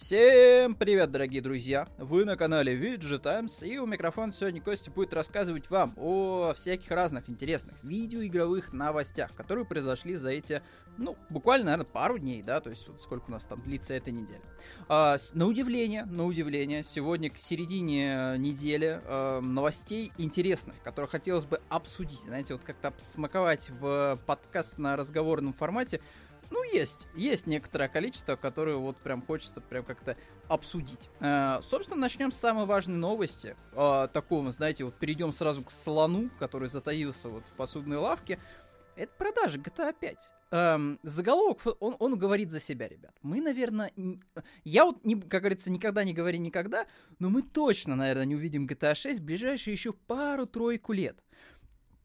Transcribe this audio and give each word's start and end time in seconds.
Всем 0.00 0.76
привет, 0.76 1.10
дорогие 1.10 1.42
друзья! 1.42 1.88
Вы 1.98 2.24
на 2.24 2.36
канале 2.36 2.72
VG 2.72 3.18
Times, 3.18 3.64
и 3.64 3.78
у 3.78 3.84
микрофона 3.84 4.32
сегодня 4.32 4.60
Костя 4.60 4.92
будет 4.92 5.12
рассказывать 5.12 5.68
вам 5.70 5.92
о 5.96 6.52
всяких 6.54 6.88
разных 6.92 7.28
интересных 7.28 7.74
видеоигровых 7.82 8.72
новостях, 8.72 9.34
которые 9.34 9.64
произошли 9.64 10.14
за 10.14 10.30
эти, 10.30 10.62
ну, 10.98 11.16
буквально, 11.30 11.66
наверное, 11.66 11.84
пару 11.84 12.16
дней, 12.16 12.42
да, 12.42 12.60
то 12.60 12.70
есть 12.70 12.86
вот 12.86 13.02
сколько 13.02 13.24
у 13.26 13.32
нас 13.32 13.44
там 13.44 13.60
длится 13.60 13.92
эта 13.92 14.12
неделя. 14.12 14.40
А, 14.88 15.16
на 15.34 15.46
удивление, 15.46 16.04
на 16.04 16.26
удивление, 16.26 16.84
сегодня 16.84 17.28
к 17.28 17.36
середине 17.36 18.36
недели 18.38 19.00
а, 19.02 19.40
новостей 19.40 20.12
интересных, 20.16 20.80
которые 20.84 21.08
хотелось 21.08 21.44
бы 21.44 21.60
обсудить, 21.70 22.20
знаете, 22.20 22.54
вот 22.54 22.62
как-то 22.62 22.94
смаковать 22.98 23.70
в 23.70 24.16
подкаст 24.26 24.78
на 24.78 24.94
разговорном 24.94 25.54
формате, 25.54 26.00
ну, 26.50 26.62
есть. 26.64 27.06
Есть 27.14 27.46
некоторое 27.46 27.88
количество, 27.88 28.36
которые 28.36 28.76
вот 28.76 28.96
прям 28.98 29.22
хочется 29.22 29.60
прям 29.60 29.84
как-то 29.84 30.16
обсудить. 30.48 31.10
Э, 31.20 31.60
собственно, 31.62 32.00
начнем 32.00 32.32
с 32.32 32.36
самой 32.36 32.66
важной 32.66 32.96
новости. 32.96 33.56
Э, 33.72 34.08
такого, 34.12 34.50
знаете, 34.52 34.84
вот 34.84 34.94
перейдем 34.94 35.32
сразу 35.32 35.62
к 35.62 35.70
слону, 35.70 36.30
который 36.38 36.68
затаился 36.68 37.28
вот 37.28 37.46
в 37.48 37.52
посудной 37.52 37.98
лавке. 37.98 38.38
Это 38.96 39.12
продажи 39.16 39.58
GTA 39.58 39.94
5. 39.98 40.18
Эм, 40.50 40.98
заголовок, 41.02 41.60
он, 41.78 41.96
он 41.98 42.18
говорит 42.18 42.50
за 42.50 42.58
себя, 42.58 42.88
ребят. 42.88 43.14
Мы, 43.22 43.40
наверное, 43.40 43.92
я 44.64 44.86
вот, 44.86 45.04
не, 45.04 45.20
как 45.20 45.42
говорится, 45.42 45.70
никогда 45.70 46.04
не 46.04 46.14
говори 46.14 46.38
никогда, 46.38 46.86
но 47.18 47.28
мы 47.28 47.42
точно, 47.42 47.96
наверное, 47.96 48.24
не 48.24 48.34
увидим 48.34 48.66
GTA 48.66 48.94
6 48.94 49.20
в 49.20 49.24
ближайшие 49.24 49.74
еще 49.74 49.92
пару-тройку 49.92 50.94
лет. 50.94 51.22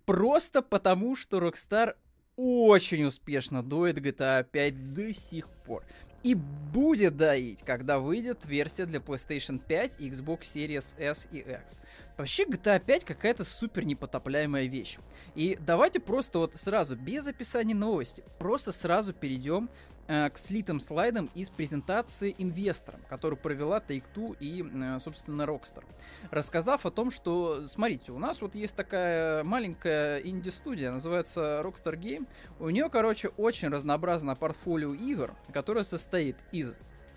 Просто 0.06 0.62
потому, 0.62 1.16
что 1.16 1.40
Rockstar 1.40 1.96
очень 2.36 3.04
успешно 3.06 3.64
доит 3.64 3.98
GTA 3.98 4.44
5 4.44 4.94
до 4.94 5.14
сих 5.14 5.50
пор. 5.66 5.84
И 6.24 6.36
будет 6.36 7.18
доить, 7.18 7.64
когда 7.64 8.00
выйдет 8.00 8.46
версия 8.46 8.86
для 8.86 9.00
PlayStation 9.00 9.62
5 9.66 9.98
и 10.00 10.10
Xbox 10.10 10.42
Series 10.42 10.96
S 10.98 11.28
и 11.32 11.40
X. 11.40 11.80
Вообще 12.18 12.46
GTA 12.46 12.80
5 12.80 13.04
какая-то 13.04 13.44
супер 13.44 13.84
непотопляемая 13.84 14.68
вещь. 14.68 15.00
И 15.36 15.58
давайте 15.60 16.00
просто 16.00 16.40
вот 16.40 16.56
сразу, 16.56 16.96
без 16.96 17.28
описания 17.28 17.76
новости, 17.76 18.24
просто 18.40 18.72
сразу 18.72 19.12
перейдем 19.12 19.70
Э, 20.06 20.30
к 20.30 20.38
слитым 20.38 20.82
слайдам 20.82 21.30
из 21.34 21.50
презентации 21.50 22.36
инвесторам, 22.38 23.00
которую 23.08 23.40
провела 23.40 23.80
Take-Two 23.80 24.36
и, 24.38 24.62
э, 24.62 25.00
собственно, 25.02 25.44
Rockstar. 25.44 25.86
Рассказав 26.30 26.86
о 26.86 26.92
том, 26.92 27.10
что, 27.10 27.66
смотрите, 27.68 28.12
у 28.12 28.20
нас 28.20 28.42
вот 28.42 28.54
есть 28.54 28.76
такая 28.76 29.46
маленькая 29.46 30.20
инди-студия, 30.20 30.92
называется 30.92 31.62
Rockstar 31.64 31.98
Game. 31.98 32.28
У 32.60 32.70
нее, 32.70 32.90
короче, 32.90 33.30
очень 33.38 33.70
разнообразное 33.70 34.36
портфолио 34.36 34.94
игр, 34.94 35.36
которое 35.54 35.86
состоит 35.86 36.36
из 36.52 36.74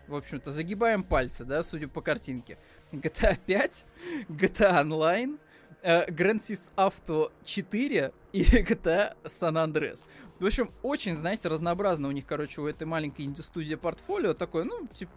в 0.06 0.14
общем-то, 0.14 0.52
загибаем 0.52 1.02
пальцы, 1.02 1.44
да, 1.44 1.64
судя 1.64 1.88
по 1.88 2.00
картинке. 2.00 2.58
GTA 2.92 3.36
5, 3.44 3.86
GTA 4.28 4.82
Online, 4.82 5.38
э, 5.82 6.08
Grand 6.10 6.40
Theft 6.40 6.70
Auto 6.76 7.32
4 7.44 8.12
и 8.32 8.42
GTA 8.42 9.16
San 9.24 9.54
Andreas. 9.54 10.04
В 10.38 10.44
общем, 10.44 10.70
очень, 10.82 11.16
знаете, 11.16 11.48
разнообразно 11.48 12.08
у 12.08 12.10
них, 12.10 12.26
короче, 12.26 12.60
у 12.60 12.66
этой 12.66 12.86
маленькой 12.86 13.24
инди-студии 13.24 13.74
портфолио 13.74 14.34
такое, 14.34 14.64
ну, 14.64 14.86
типа, 14.88 15.12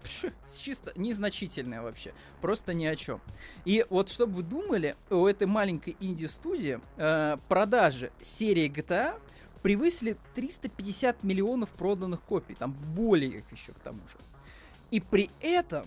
чисто 0.61 0.93
незначительное 0.95 1.81
вообще. 1.81 2.13
Просто 2.39 2.73
ни 2.73 2.85
о 2.85 2.95
чем. 2.95 3.19
И 3.65 3.85
вот, 3.89 4.09
чтобы 4.09 4.35
вы 4.35 4.43
думали, 4.43 4.95
у 5.09 5.25
этой 5.25 5.45
маленькой 5.45 5.97
инди-студии 5.99 6.79
э, 6.95 7.37
продажи 7.49 8.13
серии 8.21 8.69
GTA 8.69 9.19
превысили 9.61 10.15
350 10.35 11.23
миллионов 11.23 11.69
проданных 11.71 12.21
копий. 12.21 12.55
Там 12.55 12.71
более 12.71 13.39
их 13.39 13.51
еще 13.51 13.73
к 13.73 13.79
тому 13.79 13.99
же. 14.07 14.17
И 14.89 15.01
при 15.01 15.29
этом 15.41 15.85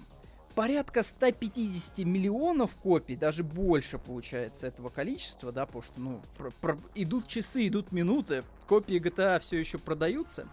порядка 0.55 1.03
150 1.03 1.99
миллионов 2.01 2.73
копий, 2.77 3.17
даже 3.17 3.43
больше 3.43 3.99
получается 3.99 4.67
этого 4.67 4.89
количества, 4.91 5.53
да, 5.53 5.67
потому 5.67 5.83
что, 5.83 6.01
ну, 6.01 6.21
про, 6.37 6.51
про, 6.51 6.79
идут 6.95 7.27
часы, 7.27 7.67
идут 7.67 7.93
минуты, 7.93 8.45
копии 8.73 8.99
GTA 8.99 9.39
все 9.39 9.59
еще 9.59 9.77
продаются. 9.77 10.49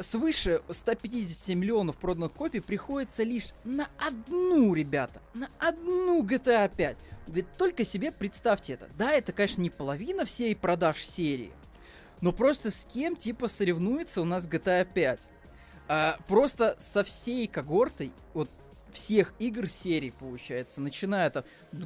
Свыше 0.00 0.62
150 0.68 1.54
миллионов 1.54 1.96
проданных 1.96 2.32
копий 2.32 2.58
приходится 2.58 3.22
лишь 3.22 3.52
на 3.62 3.86
одну, 4.00 4.74
ребята, 4.74 5.22
на 5.32 5.48
одну 5.60 6.24
GTA 6.24 6.68
5. 6.76 6.96
Ведь 7.28 7.52
только 7.56 7.84
себе 7.84 8.10
представьте 8.10 8.72
это. 8.72 8.88
Да, 8.98 9.12
это, 9.12 9.30
конечно, 9.30 9.62
не 9.62 9.70
половина 9.70 10.24
всей 10.24 10.56
продаж 10.56 11.04
серии, 11.04 11.52
но 12.20 12.32
просто 12.32 12.72
с 12.72 12.84
кем 12.84 13.14
типа 13.14 13.46
соревнуется 13.46 14.20
у 14.20 14.24
нас 14.24 14.48
GTA 14.48 14.88
5? 14.92 15.20
А, 15.86 16.18
просто 16.26 16.74
со 16.80 17.04
всей 17.04 17.46
когортой, 17.46 18.10
вот 18.34 18.50
всех 18.96 19.34
игр 19.38 19.68
серии, 19.68 20.10
получается, 20.10 20.80
начиная 20.80 21.28
там, 21.28 21.44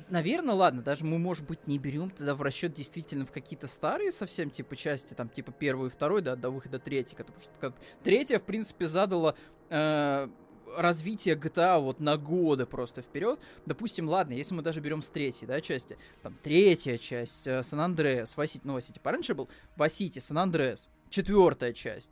наверное, 0.09 0.55
ладно, 0.55 0.81
даже 0.81 1.05
мы, 1.05 1.19
может 1.19 1.45
быть, 1.45 1.67
не 1.67 1.77
берем 1.77 2.11
тогда 2.11 2.37
в 2.37 2.43
расчет 2.43 2.73
действительно 2.73 3.27
в 3.27 3.33
какие-то 3.33 3.67
старые 3.67 4.13
совсем, 4.13 4.49
типа, 4.49 4.77
части, 4.77 5.15
там, 5.15 5.29
типа, 5.29 5.51
первый 5.51 5.89
и 5.89 5.91
второй, 5.91 6.23
да, 6.23 6.37
до 6.37 6.51
выхода 6.51 6.79
третьей, 6.79 7.17
потому 7.17 7.39
что 7.41 7.51
как, 7.61 7.75
третья, 8.05 8.39
в 8.39 8.45
принципе, 8.45 8.87
задала 8.87 9.35
э, 9.71 10.29
развитие 10.77 11.35
GTA 11.35 11.81
вот 11.81 11.99
на 11.99 12.17
годы 12.17 12.65
просто 12.65 13.03
вперед. 13.03 13.41
Допустим, 13.67 14.09
ладно, 14.09 14.35
если 14.35 14.55
мы 14.55 14.63
даже 14.63 14.81
берем 14.81 15.03
с 15.03 15.11
третьей, 15.11 15.49
да, 15.49 15.61
части, 15.61 15.99
там, 16.23 16.39
третья 16.41 16.97
часть, 16.97 17.43
Сан-Андреас, 17.43 18.37
Васити, 18.37 18.65
ну, 18.65 18.75
Васити 18.75 19.01
пораньше 19.01 19.35
был, 19.35 19.49
Васити, 19.75 20.21
Сан-Андреас, 20.21 20.89
четвертая 21.09 21.73
часть, 21.73 22.11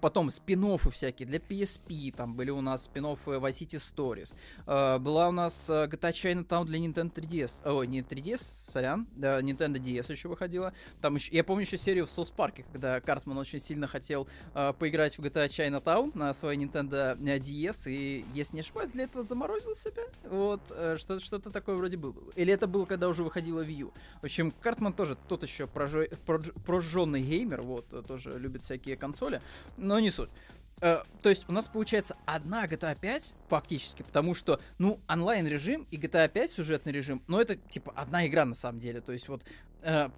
потом 0.00 0.30
спин 0.30 0.64
всякие 0.78 1.26
для 1.26 1.38
PSP, 1.38 2.12
там 2.14 2.34
были 2.34 2.50
у 2.50 2.60
нас 2.60 2.84
спин 2.84 3.04
Vice 3.04 3.50
City 3.50 3.78
Stories. 3.78 4.34
Uh, 4.66 4.98
была 4.98 5.28
у 5.28 5.32
нас 5.32 5.68
uh, 5.68 5.88
GTA 5.88 6.12
Chinatown 6.12 6.64
для 6.64 6.78
Nintendo 6.78 7.12
3DS. 7.12 7.70
Ой, 7.70 7.86
не 7.86 8.00
3DS, 8.00 8.40
сорян, 8.70 9.06
да, 9.16 9.40
Nintendo 9.40 9.74
DS 9.74 10.10
еще 10.10 10.28
выходила. 10.28 10.72
Там 11.00 11.16
еще, 11.16 11.34
я 11.34 11.44
помню 11.44 11.64
еще 11.64 11.76
серию 11.76 12.06
в 12.06 12.10
Соус 12.10 12.30
Парке, 12.30 12.64
когда 12.72 13.00
Картман 13.00 13.36
очень 13.38 13.60
сильно 13.60 13.86
хотел 13.86 14.26
поиграть 14.78 15.18
в 15.18 15.22
GTA 15.22 15.48
Chinatown 15.48 16.12
на 16.14 16.32
своей 16.34 16.58
Nintendo 16.58 17.16
DS, 17.18 17.90
и, 17.90 18.24
если 18.34 18.56
не 18.56 18.60
ошибаюсь, 18.60 18.90
для 18.90 19.04
этого 19.04 19.22
заморозил 19.22 19.74
себя. 19.74 20.04
Вот, 20.24 20.60
uh, 20.70 20.96
что- 20.98 21.20
что-то 21.20 21.50
такое 21.50 21.76
вроде 21.76 21.96
было. 21.96 22.14
Или 22.36 22.52
это 22.52 22.66
было, 22.66 22.86
когда 22.86 23.08
уже 23.08 23.22
выходила 23.22 23.64
Wii 23.64 23.74
U. 23.74 23.92
В 24.20 24.24
общем, 24.24 24.50
Картман 24.50 24.92
тоже 24.92 25.16
тот 25.28 25.42
еще 25.42 25.66
прожженный 25.66 26.08
прож- 26.26 27.20
геймер, 27.20 27.62
вот, 27.62 28.06
тоже 28.06 28.38
любит 28.38 28.62
всякие 28.62 28.96
консоли 28.96 29.40
но 29.76 29.98
не 30.00 30.10
суть. 30.10 30.30
Э, 30.80 31.02
то 31.22 31.28
есть 31.28 31.48
у 31.48 31.52
нас 31.52 31.68
получается 31.68 32.16
одна 32.26 32.66
GTA 32.66 32.98
5 32.98 33.34
фактически, 33.48 34.02
потому 34.02 34.34
что, 34.34 34.60
ну, 34.78 35.00
онлайн 35.08 35.46
режим 35.46 35.86
и 35.90 35.96
GTA 35.96 36.28
5 36.28 36.50
сюжетный 36.50 36.92
режим, 36.92 37.22
но 37.26 37.40
это 37.40 37.56
типа 37.56 37.92
одна 37.96 38.26
игра 38.26 38.44
на 38.44 38.54
самом 38.54 38.78
деле. 38.78 39.00
То 39.00 39.12
есть 39.12 39.28
вот 39.28 39.44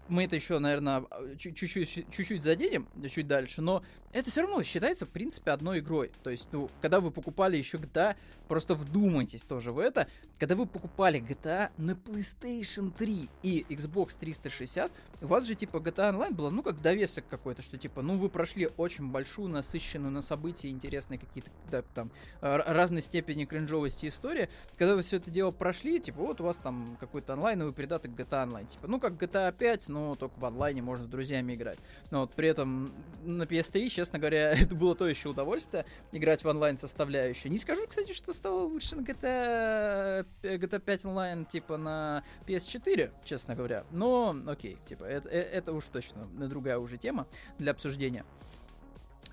мы 0.09 0.25
это 0.25 0.37
еще, 0.37 0.59
наверное, 0.59 1.05
чуть-чуть, 1.39 2.07
чуть-чуть 2.11 2.43
заденем, 2.43 2.89
чуть 3.11 3.27
дальше, 3.27 3.63
но 3.63 3.83
это 4.13 4.31
все 4.31 4.43
равно 4.43 4.63
считается, 4.63 5.05
в 5.05 5.11
принципе, 5.11 5.51
одной 5.51 5.81
игрой. 5.81 6.11
То 6.23 6.31
есть, 6.31 6.49
ну, 6.53 6.71
когда 6.81 7.01
вы 7.01 7.11
покупали 7.11 7.57
еще 7.57 7.77
GTA, 7.77 8.17
просто 8.49 8.75
вдумайтесь 8.75 9.43
тоже 9.43 9.73
в 9.73 9.79
это, 9.79 10.07
когда 10.39 10.55
вы 10.55 10.67
покупали 10.67 11.21
GTA 11.21 11.71
на 11.77 11.91
PlayStation 11.91 12.91
3 12.97 13.29
и 13.43 13.67
Xbox 13.69 14.17
360, 14.19 14.91
у 15.23 15.27
вас 15.27 15.45
же, 15.45 15.55
типа, 15.55 15.79
GTA 15.79 16.15
Online 16.15 16.33
было, 16.33 16.51
ну, 16.51 16.63
как 16.63 16.81
довесок 16.81 17.27
какой-то, 17.29 17.61
что, 17.61 17.77
типа, 17.77 18.03
ну, 18.03 18.15
вы 18.15 18.29
прошли 18.29 18.69
очень 18.77 19.11
большую, 19.11 19.49
насыщенную 19.49 20.13
на 20.13 20.23
события, 20.23 20.71
интересные 20.71 21.19
какие-то, 21.19 21.51
да, 21.71 21.83
там, 21.83 22.11
разной 22.41 23.03
степени 23.03 23.45
кринжовости 23.45 24.07
истории. 24.07 24.49
Когда 24.79 24.95
вы 24.95 25.03
все 25.03 25.17
это 25.17 25.31
дело 25.31 25.51
прошли, 25.51 26.01
типа, 26.01 26.21
вот 26.21 26.41
у 26.41 26.45
вас 26.45 26.57
там 26.57 26.97
какой-то 27.01 27.35
онлайновый 27.35 27.75
придаток 27.75 28.13
GTA 28.13 28.49
Online, 28.49 28.67
типа, 28.67 28.87
ну, 28.87 28.99
как 29.01 29.15
GTA 29.15 29.56
5, 29.57 29.89
но 29.89 30.15
только 30.15 30.39
в 30.39 30.45
онлайне 30.45 30.83
можно 30.83 31.05
с 31.05 31.09
друзьями 31.09 31.55
играть. 31.55 31.79
Но 32.11 32.21
вот 32.21 32.33
при 32.35 32.49
этом 32.49 32.93
на 33.25 33.43
PS3, 33.45 33.89
честно 33.89 34.19
говоря, 34.19 34.51
это 34.59 34.75
было 34.75 34.95
то 34.95 35.09
еще 35.09 35.31
удовольствие, 35.31 35.85
играть 36.13 36.45
в 36.45 36.49
онлайн 36.49 36.79
составляющую. 36.79 37.51
Не 37.51 37.59
скажу, 37.59 37.87
кстати, 37.87 38.13
что 38.13 38.33
стало 38.33 38.63
лучше 38.63 38.97
на 38.97 39.01
GTA, 39.01 40.27
GTA 40.43 40.81
5 40.81 41.05
онлайн, 41.07 41.45
типа, 41.45 41.77
на 41.77 42.25
PS4, 42.47 43.13
честно 43.25 43.55
говоря. 43.55 43.85
Но, 43.91 44.37
окей, 44.47 44.79
типа, 44.87 45.05
это, 45.05 45.29
э, 45.29 45.41
это 45.41 45.73
уж 45.73 45.85
точно 45.87 46.25
другая 46.27 46.79
уже 46.79 46.99
тема 46.99 47.27
для 47.59 47.73
обсуждения. 47.73 48.25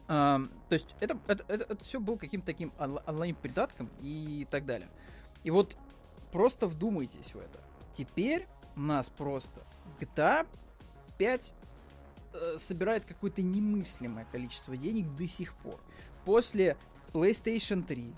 Uh, 0.08 0.50
то 0.68 0.74
есть 0.74 0.88
это, 1.00 1.18
это, 1.28 1.46
это, 1.48 1.64
это 1.64 1.84
все 1.84 1.98
было 1.98 2.18
каким-то 2.18 2.46
таким 2.46 2.74
онлайн-придатком 3.08 3.90
и 4.02 4.46
так 4.52 4.66
далее. 4.66 4.90
И 5.46 5.50
вот 5.50 5.78
просто 6.32 6.68
вдумайтесь 6.68 7.34
в 7.34 7.38
это. 7.38 7.62
Теперь 7.94 8.48
нас 8.76 9.10
просто 9.10 9.62
GTA 10.04 10.48
5 11.18 11.54
э, 12.34 12.58
собирает 12.58 13.06
какое-то 13.06 13.42
немыслимое 13.42 14.26
количество 14.32 14.76
денег 14.78 15.14
до 15.16 15.28
сих 15.28 15.56
пор. 15.56 15.80
После 16.26 16.78
PlayStation 17.14 17.84
3, 17.84 18.14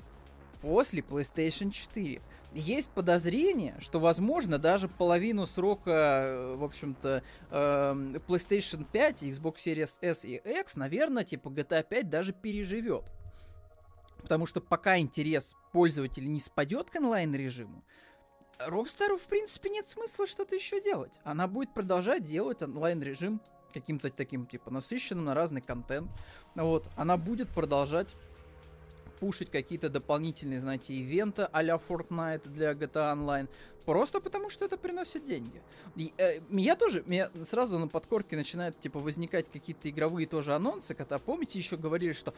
после 0.61 1.01
PlayStation 1.01 1.69
4. 1.69 2.21
Есть 2.53 2.89
подозрение, 2.91 3.75
что, 3.79 3.99
возможно, 3.99 4.57
даже 4.57 4.87
половину 4.87 5.45
срока, 5.45 6.23
э, 6.25 6.55
в 6.55 6.63
общем-то, 6.63 7.21
э, 7.51 7.93
PlayStation 8.27 8.85
5, 8.89 9.23
Xbox 9.23 9.55
Series 9.57 9.97
S 10.01 10.25
и 10.25 10.35
X, 10.35 10.75
наверное, 10.75 11.23
типа 11.23 11.49
GTA 11.49 11.83
5 11.83 12.09
даже 12.09 12.33
переживет. 12.33 13.11
Потому 14.21 14.45
что 14.47 14.61
пока 14.61 14.97
интерес 14.97 15.55
пользователей 15.71 16.29
не 16.29 16.39
спадет 16.39 16.89
к 16.89 16.95
онлайн-режиму, 16.95 17.83
Rockstar, 18.59 19.17
в 19.17 19.23
принципе, 19.23 19.69
нет 19.69 19.89
смысла 19.89 20.27
что-то 20.27 20.55
еще 20.55 20.81
делать. 20.81 21.19
Она 21.23 21.47
будет 21.47 21.73
продолжать 21.73 22.23
делать 22.23 22.61
онлайн-режим 22.61 23.41
каким-то 23.73 24.09
таким, 24.09 24.45
типа, 24.45 24.71
насыщенным 24.71 25.25
на 25.25 25.33
разный 25.33 25.61
контент. 25.61 26.09
Вот. 26.55 26.87
Она 26.95 27.17
будет 27.17 27.49
продолжать 27.49 28.15
пушить 29.19 29.49
какие-то 29.49 29.89
дополнительные, 29.89 30.61
знаете, 30.61 30.93
ивенты 30.93 31.47
а-ля 31.51 31.79
Fortnite 31.87 32.49
для 32.49 32.71
GTA 32.71 33.15
Online. 33.15 33.49
Просто 33.85 34.19
потому, 34.19 34.49
что 34.49 34.65
это 34.65 34.77
приносит 34.77 35.25
деньги. 35.25 35.61
И, 35.95 36.11
э, 36.17 36.39
меня 36.49 36.75
тоже, 36.75 37.03
меня 37.05 37.29
сразу 37.43 37.77
на 37.77 37.87
подкорке 37.87 38.35
начинают, 38.35 38.79
типа, 38.79 38.99
возникать 38.99 39.45
какие-то 39.51 39.89
игровые 39.89 40.27
тоже 40.27 40.55
анонсы, 40.55 40.95
когда, 40.95 41.19
помните, 41.19 41.59
еще 41.59 41.77
говорили, 41.77 42.13
что, 42.13 42.33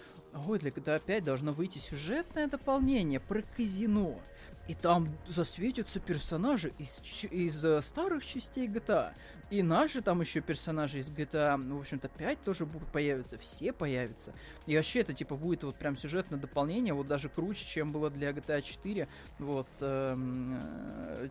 ой, 0.47 0.59
для 0.59 0.71
GTA 0.71 1.01
5 1.03 1.23
должно 1.23 1.53
выйти 1.53 1.79
сюжетное 1.79 2.47
дополнение 2.47 3.19
про 3.19 3.41
казино. 3.55 4.19
И 4.67 4.73
там 4.73 5.07
засветятся 5.27 5.99
персонажи 5.99 6.73
из, 6.77 7.01
из 7.31 7.63
uh, 7.63 7.81
старых 7.81 8.25
частей 8.25 8.67
GTA. 8.67 9.13
И 9.49 9.63
наши 9.63 10.01
там 10.01 10.19
еще 10.19 10.41
персонажи 10.41 10.99
из 10.99 11.09
GTA, 11.09 11.57
в 11.57 11.79
общем-то, 11.79 12.09
5 12.09 12.41
тоже 12.41 12.65
будут 12.65 12.91
появиться, 12.91 13.37
все 13.37 13.71
появятся. 13.71 14.33
И 14.65 14.75
вообще 14.75 14.99
это, 14.99 15.13
типа, 15.13 15.37
будет 15.37 15.63
вот 15.63 15.77
прям 15.77 15.95
сюжетное 15.95 16.37
дополнение, 16.37 16.93
вот 16.93 17.07
даже 17.07 17.29
круче, 17.29 17.65
чем 17.65 17.93
было 17.93 18.09
для 18.09 18.31
GTA 18.31 18.61
4. 18.61 19.07
Вот, 19.39 19.67
эм, 19.79 20.59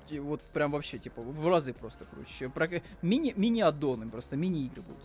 э, 0.09 0.21
вот 0.21 0.41
прям 0.55 0.71
вообще, 0.71 0.99
типа, 0.99 1.21
в 1.21 1.47
разы 1.47 1.75
просто 1.75 2.07
круче. 2.07 2.49
Про, 2.49 2.69
мини, 3.03 3.35
мини-аддоны, 3.37 4.09
просто 4.09 4.37
мини-игры 4.37 4.81
будут. 4.81 5.05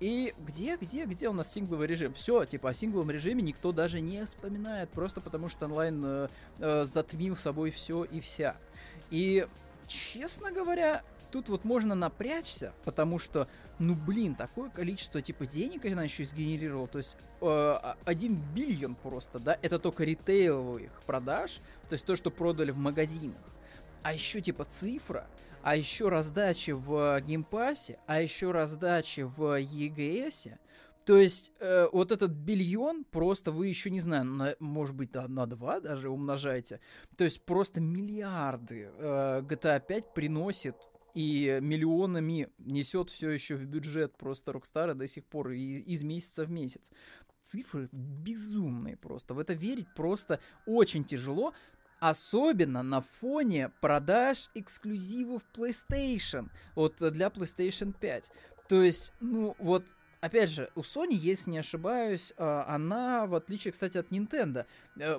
И 0.00 0.34
где, 0.46 0.76
где, 0.76 1.04
где 1.04 1.28
у 1.28 1.34
нас 1.34 1.52
сингловый 1.52 1.86
режим? 1.86 2.14
Все, 2.14 2.46
типа 2.46 2.70
о 2.70 2.74
сингловом 2.74 3.10
режиме 3.10 3.42
никто 3.42 3.70
даже 3.70 4.00
не 4.00 4.24
вспоминает, 4.24 4.88
просто 4.90 5.20
потому 5.20 5.50
что 5.50 5.66
онлайн 5.66 6.02
э, 6.04 6.28
э, 6.58 6.84
затмил 6.86 7.36
собой 7.36 7.70
все 7.70 8.04
и 8.04 8.20
вся. 8.20 8.56
И, 9.10 9.46
честно 9.86 10.52
говоря, 10.52 11.02
тут 11.30 11.50
вот 11.50 11.64
можно 11.64 11.94
напрячься, 11.94 12.72
потому 12.84 13.18
что, 13.18 13.46
ну 13.78 13.94
блин, 13.94 14.34
такое 14.34 14.70
количество 14.70 15.20
типа 15.20 15.44
денег 15.44 15.84
она 15.84 16.04
еще 16.04 16.24
сгенерировала, 16.24 16.86
то 16.86 16.96
есть 16.96 17.18
э, 17.42 17.76
1 18.06 18.42
биллион 18.54 18.94
просто, 18.94 19.38
да, 19.38 19.58
это 19.60 19.78
только 19.78 20.04
ритейловых 20.04 21.02
продаж, 21.04 21.60
то 21.88 21.92
есть 21.92 22.06
то, 22.06 22.16
что 22.16 22.30
продали 22.30 22.70
в 22.70 22.78
магазинах. 22.78 23.42
А 24.02 24.14
еще 24.14 24.40
типа 24.40 24.64
цифра, 24.64 25.26
а 25.62 25.76
еще 25.76 26.08
раздачи 26.08 26.70
в 26.70 27.20
Game 27.20 27.51
Pass 27.51 27.82
е, 27.82 27.98
а 28.06 28.20
еще 28.20 28.50
раздачи 28.50 29.20
в 29.20 29.60
EGS. 29.60 30.58
То 31.04 31.16
есть 31.16 31.52
э, 31.60 31.88
вот 31.92 32.12
этот 32.12 32.30
биллион 32.30 33.04
просто 33.04 33.52
вы 33.52 33.68
еще 33.68 33.90
не 33.90 34.00
знаю, 34.00 34.24
на, 34.26 34.54
может 34.60 34.94
быть 34.94 35.12
на, 35.14 35.26
на 35.28 35.46
2 35.46 35.80
даже 35.80 36.08
умножаете. 36.08 36.80
То 37.16 37.24
есть 37.24 37.44
просто 37.44 37.80
миллиарды 37.80 38.90
э, 38.96 39.42
GTA 39.42 39.82
5 39.86 40.14
приносит 40.14 40.76
и 41.14 41.58
миллионами 41.60 42.48
несет 42.58 43.10
все 43.10 43.30
еще 43.30 43.56
в 43.56 43.64
бюджет 43.64 44.16
просто 44.16 44.52
Rockstar 44.52 44.94
до 44.94 45.06
сих 45.06 45.24
пор 45.24 45.50
и, 45.50 45.78
из 45.80 46.02
месяца 46.02 46.44
в 46.44 46.50
месяц. 46.50 46.90
Цифры 47.42 47.88
безумные 47.90 48.96
просто. 48.96 49.34
В 49.34 49.38
это 49.38 49.54
верить 49.54 49.88
просто 49.96 50.40
очень 50.66 51.04
тяжело. 51.04 51.54
Особенно 52.00 52.82
на 52.82 53.02
фоне 53.20 53.70
продаж 53.80 54.48
эксклюзивов 54.54 55.42
PlayStation. 55.54 56.48
Вот 56.74 56.96
для 56.96 57.28
PlayStation 57.28 57.94
5. 57.98 58.32
То 58.68 58.82
есть, 58.82 59.12
ну 59.20 59.54
вот 59.58 59.94
Опять 60.20 60.50
же, 60.50 60.70
у 60.74 60.80
Sony, 60.80 61.14
если 61.14 61.50
не 61.50 61.58
ошибаюсь, 61.58 62.34
а, 62.36 62.66
она, 62.68 63.26
в 63.26 63.34
отличие, 63.34 63.72
кстати, 63.72 63.96
от 63.96 64.10
Nintendo, 64.10 64.66
э, 64.98 65.18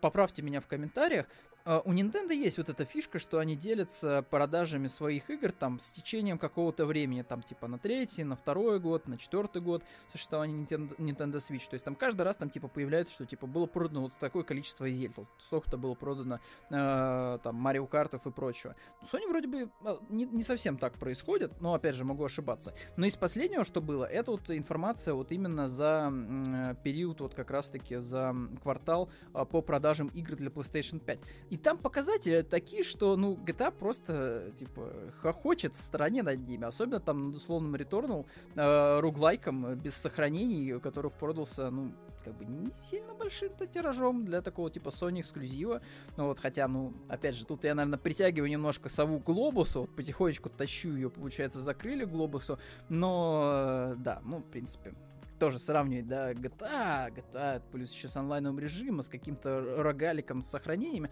поправьте 0.00 0.42
меня 0.42 0.60
в 0.60 0.66
комментариях, 0.66 1.26
у 1.64 1.92
Nintendo 1.92 2.34
есть 2.34 2.58
вот 2.58 2.68
эта 2.68 2.84
фишка, 2.84 3.18
что 3.18 3.38
они 3.38 3.56
делятся 3.56 4.22
продажами 4.30 4.86
своих 4.86 5.30
игр 5.30 5.52
там 5.52 5.80
с 5.80 5.92
течением 5.92 6.38
какого-то 6.38 6.86
времени, 6.86 7.22
там 7.22 7.42
типа 7.42 7.68
на 7.68 7.78
третий, 7.78 8.24
на 8.24 8.36
второй 8.36 8.80
год, 8.80 9.06
на 9.06 9.16
четвертый 9.16 9.62
год 9.62 9.82
существования 10.10 10.54
Nintendo, 10.54 10.96
Nintendo 10.98 11.36
Switch. 11.36 11.68
То 11.68 11.74
есть 11.74 11.84
там 11.84 11.94
каждый 11.94 12.22
раз 12.22 12.36
там 12.36 12.50
типа 12.50 12.68
появляется, 12.68 13.14
что 13.14 13.26
типа 13.26 13.46
было 13.46 13.66
продано 13.66 14.02
вот 14.02 14.12
такое 14.18 14.42
количество 14.42 14.88
зель, 14.88 15.12
вот 15.16 15.26
столько-то 15.40 15.76
было 15.76 15.94
продано 15.94 16.40
э, 16.70 17.38
там 17.42 17.54
Марио 17.56 17.86
Картов 17.86 18.26
и 18.26 18.30
прочего. 18.30 18.74
Sony 19.10 19.28
вроде 19.28 19.48
бы 19.48 19.70
э, 19.84 19.96
не, 20.08 20.24
не 20.24 20.42
совсем 20.42 20.78
так 20.78 20.94
происходит, 20.94 21.60
но 21.60 21.74
опять 21.74 21.94
же 21.94 22.04
могу 22.04 22.24
ошибаться. 22.24 22.74
Но 22.96 23.06
из 23.06 23.16
последнего, 23.16 23.64
что 23.64 23.80
было, 23.80 24.04
это 24.04 24.32
вот 24.32 24.50
информация 24.50 25.14
вот 25.14 25.32
именно 25.32 25.68
за 25.68 26.10
э, 26.12 26.74
период 26.82 27.20
вот 27.20 27.34
как 27.34 27.50
раз-таки 27.50 27.96
за 27.96 28.34
квартал 28.62 29.10
э, 29.34 29.44
по 29.44 29.62
продажам 29.62 30.08
игр 30.08 30.36
для 30.36 30.48
PlayStation 30.48 30.98
5. 30.98 31.20
И 31.52 31.58
там 31.58 31.76
показатели 31.76 32.40
такие, 32.40 32.82
что, 32.82 33.14
ну, 33.14 33.34
GTA 33.34 33.70
просто, 33.72 34.52
типа, 34.56 34.90
хохочет 35.20 35.74
в 35.74 35.82
стороне 35.82 36.22
над 36.22 36.48
ними. 36.48 36.64
Особенно 36.64 36.98
там 36.98 37.26
над 37.26 37.36
условным 37.36 37.74
Returnal, 37.74 38.24
э, 38.54 39.00
руглайком 39.00 39.74
без 39.74 39.94
сохранений, 39.94 40.80
который 40.80 41.10
продался, 41.10 41.70
ну, 41.70 41.92
как 42.24 42.38
бы 42.38 42.46
не 42.46 42.72
сильно 42.88 43.12
большим-то 43.12 43.66
тиражом 43.66 44.24
для 44.24 44.40
такого 44.40 44.70
типа 44.70 44.88
Sony 44.88 45.20
эксклюзива. 45.20 45.82
Ну 46.16 46.28
вот, 46.28 46.40
хотя, 46.40 46.66
ну, 46.68 46.94
опять 47.08 47.34
же, 47.34 47.44
тут 47.44 47.64
я, 47.64 47.74
наверное, 47.74 47.98
притягиваю 47.98 48.50
немножко 48.50 48.88
сову 48.88 49.20
к 49.20 49.24
глобусу, 49.24 49.82
вот 49.82 49.94
потихонечку 49.94 50.48
тащу 50.48 50.94
ее, 50.94 51.10
получается, 51.10 51.60
закрыли 51.60 52.06
глобусу, 52.06 52.58
но, 52.88 53.92
да, 53.98 54.22
ну, 54.24 54.38
в 54.38 54.44
принципе, 54.44 54.94
тоже 55.42 55.58
сравнивать, 55.58 56.06
да, 56.06 56.32
GTA, 56.34 57.12
GTA 57.12 57.60
плюс 57.72 57.92
еще 57.92 58.06
с 58.06 58.16
онлайновым 58.16 58.60
режимом, 58.60 59.02
с 59.02 59.08
каким-то 59.08 59.82
рогаликом, 59.82 60.40
с 60.40 60.46
сохранениями. 60.46 61.10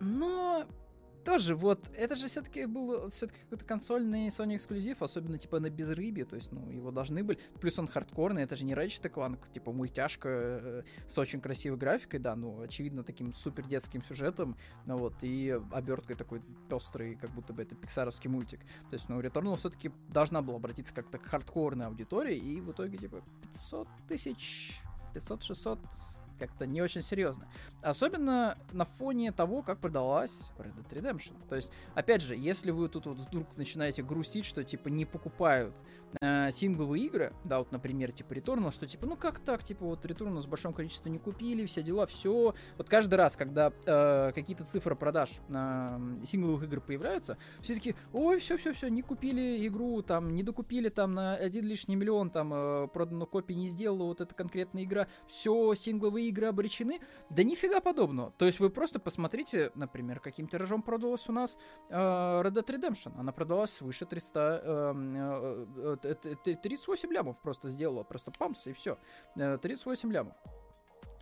Но 0.00 0.66
тоже 1.26 1.56
вот, 1.56 1.90
это 1.96 2.14
же 2.14 2.28
все-таки 2.28 2.66
был 2.66 3.10
все-таки 3.10 3.40
какой-то 3.40 3.64
консольный 3.64 4.28
Sony 4.28 4.56
эксклюзив, 4.56 5.02
особенно 5.02 5.38
типа 5.38 5.58
на 5.58 5.70
безрыбье, 5.70 6.24
то 6.24 6.36
есть, 6.36 6.52
ну, 6.52 6.70
его 6.70 6.92
должны 6.92 7.24
были, 7.24 7.38
плюс 7.60 7.78
он 7.80 7.88
хардкорный, 7.88 8.44
это 8.44 8.54
же 8.54 8.64
не 8.64 8.74
Ratchet 8.74 9.12
Clank, 9.12 9.40
типа 9.52 9.72
мультяшка 9.72 10.28
э, 10.28 10.82
с 11.08 11.18
очень 11.18 11.40
красивой 11.40 11.78
графикой, 11.78 12.20
да, 12.20 12.36
ну, 12.36 12.60
очевидно, 12.60 13.02
таким 13.02 13.32
супер 13.32 13.66
детским 13.66 14.04
сюжетом, 14.04 14.56
ну, 14.86 14.98
вот, 14.98 15.14
и 15.22 15.60
оберткой 15.72 16.14
такой 16.14 16.40
пестрый, 16.70 17.16
как 17.16 17.30
будто 17.30 17.52
бы 17.52 17.62
это 17.62 17.74
пиксаровский 17.74 18.30
мультик. 18.30 18.60
То 18.90 18.94
есть, 18.94 19.08
ну, 19.08 19.20
Returnal 19.20 19.56
все-таки 19.56 19.90
должна 20.08 20.42
была 20.42 20.56
обратиться 20.58 20.94
как-то 20.94 21.18
к 21.18 21.26
хардкорной 21.26 21.86
аудитории, 21.86 22.36
и 22.36 22.60
в 22.60 22.70
итоге, 22.70 22.98
типа, 22.98 23.22
500 23.42 23.88
тысяч, 24.06 24.80
500-600 25.14 25.80
как-то 26.36 26.66
не 26.66 26.82
очень 26.82 27.02
серьезно. 27.02 27.46
Особенно 27.82 28.58
на 28.72 28.84
фоне 28.84 29.32
того, 29.32 29.62
как 29.62 29.78
продалась 29.78 30.50
Red 30.58 30.74
Dead 30.74 31.02
Redemption. 31.02 31.34
То 31.48 31.56
есть, 31.56 31.70
опять 31.94 32.22
же, 32.22 32.36
если 32.36 32.70
вы 32.70 32.88
тут 32.88 33.06
вот 33.06 33.18
вдруг 33.18 33.56
начинаете 33.56 34.02
грустить, 34.02 34.44
что 34.44 34.64
типа 34.64 34.88
не 34.88 35.04
покупают 35.04 35.74
э, 36.20 36.50
сингловые 36.50 37.04
игры, 37.04 37.32
да, 37.44 37.58
вот, 37.58 37.72
например, 37.72 38.12
типа 38.12 38.34
Returnal, 38.34 38.72
что 38.72 38.86
типа, 38.86 39.06
ну 39.06 39.16
как 39.16 39.40
так, 39.40 39.64
типа 39.64 39.84
вот 39.84 40.04
Returnal 40.04 40.40
с 40.42 40.46
большим 40.46 40.72
количеством 40.72 41.12
не 41.12 41.18
купили, 41.18 41.66
все 41.66 41.82
дела, 41.82 42.06
все. 42.06 42.54
Вот 42.76 42.88
каждый 42.88 43.14
раз, 43.14 43.36
когда 43.36 43.72
э, 43.84 44.32
какие-то 44.34 44.64
цифры 44.64 44.96
продаж 44.96 45.30
э, 45.48 45.98
сингловых 46.24 46.64
игр 46.64 46.80
появляются, 46.80 47.38
все 47.60 47.74
таки 47.74 47.94
ой, 48.12 48.40
все-все-все, 48.40 48.88
не 48.88 49.02
купили 49.02 49.66
игру, 49.66 50.02
там, 50.02 50.34
не 50.34 50.42
докупили 50.42 50.88
там 50.88 51.14
на 51.14 51.34
один 51.34 51.64
лишний 51.64 51.96
миллион, 51.96 52.30
там, 52.30 52.52
э, 52.54 52.88
проданную 52.88 53.26
копий 53.26 53.54
не 53.54 53.68
сделала 53.68 54.04
вот 54.04 54.20
эта 54.20 54.34
конкретная 54.34 54.84
игра, 54.84 55.06
все, 55.26 55.74
сингловые 55.74 56.28
игры 56.28 56.46
обречены. 56.46 57.00
Да 57.30 57.42
нифига 57.42 57.80
подобного. 57.80 58.32
То 58.38 58.46
есть 58.46 58.60
вы 58.60 58.70
просто 58.70 58.98
посмотрите, 58.98 59.70
например, 59.74 60.20
каким 60.20 60.48
тиражом 60.48 60.82
продалась 60.82 61.28
у 61.28 61.32
нас 61.32 61.58
э, 61.88 61.94
Red 61.94 62.52
Dead 62.52 62.66
Redemption. 62.66 63.12
Она 63.18 63.32
продалась 63.32 63.70
свыше 63.70 64.06
300, 64.06 64.62
э, 64.64 65.66
э, 65.76 65.95
38 65.96 67.12
лямов 67.12 67.40
просто 67.40 67.70
сделала, 67.70 68.02
просто 68.02 68.30
памс 68.30 68.66
и 68.66 68.72
все. 68.72 68.98
38 69.34 70.12
лямов. 70.12 70.34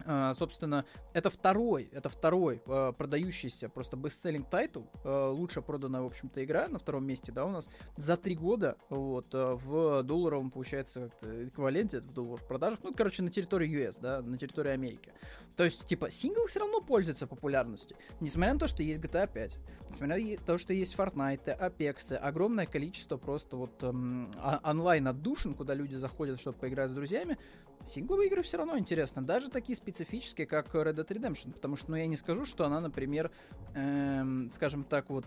Uh, 0.01 0.35
собственно, 0.37 0.85
это 1.15 1.31
второй, 1.31 1.89
это 1.93 2.11
второй 2.11 2.61
э, 2.67 2.93
продающийся 2.93 3.69
просто 3.69 3.97
best-selling 3.97 4.51
title, 4.51 4.83
э, 5.05 5.31
лучше 5.31 5.63
проданная, 5.63 6.03
в 6.03 6.07
общем-то, 6.07 6.45
игра 6.45 6.69
на 6.69 6.79
втором 6.79 7.07
месте, 7.07 7.33
да, 7.33 7.47
у 7.47 7.51
нас 7.51 7.69
за 7.97 8.17
три 8.17 8.35
года, 8.35 8.77
вот, 8.91 9.29
в 9.33 10.03
долларовом, 10.03 10.51
получается, 10.51 11.11
эквиваленте 11.23 12.01
в 12.01 12.13
долларовых 12.13 12.47
продажах, 12.47 12.81
ну, 12.83 12.93
короче, 12.93 13.23
на 13.23 13.31
территории 13.31 13.71
US, 13.71 13.99
да, 14.01 14.21
на 14.21 14.37
территории 14.37 14.73
Америки. 14.73 15.13
То 15.57 15.65
есть, 15.65 15.85
типа, 15.87 16.11
сингл 16.11 16.47
все 16.47 16.61
равно 16.61 16.81
пользуется 16.81 17.27
популярностью, 17.27 17.97
несмотря 18.21 18.55
на 18.55 18.61
то, 18.61 18.67
что 18.67 18.83
есть 18.83 19.01
GTA 19.01 19.31
5, 19.33 19.57
несмотря 19.91 20.19
на 20.19 20.37
то, 20.39 20.59
что 20.59 20.73
есть 20.73 20.97
Fortnite, 20.97 21.59
Apex, 21.59 22.17
огромное 22.17 22.67
количество 22.67 23.17
просто 23.17 23.57
вот 23.57 23.83
эм, 23.83 24.31
онлайн 24.65 25.07
отдушин, 25.07 25.55
куда 25.55 25.75
люди 25.75 25.95
заходят, 25.95 26.41
чтобы 26.41 26.59
поиграть 26.59 26.91
с 26.91 26.95
друзьями, 26.95 27.39
сингловые 27.85 28.29
игры 28.29 28.43
все 28.43 28.57
равно 28.57 28.79
интересны, 28.79 29.23
даже 29.23 29.49
такие 29.49 29.77
специфические, 29.77 30.47
как 30.47 30.75
Red 30.75 30.95
Dead 30.95 31.07
Redemption, 31.07 31.53
потому 31.53 31.77
что, 31.77 31.93
ну, 31.93 31.97
я 31.97 32.07
не 32.07 32.17
скажу, 32.17 32.45
что 32.45 32.65
она, 32.65 32.81
например, 32.81 33.31
эм, 33.75 34.51
скажем 34.53 34.83
так, 34.83 35.09
вот 35.09 35.27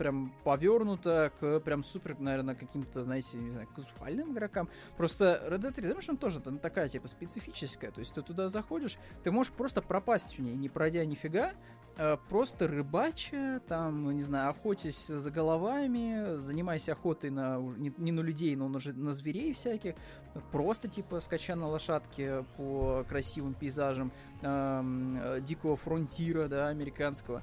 прям 0.00 0.32
повернута 0.44 1.30
к 1.38 1.60
прям 1.60 1.84
супер, 1.84 2.18
наверное, 2.18 2.54
каким-то, 2.54 3.04
знаете, 3.04 3.36
не 3.36 3.50
знаю, 3.50 3.68
казуальным 3.76 4.32
игрокам. 4.32 4.70
Просто 4.96 5.42
Red 5.46 5.60
Dead 5.60 5.74
Redemption 5.74 6.16
тоже 6.16 6.40
она 6.46 6.56
такая, 6.56 6.88
типа, 6.88 7.06
специфическая. 7.06 7.90
То 7.90 8.00
есть 8.00 8.14
ты 8.14 8.22
туда 8.22 8.48
заходишь, 8.48 8.96
ты 9.22 9.30
можешь 9.30 9.52
просто 9.52 9.82
пропасть 9.82 10.38
в 10.38 10.40
ней, 10.40 10.56
не 10.56 10.70
пройдя 10.70 11.04
нифига, 11.04 11.52
а 11.98 12.16
просто 12.30 12.66
рыбача, 12.66 13.60
там, 13.68 14.16
не 14.16 14.22
знаю, 14.22 14.48
охотясь 14.48 15.06
за 15.06 15.30
головами, 15.30 16.38
занимаясь 16.38 16.88
охотой 16.88 17.28
на, 17.28 17.58
не, 17.58 17.92
не 17.98 18.10
на 18.10 18.20
людей, 18.20 18.56
но 18.56 18.68
уже 18.68 18.94
на 18.94 19.12
зверей 19.12 19.52
всяких, 19.52 19.96
просто, 20.50 20.88
типа, 20.88 21.20
скача 21.20 21.56
на 21.56 21.68
лошадке 21.68 22.46
по 22.56 23.04
красивым 23.06 23.52
пейзажам 23.52 24.12
э, 24.40 25.40
дикого 25.42 25.76
фронтира, 25.76 26.48
да, 26.48 26.68
американского. 26.68 27.42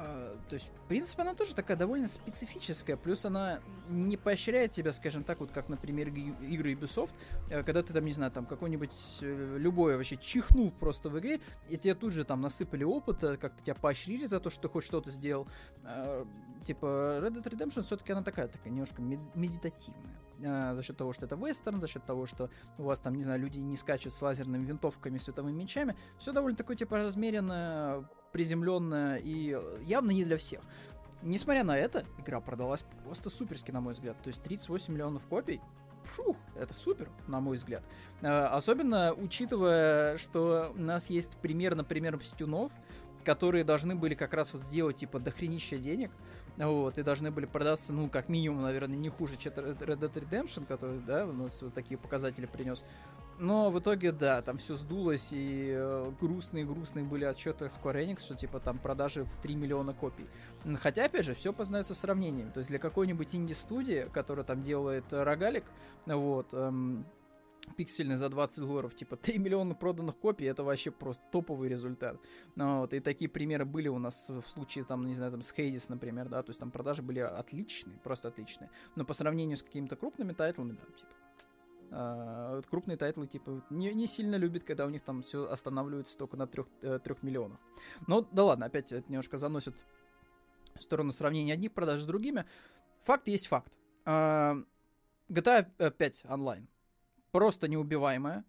А, 0.00 0.32
то 0.48 0.54
есть, 0.54 0.70
в 0.84 0.88
принципе, 0.88 1.22
она 1.22 1.34
тоже 1.34 1.56
такая 1.56 1.76
довольно 1.76 2.06
специфическая. 2.06 2.96
Плюс 2.96 3.24
она 3.24 3.58
не 3.88 4.16
поощряет 4.16 4.70
тебя, 4.70 4.92
скажем 4.92 5.24
так, 5.24 5.40
вот 5.40 5.50
как, 5.50 5.68
например, 5.68 6.08
игры 6.08 6.74
Ubisoft, 6.74 7.10
э, 7.50 7.64
когда 7.64 7.82
ты 7.82 7.92
там, 7.92 8.04
не 8.04 8.12
знаю, 8.12 8.30
там 8.30 8.46
какой-нибудь 8.46 8.92
э, 9.22 9.56
любой 9.58 9.96
вообще 9.96 10.16
чихнул 10.16 10.70
просто 10.70 11.08
в 11.08 11.18
игре, 11.18 11.40
и 11.68 11.76
тебе 11.76 11.96
тут 11.96 12.12
же 12.12 12.24
там 12.24 12.40
насыпали 12.40 12.84
опыта, 12.84 13.36
как-то 13.36 13.60
тебя 13.62 13.74
поощрили 13.74 14.26
за 14.26 14.38
то, 14.38 14.50
что 14.50 14.62
ты 14.62 14.68
хоть 14.68 14.84
что-то 14.84 15.10
сделал. 15.10 15.48
А, 15.82 16.24
типа, 16.64 16.86
Red 17.20 17.42
Dead 17.42 17.42
Redemption 17.42 17.82
все-таки 17.82 18.12
она 18.12 18.22
такая, 18.22 18.46
такая 18.46 18.70
немножко 18.70 19.02
медитативная 19.02 20.14
а, 20.44 20.74
за 20.74 20.82
счет 20.84 20.96
того, 20.96 21.12
что 21.12 21.26
это 21.26 21.34
вестерн, 21.34 21.80
за 21.80 21.88
счет 21.88 22.04
того, 22.04 22.26
что 22.26 22.50
у 22.78 22.84
вас 22.84 23.00
там, 23.00 23.16
не 23.16 23.24
знаю, 23.24 23.40
люди 23.40 23.58
не 23.58 23.76
скачут 23.76 24.12
с 24.12 24.22
лазерными 24.22 24.64
винтовками, 24.64 25.18
световыми 25.18 25.56
мечами. 25.62 25.96
Все 26.18 26.32
довольно 26.32 26.56
такое, 26.56 26.76
типа, 26.76 26.98
размеренное, 26.98 28.04
приземленная 28.32 29.16
и 29.16 29.56
явно 29.84 30.10
не 30.10 30.24
для 30.24 30.38
всех. 30.38 30.60
Несмотря 31.22 31.64
на 31.64 31.76
это, 31.76 32.04
игра 32.18 32.40
продалась 32.40 32.84
просто 33.04 33.28
суперски, 33.28 33.70
на 33.70 33.80
мой 33.80 33.92
взгляд. 33.92 34.16
То 34.22 34.28
есть 34.28 34.42
38 34.42 34.92
миллионов 34.92 35.26
копий. 35.26 35.60
Фу, 36.04 36.36
это 36.56 36.72
супер, 36.72 37.10
на 37.26 37.40
мой 37.40 37.56
взгляд. 37.56 37.82
А, 38.22 38.56
особенно 38.56 39.12
учитывая, 39.12 40.16
что 40.16 40.72
у 40.74 40.80
нас 40.80 41.10
есть 41.10 41.36
пример, 41.38 41.74
например, 41.74 42.18
стюнов, 42.22 42.72
которые 43.24 43.64
должны 43.64 43.94
были 43.94 44.14
как 44.14 44.32
раз 44.32 44.54
вот 44.54 44.62
сделать 44.62 44.96
типа 44.96 45.18
дохренища 45.18 45.76
денег. 45.76 46.10
Вот, 46.56 46.98
и 46.98 47.02
должны 47.04 47.30
были 47.30 47.46
продаться, 47.46 47.92
ну, 47.92 48.08
как 48.08 48.28
минимум, 48.28 48.62
наверное, 48.62 48.96
не 48.96 49.10
хуже, 49.10 49.36
чем 49.36 49.52
Red 49.52 49.78
Dead 49.78 50.12
Redemption, 50.12 50.66
который, 50.66 50.98
да, 50.98 51.24
у 51.24 51.32
нас 51.32 51.62
вот 51.62 51.72
такие 51.72 51.96
показатели 51.96 52.46
принес. 52.46 52.84
Но 53.38 53.70
в 53.70 53.78
итоге, 53.78 54.10
да, 54.10 54.42
там 54.42 54.58
все 54.58 54.74
сдулось, 54.74 55.28
и 55.30 55.72
э, 55.76 56.10
грустные-грустные 56.20 57.04
были 57.04 57.24
отчеты 57.24 57.66
Square 57.66 58.04
Enix, 58.04 58.20
что 58.20 58.34
типа 58.34 58.58
там 58.58 58.78
продажи 58.78 59.24
в 59.24 59.36
3 59.36 59.54
миллиона 59.54 59.94
копий. 59.94 60.26
Хотя, 60.76 61.04
опять 61.04 61.24
же, 61.24 61.34
все 61.34 61.52
познается 61.52 61.94
сравнением. 61.94 62.50
То 62.50 62.58
есть 62.58 62.68
для 62.68 62.80
какой-нибудь 62.80 63.34
инди-студии, 63.34 64.08
которая 64.12 64.44
там 64.44 64.62
делает 64.62 65.04
рогалик, 65.12 65.64
вот, 66.06 66.52
эм, 66.52 67.06
пиксельный 67.76 68.16
за 68.16 68.28
20 68.28 68.58
долларов, 68.58 68.94
типа 68.96 69.16
3 69.16 69.38
миллиона 69.38 69.74
проданных 69.74 70.16
копий, 70.16 70.46
это 70.46 70.64
вообще 70.64 70.90
просто 70.90 71.22
топовый 71.30 71.68
результат. 71.68 72.18
Ну, 72.56 72.80
вот, 72.80 72.92
и 72.92 72.98
такие 72.98 73.30
примеры 73.30 73.64
были 73.64 73.86
у 73.86 73.98
нас 73.98 74.28
в 74.28 74.48
случае, 74.48 74.84
там, 74.84 75.06
не 75.06 75.14
знаю, 75.14 75.30
там, 75.32 75.42
с 75.42 75.52
Hades, 75.52 75.88
например, 75.88 76.28
да, 76.28 76.42
то 76.42 76.50
есть 76.50 76.58
там 76.58 76.72
продажи 76.72 77.02
были 77.02 77.20
отличные, 77.20 77.98
просто 77.98 78.28
отличные. 78.28 78.70
Но 78.96 79.04
по 79.04 79.14
сравнению 79.14 79.56
с 79.56 79.62
какими-то 79.62 79.94
крупными 79.94 80.32
title 80.32 80.54
ами, 80.54 80.72
да, 80.72 80.84
типа, 80.96 81.12
Э, 81.90 82.62
крупные 82.68 82.96
title 82.98 83.18
ы, 83.18 83.26
типа, 83.26 83.64
не, 83.70 83.94
не 83.94 84.06
сильно 84.06 84.36
любят, 84.36 84.62
когда 84.62 84.84
у 84.84 84.90
них 84.90 85.02
там 85.02 85.22
все 85.22 85.46
останавливается 85.48 86.18
только 86.18 86.36
на 86.36 86.46
трех, 86.46 86.66
э, 86.82 86.98
трех 87.02 87.22
миллионах. 87.22 87.58
Но, 88.06 88.20
да 88.20 88.44
ладно, 88.44 88.66
опять 88.66 88.92
это 88.92 89.08
немножко 89.08 89.38
заносит 89.38 89.74
в 90.74 90.82
сторону 90.82 91.12
сравнения 91.12 91.54
одних 91.54 91.72
продаж 91.72 92.02
с 92.02 92.06
другими. 92.06 92.44
Факт 93.04 93.28
есть 93.28 93.46
факт. 93.46 93.72
Э, 94.04 94.66
GTA 95.30 95.90
5 95.90 96.24
онлайн 96.28 96.68
просто 97.30 97.68
неубиваемая, 97.68 98.44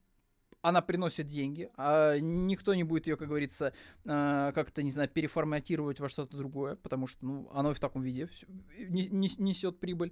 она 0.61 0.81
приносит 0.81 1.27
деньги, 1.27 1.69
а 1.77 2.17
никто 2.19 2.73
не 2.73 2.83
будет 2.83 3.07
ее, 3.07 3.15
как 3.15 3.29
говорится, 3.29 3.73
э, 4.03 4.51
как-то, 4.53 4.83
не 4.83 4.91
знаю, 4.91 5.07
переформатировать 5.09 5.99
во 5.99 6.09
что-то 6.09 6.35
другое, 6.35 6.75
потому 6.75 7.07
что, 7.07 7.25
ну, 7.25 7.49
оно 7.53 7.71
и 7.71 7.73
в 7.73 7.79
таком 7.79 8.01
виде 8.01 8.29
несет 8.77 9.79
прибыль. 9.79 10.11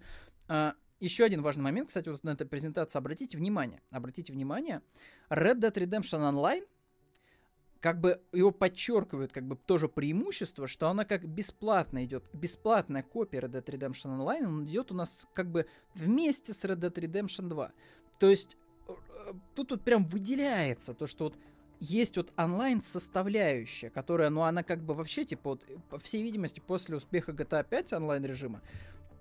Еще 0.99 1.25
один 1.25 1.43
важный 1.43 1.63
момент, 1.63 1.89
кстати, 1.89 2.09
вот 2.09 2.23
на 2.23 2.31
этой 2.31 2.47
презентации, 2.47 2.97
обратите 2.97 3.37
внимание, 3.37 3.81
обратите 3.91 4.33
внимание, 4.33 4.81
Red 5.29 5.59
Dead 5.59 5.73
Redemption 5.73 6.21
Online, 6.21 6.65
как 7.79 7.99
бы 7.99 8.19
его 8.33 8.51
подчеркивают, 8.51 9.31
как 9.31 9.45
бы 9.45 9.55
тоже 9.55 9.87
преимущество, 9.89 10.67
что 10.67 10.89
она 10.89 11.05
как 11.05 11.27
бесплатно 11.27 12.03
идет, 12.03 12.25
бесплатная 12.33 13.03
копия 13.03 13.39
Red 13.39 13.51
Dead 13.51 13.65
Redemption 13.65 14.17
Online, 14.17 14.45
он 14.45 14.65
идет 14.65 14.91
у 14.91 14.95
нас 14.95 15.27
как 15.33 15.51
бы 15.51 15.67
вместе 15.93 16.53
с 16.53 16.63
Red 16.63 16.79
Dead 16.79 16.93
Redemption 16.93 17.47
2. 17.47 17.71
То 18.19 18.29
есть 18.29 18.57
э, 18.87 18.93
тут 19.53 19.71
вот 19.71 19.83
прям 19.83 20.03
выделяется 20.05 20.95
то, 20.95 21.05
что 21.05 21.25
вот 21.25 21.37
есть 21.79 22.17
вот 22.17 22.33
онлайн 22.37 22.81
составляющая, 22.81 23.91
которая, 23.91 24.29
ну, 24.29 24.41
она 24.41 24.63
как 24.63 24.83
бы 24.83 24.95
вообще, 24.95 25.25
типа, 25.25 25.51
вот, 25.51 25.65
по 25.89 25.99
всей 25.99 26.23
видимости, 26.23 26.59
после 26.59 26.97
успеха 26.97 27.33
GTA 27.33 27.63
5 27.69 27.93
онлайн 27.93 28.25
режима, 28.25 28.61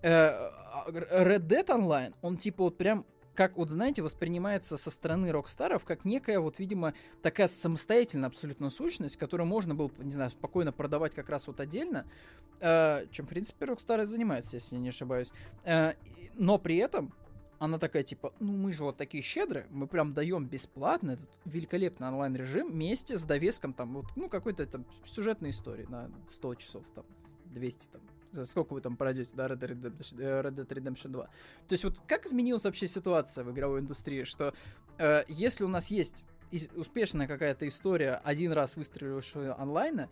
Red 0.03 1.47
Dead 1.47 1.67
Online, 1.67 2.15
он 2.23 2.37
типа 2.37 2.65
вот 2.65 2.77
прям 2.77 3.05
как 3.37 3.57
вот, 3.57 3.71
знаете, 3.71 4.03
воспринимается 4.03 4.79
со 4.79 4.91
стороны 4.91 5.31
Рокстаров 5.31 5.85
как 5.85 6.05
некая 6.05 6.41
вот, 6.41 6.59
видимо, 6.59 6.95
такая 7.23 7.49
самостоятельная 7.49 8.29
абсолютно 8.29 8.71
сущность, 8.71 9.17
которую 9.17 9.47
можно 9.47 9.75
было, 9.75 9.91
не 9.99 10.13
знаю, 10.13 10.31
спокойно 10.31 10.73
продавать 10.73 11.15
как 11.15 11.29
раз 11.29 11.47
вот 11.47 11.61
отдельно, 11.61 12.07
э, 12.61 13.07
чем, 13.13 13.27
в 13.27 13.29
принципе, 13.29 13.67
Рокстары 13.67 14.07
занимаются, 14.07 14.57
если 14.57 14.77
я 14.77 14.81
не 14.81 14.89
ошибаюсь. 14.89 15.33
Э, 15.65 15.93
но 16.35 16.59
при 16.59 16.77
этом 16.79 17.13
она 17.59 17.79
такая, 17.79 18.03
типа, 18.03 18.33
ну 18.41 18.53
мы 18.53 18.73
же 18.73 18.85
вот 18.85 18.97
такие 18.97 19.23
щедрые, 19.23 19.67
мы 19.71 19.87
прям 19.87 20.15
даем 20.15 20.47
бесплатно 20.47 21.13
этот 21.13 21.29
великолепный 21.45 22.09
онлайн-режим 22.09 22.71
вместе 22.71 23.19
с 23.19 23.25
довеском 23.25 23.73
там, 23.73 23.95
вот, 23.95 24.07
ну, 24.17 24.29
какой-то 24.29 24.67
там 24.67 24.87
сюжетной 25.05 25.51
истории 25.51 25.87
на 25.87 26.11
100 26.27 26.55
часов, 26.57 26.85
там, 26.95 27.05
200 27.47 27.89
там, 27.89 28.03
за 28.41 28.51
сколько 28.51 28.75
вы 28.75 28.81
там 28.81 28.97
пройдете, 28.97 29.31
да, 29.35 29.47
Red 29.47 29.59
Dead, 29.59 29.81
Redemption, 29.81 30.23
э, 30.23 30.43
Red 30.43 30.55
Dead 30.55 30.69
Redemption 30.69 31.09
2. 31.09 31.25
То 31.25 31.31
есть 31.71 31.85
вот 31.85 32.01
как 32.07 32.27
изменилась 32.27 32.65
вообще 32.65 32.87
ситуация 32.87 33.45
в 33.45 33.53
игровой 33.53 33.81
индустрии, 33.81 34.25
что 34.25 34.55
э, 34.99 35.25
если 35.29 35.65
у 35.65 35.69
нас 35.69 35.89
есть 35.91 36.25
успешная 36.75 37.27
какая-то 37.27 37.67
история, 37.67 38.21
один 38.25 38.53
раз 38.53 38.77
выстрелившая 38.77 39.61
онлайна, 39.61 40.09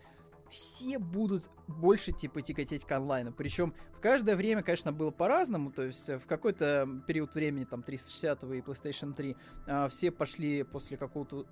все 0.51 0.99
будут 0.99 1.51
больше 1.67 2.13
типа 2.13 2.43
тяготеть 2.43 2.85
к 2.85 2.93
онлайну. 2.93 3.33
Причем 3.33 3.75
в 3.97 4.01
каждое 4.01 4.37
время, 4.37 4.63
конечно, 4.63 4.93
было 4.93 5.11
по-разному. 5.11 5.71
То 5.73 5.83
есть 5.83 6.09
э, 6.09 6.19
в 6.19 6.27
какой-то 6.27 6.89
период 7.07 7.35
времени, 7.35 7.65
там, 7.65 7.83
360 7.83 8.45
и 8.45 8.47
PlayStation 8.61 9.15
3, 9.15 9.37
э, 9.67 9.89
все 9.89 10.11
пошли 10.11 10.63
после 10.63 10.97
какого-то... 10.97 11.47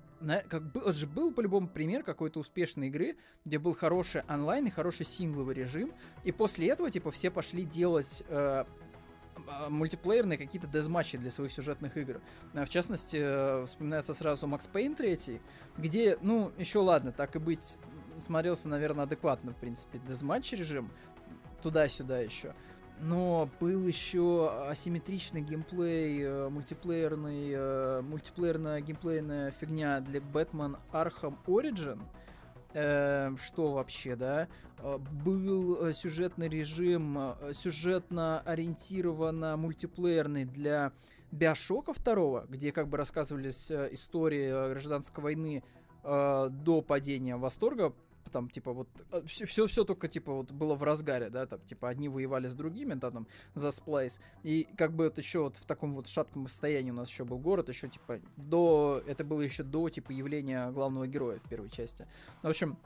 Как 0.47 0.71
бы, 0.71 0.93
же 0.93 1.07
был 1.07 1.33
по-любому 1.33 1.67
пример 1.67 2.03
какой-то 2.03 2.39
успешной 2.39 2.87
игры, 2.87 3.17
где 3.45 3.59
был 3.59 3.73
хороший 3.73 4.21
онлайн 4.29 4.67
и 4.67 4.69
хороший 4.69 5.05
сингловый 5.05 5.55
режим. 5.55 5.91
И 6.23 6.31
после 6.31 6.69
этого, 6.69 6.89
типа, 6.89 7.11
все 7.11 7.29
пошли 7.29 7.63
делать 7.63 8.23
э, 8.29 8.65
мультиплеерные 9.69 10.37
какие-то 10.37 10.67
дезматчи 10.67 11.17
для 11.17 11.31
своих 11.31 11.51
сюжетных 11.51 11.97
игр. 11.97 12.21
В 12.53 12.69
частности, 12.69 13.65
вспоминается 13.65 14.13
сразу 14.13 14.47
Max 14.47 14.69
Payne 14.71 14.95
3, 14.95 15.41
где, 15.77 16.17
ну, 16.21 16.51
еще 16.57 16.79
ладно, 16.79 17.11
так 17.11 17.35
и 17.35 17.39
быть, 17.39 17.77
смотрелся, 18.19 18.69
наверное, 18.69 19.05
адекватно, 19.05 19.51
в 19.51 19.57
принципе, 19.57 19.99
дезматч 20.07 20.53
режим, 20.53 20.91
туда-сюда 21.61 22.19
еще. 22.19 22.53
Но 22.99 23.49
был 23.59 23.85
еще 23.87 24.67
асимметричный 24.69 25.41
геймплей, 25.41 26.21
э, 26.21 26.49
мультиплеерный, 26.49 27.51
э, 27.53 28.01
мультиплеерная 28.01 28.81
геймплейная 28.81 29.51
фигня 29.51 29.99
для 29.99 30.19
Batman 30.19 30.77
Arkham 30.91 31.35
Origin. 31.47 32.01
Э, 32.73 33.35
что 33.39 33.73
вообще, 33.73 34.15
да? 34.15 34.47
Был 35.23 35.93
сюжетный 35.93 36.49
режим, 36.49 37.35
сюжетно 37.53 38.41
ориентированно 38.41 39.55
мультиплеерный 39.55 40.43
для 40.43 40.91
Биошока 41.31 41.93
второго, 41.93 42.45
где 42.49 42.73
как 42.73 42.89
бы 42.89 42.97
рассказывались 42.97 43.71
истории 43.71 44.71
гражданской 44.71 45.23
войны 45.23 45.63
э, 46.03 46.49
до 46.49 46.81
падения 46.81 47.37
восторга, 47.37 47.93
там, 48.31 48.49
типа, 48.49 48.73
вот, 48.73 48.87
все, 49.27 49.45
все, 49.45 49.67
все 49.67 49.83
только, 49.85 50.07
типа, 50.07 50.33
вот 50.33 50.51
было 50.51 50.75
в 50.75 50.83
разгаре, 50.83 51.29
да, 51.29 51.45
там, 51.45 51.59
типа, 51.61 51.89
одни 51.89 52.09
воевали 52.09 52.49
с 52.49 52.55
другими, 52.55 52.95
да, 52.95 53.11
там, 53.11 53.27
за 53.53 53.71
сплайс, 53.71 54.19
и 54.43 54.67
как 54.75 54.93
бы 54.93 55.05
вот 55.05 55.17
еще 55.17 55.43
вот 55.43 55.55
в 55.55 55.65
таком 55.65 55.93
вот 55.93 56.07
шатком 56.07 56.47
состоянии 56.47 56.91
у 56.91 56.95
нас 56.95 57.09
еще 57.09 57.25
был 57.25 57.37
город, 57.37 57.69
еще, 57.69 57.87
типа, 57.87 58.19
до, 58.35 59.03
это 59.05 59.23
было 59.23 59.41
еще 59.41 59.63
до, 59.63 59.89
типа, 59.89 60.11
явления 60.11 60.71
главного 60.71 61.07
героя 61.07 61.39
в 61.39 61.47
первой 61.47 61.69
части. 61.69 62.07
В 62.41 62.47
общем, 62.47 62.77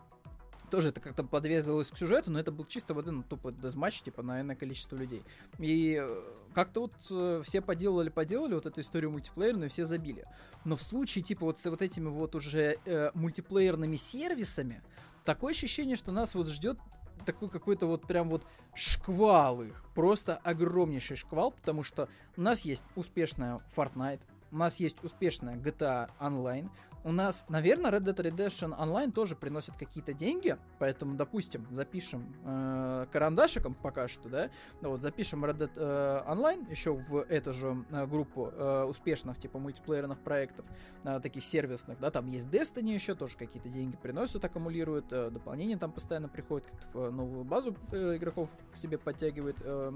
тоже 0.69 0.89
это 0.89 0.99
как-то 0.99 1.23
подвязывалось 1.23 1.91
к 1.91 1.97
сюжету, 1.97 2.31
но 2.31 2.39
это 2.39 2.51
был 2.51 2.65
чисто 2.65 2.93
вот 2.93 3.07
один 3.07 3.23
тупо 3.23 3.51
дезматч, 3.51 4.01
типа, 4.01 4.21
на 4.21 4.41
иное 4.41 4.55
количество 4.55 4.95
людей. 4.95 5.23
И 5.59 5.97
э, 6.01 6.21
как-то 6.53 6.81
вот 6.81 6.93
э, 7.09 7.41
все 7.45 7.61
поделали, 7.61 8.09
поделали 8.09 8.53
вот 8.53 8.65
эту 8.65 8.81
историю 8.81 9.11
мультиплеерную, 9.11 9.69
все 9.69 9.85
забили. 9.85 10.25
Но 10.65 10.75
в 10.75 10.81
случае, 10.81 11.23
типа, 11.23 11.45
вот 11.45 11.59
с 11.59 11.65
вот 11.65 11.81
этими 11.81 12.09
вот 12.09 12.35
уже 12.35 12.77
э, 12.85 13.11
мультиплеерными 13.13 13.95
сервисами, 13.95 14.81
такое 15.23 15.53
ощущение, 15.53 15.95
что 15.95 16.11
нас 16.11 16.35
вот 16.35 16.47
ждет 16.47 16.77
такой 17.25 17.49
какой-то 17.49 17.87
вот 17.87 18.07
прям 18.07 18.29
вот 18.29 18.45
шквал 18.75 19.61
их. 19.61 19.83
Просто 19.95 20.37
огромнейший 20.37 21.17
шквал, 21.17 21.51
потому 21.51 21.83
что 21.83 22.09
у 22.35 22.41
нас 22.41 22.61
есть 22.61 22.83
успешная 22.95 23.61
Fortnite, 23.75 24.21
у 24.51 24.57
нас 24.57 24.77
есть 24.79 25.03
успешная 25.03 25.57
GTA 25.57 26.09
Online, 26.19 26.69
у 27.03 27.11
нас, 27.11 27.45
наверное, 27.49 27.91
Red 27.91 28.03
Dead 28.03 28.15
Redemption 28.15 28.77
Online 28.77 29.11
тоже 29.11 29.35
приносит 29.35 29.75
какие-то 29.75 30.13
деньги, 30.13 30.57
поэтому, 30.79 31.15
допустим, 31.15 31.65
запишем 31.71 32.35
э, 32.45 33.05
карандашиком 33.11 33.75
пока 33.75 34.07
что, 34.07 34.29
да, 34.29 34.49
вот 34.81 35.01
запишем 35.01 35.45
Red 35.45 35.57
Dead 35.57 35.71
э, 35.75 36.23
Online 36.27 36.69
еще 36.69 36.93
в 36.93 37.21
эту 37.21 37.53
же 37.53 37.85
э, 37.89 38.05
группу 38.07 38.51
э, 38.51 38.83
успешных 38.83 39.39
типа 39.39 39.59
мультиплеерных 39.59 40.19
проектов, 40.19 40.65
э, 41.03 41.19
таких 41.19 41.45
сервисных, 41.45 41.99
да, 41.99 42.11
там 42.11 42.27
есть 42.27 42.47
Destiny 42.47 42.93
еще 42.93 43.15
тоже 43.15 43.37
какие-то 43.37 43.69
деньги 43.69 43.95
приносят, 43.95 44.43
аккумулируют, 44.43 45.11
э, 45.11 45.29
дополнения 45.29 45.77
там 45.77 45.91
постоянно 45.91 46.29
приходят, 46.29 46.67
как-то 46.67 46.99
в 46.99 47.11
новую 47.11 47.43
базу 47.43 47.75
э, 47.91 48.17
игроков 48.17 48.49
к 48.73 48.75
себе 48.75 48.97
подтягивает 48.97 49.57
э, 49.61 49.91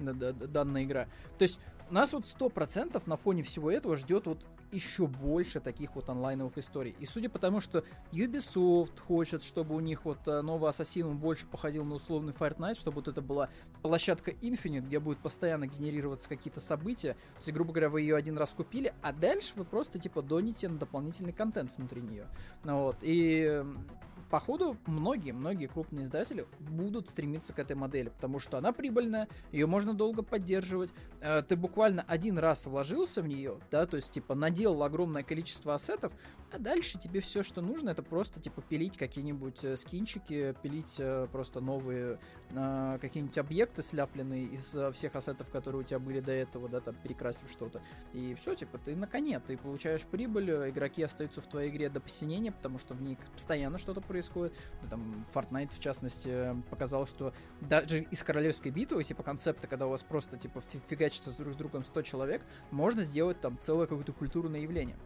э, 0.00 0.32
данная 0.32 0.84
игра. 0.84 1.06
То 1.38 1.42
есть 1.42 1.58
нас 1.92 2.12
вот 2.12 2.26
сто 2.26 2.48
процентов 2.48 3.06
на 3.06 3.16
фоне 3.16 3.42
всего 3.42 3.70
этого 3.70 3.96
ждет 3.96 4.26
вот 4.26 4.46
еще 4.72 5.06
больше 5.06 5.60
таких 5.60 5.94
вот 5.94 6.08
онлайновых 6.08 6.56
историй. 6.58 6.96
И 6.98 7.06
судя 7.06 7.28
по 7.28 7.38
тому, 7.38 7.60
что 7.60 7.84
Ubisoft 8.10 9.00
хочет, 9.00 9.44
чтобы 9.44 9.74
у 9.74 9.80
них 9.80 10.04
вот 10.04 10.26
э, 10.26 10.40
новый 10.40 10.70
Ассасин 10.70 11.16
больше 11.16 11.46
походил 11.46 11.84
на 11.84 11.96
условный 11.96 12.32
Fortnite, 12.32 12.76
чтобы 12.76 12.96
вот 12.96 13.08
это 13.08 13.20
была 13.20 13.50
площадка 13.82 14.30
Infinite, 14.30 14.86
где 14.86 14.98
будет 14.98 15.18
постоянно 15.18 15.66
генерироваться 15.66 16.28
какие-то 16.28 16.60
события. 16.60 17.12
То 17.12 17.40
есть, 17.40 17.52
грубо 17.52 17.72
говоря, 17.72 17.90
вы 17.90 18.00
ее 18.00 18.16
один 18.16 18.38
раз 18.38 18.50
купили, 18.50 18.94
а 19.02 19.12
дальше 19.12 19.52
вы 19.56 19.64
просто 19.64 19.98
типа 19.98 20.22
доните 20.22 20.68
на 20.68 20.78
дополнительный 20.78 21.32
контент 21.32 21.70
внутри 21.76 22.00
нее. 22.00 22.26
Ну, 22.64 22.78
вот. 22.84 22.96
И 23.02 23.62
походу, 24.32 24.78
многие-многие 24.86 25.66
крупные 25.66 26.06
издатели 26.06 26.46
будут 26.58 27.10
стремиться 27.10 27.52
к 27.52 27.58
этой 27.58 27.76
модели, 27.76 28.08
потому 28.08 28.38
что 28.38 28.56
она 28.56 28.72
прибыльная, 28.72 29.28
ее 29.52 29.66
можно 29.66 29.92
долго 29.92 30.22
поддерживать. 30.22 30.90
Э, 31.20 31.42
ты 31.42 31.54
буквально 31.54 32.02
один 32.08 32.38
раз 32.38 32.64
вложился 32.64 33.20
в 33.20 33.28
нее, 33.28 33.58
да, 33.70 33.84
то 33.84 33.96
есть, 33.96 34.10
типа, 34.10 34.34
наделал 34.34 34.84
огромное 34.84 35.22
количество 35.22 35.74
ассетов, 35.74 36.14
а 36.52 36.58
дальше 36.58 36.98
тебе 36.98 37.20
все, 37.20 37.42
что 37.42 37.60
нужно, 37.60 37.90
это 37.90 38.02
просто, 38.02 38.40
типа, 38.40 38.62
пилить 38.62 38.98
какие-нибудь 38.98 39.64
э, 39.64 39.76
скинчики, 39.76 40.54
пилить 40.62 40.96
э, 40.98 41.26
просто 41.32 41.60
новые 41.60 42.18
какие-нибудь 43.00 43.38
объекты 43.38 43.80
сляпленные 43.82 44.44
из 44.44 44.76
всех 44.92 45.16
ассетов, 45.16 45.48
которые 45.48 45.80
у 45.80 45.84
тебя 45.84 45.98
были 45.98 46.20
до 46.20 46.32
этого, 46.32 46.68
да, 46.68 46.80
там, 46.80 46.94
перекрасив 47.02 47.50
что-то. 47.50 47.80
И 48.12 48.34
все, 48.34 48.54
типа, 48.54 48.76
ты 48.76 48.94
на 48.94 49.06
коне, 49.06 49.40
ты 49.40 49.56
получаешь 49.56 50.02
прибыль, 50.02 50.50
игроки 50.68 51.02
остаются 51.02 51.40
в 51.40 51.46
твоей 51.46 51.70
игре 51.70 51.88
до 51.88 52.00
посинения, 52.00 52.52
потому 52.52 52.78
что 52.78 52.92
в 52.92 53.00
ней 53.00 53.16
постоянно 53.32 53.78
что-то 53.78 54.02
происходит. 54.02 54.52
Да, 54.82 54.88
там 54.88 55.26
Fortnite, 55.32 55.74
в 55.74 55.78
частности, 55.78 56.54
показал, 56.68 57.06
что 57.06 57.32
даже 57.62 58.02
из 58.02 58.22
королевской 58.22 58.70
битвы, 58.70 59.02
типа 59.02 59.22
концепта, 59.22 59.66
когда 59.66 59.86
у 59.86 59.90
вас 59.90 60.02
просто 60.02 60.36
типа 60.36 60.62
фигачится 60.90 61.30
друг 61.38 61.54
с 61.54 61.56
другом 61.56 61.84
100 61.84 62.02
человек, 62.02 62.42
можно 62.70 63.04
сделать 63.04 63.40
там 63.40 63.58
целое 63.58 63.86
какое-то 63.86 64.12
культурное 64.12 64.60
явление. 64.60 64.96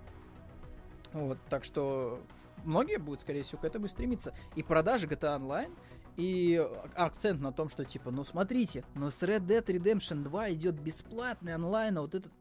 Вот, 1.17 1.39
так 1.49 1.65
что 1.65 2.21
многие 2.65 2.99
будут, 2.99 3.23
скорее 3.23 3.43
всего, 3.43 3.61
к 3.61 3.65
этому 3.65 3.89
стремиться. 3.89 4.35
И 4.55 4.63
продажи 4.63 5.07
GTA 5.07 5.39
Online 5.39 5.75
и 6.17 6.63
акцент 6.95 7.41
на 7.41 7.53
том, 7.53 7.69
что 7.69 7.85
типа, 7.85 8.11
ну 8.11 8.25
смотрите, 8.25 8.85
но 8.95 9.11
с 9.11 9.23
Red 9.23 9.47
Dead 9.47 9.65
Redemption 9.65 10.23
2 10.23 10.53
идет 10.53 10.75
бесплатный 10.75 11.55
онлайн, 11.55 11.99
а 11.99 12.03
вот 12.03 12.15
этот 12.15 12.33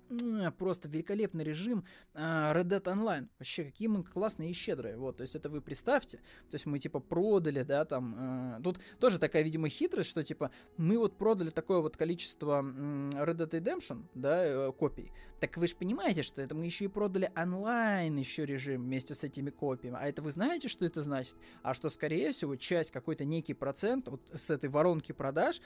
просто 0.57 0.89
великолепный 0.89 1.43
режим 1.43 1.85
а, 2.13 2.53
Red 2.53 2.65
Dead 2.65 2.83
Online. 2.83 3.27
Вообще, 3.39 3.65
какие 3.65 3.87
мы 3.87 4.03
классные 4.03 4.51
и 4.51 4.53
щедрые. 4.53 4.97
Вот, 4.97 5.17
то 5.17 5.21
есть 5.21 5.35
это 5.35 5.49
вы 5.49 5.61
представьте, 5.61 6.17
то 6.49 6.55
есть 6.55 6.65
мы 6.65 6.79
типа 6.79 6.99
продали, 6.99 7.63
да, 7.63 7.85
там, 7.85 8.57
э, 8.57 8.63
тут 8.63 8.79
тоже 8.99 9.19
такая, 9.19 9.43
видимо, 9.43 9.69
хитрость, 9.69 10.09
что 10.09 10.23
типа 10.23 10.51
мы 10.77 10.97
вот 10.97 11.17
продали 11.17 11.49
такое 11.49 11.79
вот 11.79 11.97
количество 11.97 12.61
Red 12.61 13.35
Dead 13.35 13.49
Redemption, 13.49 14.05
да, 14.13 14.45
э, 14.45 14.71
копий. 14.71 15.11
Так 15.39 15.57
вы 15.57 15.67
же 15.67 15.75
понимаете, 15.75 16.23
что 16.23 16.41
это 16.41 16.55
мы 16.55 16.65
еще 16.65 16.85
и 16.85 16.87
продали 16.87 17.31
онлайн 17.35 18.15
еще 18.17 18.45
режим 18.45 18.83
вместе 18.83 19.13
с 19.15 19.23
этими 19.23 19.49
копиями. 19.49 19.97
А 19.99 20.07
это 20.07 20.21
вы 20.21 20.31
знаете, 20.31 20.67
что 20.67 20.85
это 20.85 21.03
значит? 21.03 21.35
А 21.61 21.73
что, 21.73 21.89
скорее 21.89 22.31
всего, 22.31 22.55
часть, 22.55 22.91
какой-то 22.91 23.25
некий 23.25 23.53
процент 23.53 24.07
вот 24.07 24.21
с 24.33 24.49
этой 24.49 24.69
воронки 24.69 25.11
продаж 25.11 25.61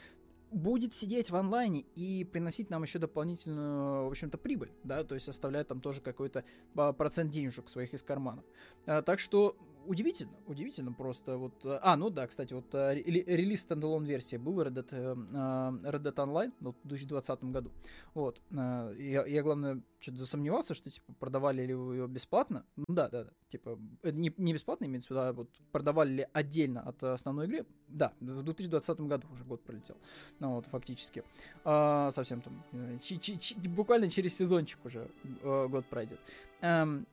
будет 0.51 0.95
сидеть 0.95 1.29
в 1.29 1.35
онлайне 1.35 1.85
и 1.95 2.23
приносить 2.23 2.69
нам 2.69 2.83
еще 2.83 2.99
дополнительную, 2.99 4.05
в 4.05 4.07
общем-то, 4.07 4.37
прибыль, 4.37 4.71
да, 4.83 5.03
то 5.03 5.15
есть 5.15 5.29
оставлять 5.29 5.67
там 5.67 5.81
тоже 5.81 6.01
какой-то 6.01 6.43
а, 6.75 6.93
процент 6.93 7.31
денежек 7.31 7.69
своих 7.69 7.93
из 7.93 8.03
карманов. 8.03 8.45
А, 8.85 9.01
так 9.01 9.19
что 9.19 9.55
удивительно, 9.85 10.31
удивительно 10.45 10.93
просто. 10.93 11.37
Вот, 11.37 11.65
э, 11.65 11.79
а, 11.81 11.95
ну 11.95 12.09
да, 12.09 12.27
кстати, 12.27 12.53
вот 12.53 12.73
э, 12.73 12.95
релиз 12.95 13.61
стендалон 13.61 14.05
версии 14.05 14.37
был 14.37 14.61
Red 14.61 14.73
Dead, 14.73 14.87
э, 14.91 15.89
Red 15.89 16.01
Dead 16.03 16.15
Online 16.15 16.53
ну, 16.59 16.73
в 16.83 16.87
2020 16.87 17.43
году. 17.45 17.71
Вот. 18.13 18.41
Я, 18.51 19.25
я 19.25 19.43
главное, 19.43 19.81
что-то 19.99 20.17
засомневался, 20.17 20.73
что, 20.73 20.89
типа, 20.89 21.13
продавали 21.13 21.65
ли 21.65 21.73
вы 21.73 21.95
ее 21.95 22.07
бесплатно. 22.07 22.65
Ну 22.77 22.85
да, 22.87 23.09
да, 23.09 23.25
да. 23.25 23.31
Типа, 23.49 23.79
не, 24.03 24.33
не 24.37 24.53
бесплатно 24.53 24.85
имеется 24.85 25.07
в 25.07 25.11
виду, 25.11 25.21
а 25.21 25.33
вот 25.33 25.49
продавали 25.71 26.09
ли 26.09 26.27
отдельно 26.33 26.81
от 26.81 27.03
основной 27.03 27.47
игры. 27.47 27.65
Да, 27.87 28.13
в 28.19 28.43
2020 28.43 28.99
году 29.01 29.27
уже 29.31 29.43
год 29.43 29.63
пролетел. 29.63 29.97
Ну 30.39 30.55
вот, 30.55 30.67
фактически. 30.67 31.23
А, 31.63 32.11
совсем 32.11 32.41
там, 32.41 32.63
ч- 33.01 33.19
ч- 33.19 33.37
ч- 33.37 33.55
буквально 33.55 34.09
через 34.09 34.37
сезончик 34.37 34.83
уже 34.85 35.09
год 35.43 35.85
пройдет. 35.85 36.19
Эм, 36.61 37.07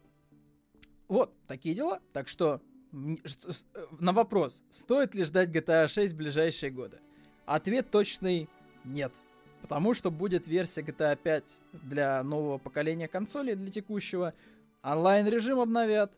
вот, 1.08 1.34
такие 1.46 1.74
дела. 1.74 2.00
Так 2.12 2.28
что 2.28 2.60
на 2.92 4.12
вопрос, 4.12 4.62
стоит 4.70 5.14
ли 5.14 5.24
ждать 5.24 5.50
GTA 5.50 5.88
6 5.88 6.14
в 6.14 6.16
ближайшие 6.16 6.70
годы? 6.70 7.00
Ответ 7.44 7.90
точный 7.90 8.48
нет. 8.84 9.12
Потому 9.62 9.94
что 9.94 10.10
будет 10.10 10.46
версия 10.46 10.82
GTA 10.82 11.16
5 11.16 11.58
для 11.72 12.22
нового 12.22 12.58
поколения 12.58 13.08
консолей, 13.08 13.54
для 13.54 13.70
текущего. 13.70 14.34
Онлайн-режим 14.82 15.58
обновят, 15.58 16.14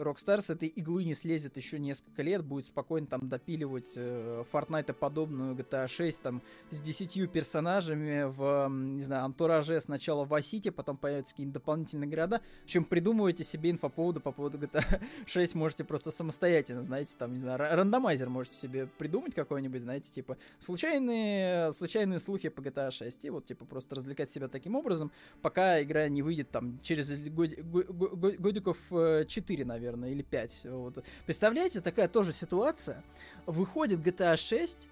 Rockstar 0.00 0.40
с 0.40 0.50
этой 0.50 0.68
иглы 0.68 1.04
не 1.04 1.14
слезет 1.14 1.56
еще 1.56 1.78
несколько 1.78 2.22
лет, 2.22 2.44
будет 2.44 2.66
спокойно 2.66 3.06
там 3.06 3.28
допиливать 3.28 3.92
э, 3.96 4.44
Fortnite 4.52 4.92
подобную 4.92 5.54
GTA 5.54 5.88
6 5.88 6.22
там 6.22 6.42
с 6.70 6.80
десятью 6.80 7.28
персонажами 7.28 8.24
в, 8.24 8.68
не 8.70 9.02
знаю, 9.02 9.24
антураже 9.24 9.80
сначала 9.80 10.24
в 10.24 10.34
Асите, 10.34 10.72
потом 10.72 10.96
появятся 10.96 11.34
какие-нибудь 11.34 11.54
дополнительные 11.54 12.08
города. 12.08 12.40
В 12.62 12.64
общем, 12.64 12.84
придумывайте 12.84 13.44
себе 13.44 13.70
инфоповоды 13.70 14.20
по 14.20 14.32
поводу 14.32 14.58
GTA 14.58 15.02
6, 15.26 15.54
можете 15.54 15.84
просто 15.84 16.10
самостоятельно, 16.10 16.82
знаете, 16.82 17.14
там, 17.18 17.34
не 17.34 17.40
знаю, 17.40 17.58
рандомайзер 17.58 18.28
можете 18.28 18.56
себе 18.56 18.86
придумать 18.86 19.34
какой-нибудь, 19.34 19.82
знаете, 19.82 20.10
типа 20.10 20.36
случайные, 20.58 21.72
случайные 21.72 22.20
слухи 22.20 22.48
по 22.48 22.60
GTA 22.60 22.90
6, 22.90 23.24
и 23.24 23.30
вот, 23.30 23.44
типа, 23.44 23.64
просто 23.64 23.96
развлекать 23.96 24.30
себя 24.30 24.48
таким 24.48 24.74
образом, 24.76 25.10
пока 25.42 25.82
игра 25.82 26.08
не 26.08 26.22
выйдет 26.22 26.50
там 26.50 26.80
через 26.82 27.10
год, 27.28 27.50
год, 27.58 28.36
годиков 28.36 28.78
4, 28.90 29.62
э, 29.62 29.66
наверное, 29.66 29.89
наверное, 29.96 30.10
или 30.10 30.22
5. 30.22 30.66
Вот. 30.70 31.04
Представляете, 31.26 31.80
такая 31.80 32.08
тоже 32.08 32.32
ситуация. 32.32 33.02
Выходит 33.46 34.00
GTA 34.00 34.36
6, 34.36 34.88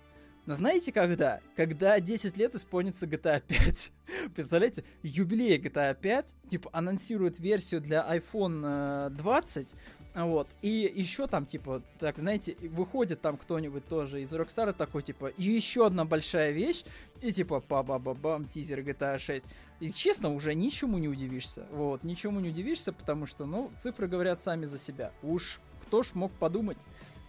но 0.46 0.54
знаете 0.54 0.92
когда? 0.92 1.40
Когда 1.56 2.00
10 2.00 2.36
лет 2.36 2.54
исполнится 2.54 3.06
GTA 3.06 3.42
5. 3.46 3.92
Представляете, 4.34 4.84
юбилей 5.02 5.58
GTA 5.58 5.94
5, 5.94 6.34
типа, 6.48 6.70
анонсирует 6.72 7.38
версию 7.38 7.80
для 7.80 8.04
iPhone 8.08 9.10
20, 9.10 9.68
э, 9.72 9.97
вот. 10.26 10.48
И 10.62 10.92
еще 10.94 11.26
там, 11.26 11.46
типа, 11.46 11.82
так, 11.98 12.18
знаете, 12.18 12.56
выходит 12.62 13.20
там 13.20 13.36
кто-нибудь 13.36 13.86
тоже 13.86 14.22
из 14.22 14.32
Rockstar 14.32 14.72
такой, 14.72 15.02
типа, 15.02 15.26
и 15.26 15.44
еще 15.44 15.86
одна 15.86 16.04
большая 16.04 16.50
вещь, 16.50 16.84
и 17.22 17.32
типа, 17.32 17.60
па-ба-ба-бам, 17.60 18.48
тизер 18.48 18.80
GTA 18.80 19.18
6. 19.18 19.46
И 19.80 19.92
честно, 19.92 20.34
уже 20.34 20.54
ничему 20.54 20.98
не 20.98 21.08
удивишься. 21.08 21.66
Вот, 21.70 22.02
ничему 22.02 22.40
не 22.40 22.48
удивишься, 22.48 22.92
потому 22.92 23.26
что, 23.26 23.46
ну, 23.46 23.70
цифры 23.76 24.08
говорят 24.08 24.40
сами 24.40 24.64
за 24.64 24.78
себя. 24.78 25.12
Уж 25.22 25.60
кто 25.82 26.02
ж 26.02 26.14
мог 26.14 26.32
подумать, 26.32 26.78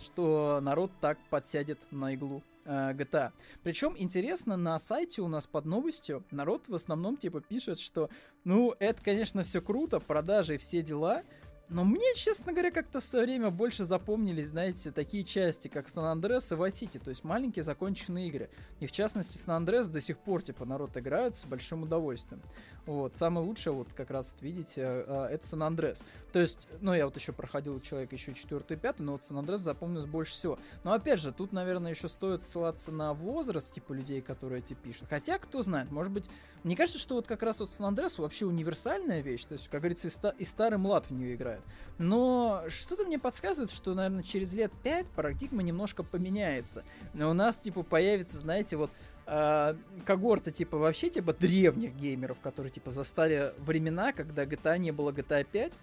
что 0.02 0.60
народ 0.62 0.91
так 0.99 1.19
подсядет 1.30 1.80
на 1.91 2.13
иглу 2.13 2.41
э, 2.65 2.93
GTA. 2.93 3.32
Причем 3.63 3.95
интересно, 3.97 4.58
на 4.58 4.80
сайте 4.80 5.21
у 5.21 5.28
нас 5.28 5.45
под 5.47 5.65
новостью 5.65 6.23
народ 6.32 6.67
в 6.67 6.75
основном 6.75 7.17
типа 7.17 7.41
пишет, 7.41 7.80
что, 7.80 8.10
ну, 8.43 8.75
это, 8.80 9.02
конечно, 9.02 9.43
все 9.43 9.62
круто, 9.62 9.99
продажи 9.99 10.58
все 10.58 10.82
дела, 10.82 11.23
но 11.69 11.84
мне, 11.84 12.15
честно 12.15 12.51
говоря, 12.51 12.71
как-то 12.71 12.99
в 12.99 13.03
свое 13.03 13.25
время 13.25 13.51
больше 13.51 13.84
запомнились, 13.84 14.47
знаете, 14.47 14.91
такие 14.91 15.23
части, 15.23 15.67
как 15.67 15.88
Сан 15.88 16.17
Andreas 16.17 16.53
и 16.53 16.71
City, 16.71 16.99
то 16.99 17.10
есть 17.10 17.23
маленькие 17.23 17.63
законченные 17.63 18.27
игры. 18.27 18.49
И 18.79 18.88
в 18.88 18.91
частности, 18.91 19.38
Сан 19.38 19.63
Andreas 19.63 19.88
до 19.88 20.01
сих 20.01 20.17
пор, 20.17 20.41
типа, 20.41 20.65
народ 20.65 20.97
играет 20.97 21.36
с 21.36 21.45
большим 21.45 21.84
удовольствием. 21.84 22.41
Вот, 22.86 23.15
самое 23.15 23.45
лучшее, 23.45 23.73
вот 23.73 23.93
как 23.93 24.10
раз, 24.10 24.36
видите, 24.41 24.82
э, 24.82 25.27
это 25.32 25.47
Сан 25.47 25.62
Andreas. 25.62 26.03
То 26.34 26.39
есть, 26.39 26.67
ну, 26.82 26.93
я 26.93 27.05
вот 27.05 27.15
еще 27.15 27.34
проходил 27.34 27.79
человек 27.82 28.13
еще 28.13 28.34
четвертый 28.34 28.77
и 28.77 28.79
пятый, 28.79 29.03
но 29.03 29.12
вот 29.12 29.23
Сан 29.23 29.38
Andreas 29.38 29.60
запомнилось 29.60 30.08
больше 30.08 30.34
всего. 30.34 30.58
Но 30.84 30.93
опять 30.93 31.19
же, 31.19 31.32
тут, 31.32 31.51
наверное, 31.51 31.91
еще 31.91 32.10
стоит 32.10 32.41
ссылаться 32.41 32.91
на 32.91 33.13
возраст, 33.13 33.71
типа, 33.71 33.93
людей, 33.93 34.21
которые 34.21 34.60
эти 34.60 34.73
пишут. 34.73 35.08
Хотя, 35.10 35.38
кто 35.38 35.62
знает, 35.62 35.91
может 35.91 36.12
быть, 36.12 36.25
мне 36.63 36.75
кажется, 36.75 36.99
что 36.99 37.15
вот 37.15 37.27
как 37.27 37.43
раз 37.43 37.60
вот 37.60 37.69
Сан 37.69 37.93
Andreas 37.93 38.19
вообще 38.19 38.45
универсальная 38.45 39.21
вещь, 39.21 39.45
то 39.45 39.53
есть, 39.53 39.69
как 39.69 39.82
говорится, 39.82 40.08
и, 40.08 40.10
ста- 40.10 40.36
и 40.38 40.43
старый 40.43 40.79
млад 40.79 41.05
в 41.05 41.12
нее 41.12 41.36
играет. 41.36 41.58
Выпускают. 41.59 41.63
Но 41.97 42.63
что-то 42.69 43.03
мне 43.03 43.19
подсказывает, 43.19 43.71
что, 43.71 43.93
наверное, 43.93 44.23
через 44.23 44.53
лет 44.53 44.71
пять 44.83 45.09
парадигма 45.09 45.63
немножко 45.63 46.03
поменяется. 46.03 46.83
У 47.13 47.33
нас, 47.33 47.57
типа, 47.57 47.83
появится, 47.83 48.37
знаете, 48.37 48.77
вот 48.77 48.89
э, 49.25 49.75
когорта, 50.05 50.51
типа, 50.51 50.77
вообще, 50.77 51.09
типа, 51.09 51.33
древних 51.33 51.93
геймеров, 51.95 52.39
которые, 52.39 52.71
типа, 52.71 52.91
застали 52.91 53.53
времена, 53.57 54.13
когда 54.13 54.45
GTA 54.45 54.77
не 54.77 54.91
было 54.91 55.11
GTA 55.11 55.43
5, 55.43 55.77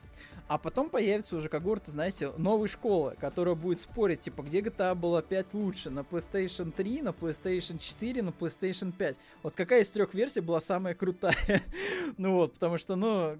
а 0.49 0.57
потом 0.57 0.89
появится 0.89 1.37
уже 1.37 1.51
когорта, 1.51 1.91
знаете, 1.91 2.31
новой 2.39 2.69
школы, 2.69 3.15
которая 3.21 3.55
будет 3.55 3.81
спорить, 3.81 4.21
типа, 4.21 4.41
где 4.41 4.61
GTA 4.61 4.95
была 4.95 5.21
5 5.21 5.53
лучше, 5.53 5.91
на 5.91 6.01
PlayStation 6.01 6.73
3, 6.73 7.03
на 7.03 7.11
PlayStation 7.11 7.79
4, 7.79 8.23
на 8.23 8.31
PlayStation 8.31 8.91
5. 8.91 9.17
Вот 9.43 9.55
какая 9.55 9.83
из 9.83 9.91
трех 9.91 10.15
версий 10.15 10.41
была 10.41 10.61
самая 10.61 10.95
крутая? 10.95 11.63
ну 12.17 12.33
вот, 12.33 12.55
потому 12.55 12.79
что, 12.79 12.97
ну, 12.97 13.37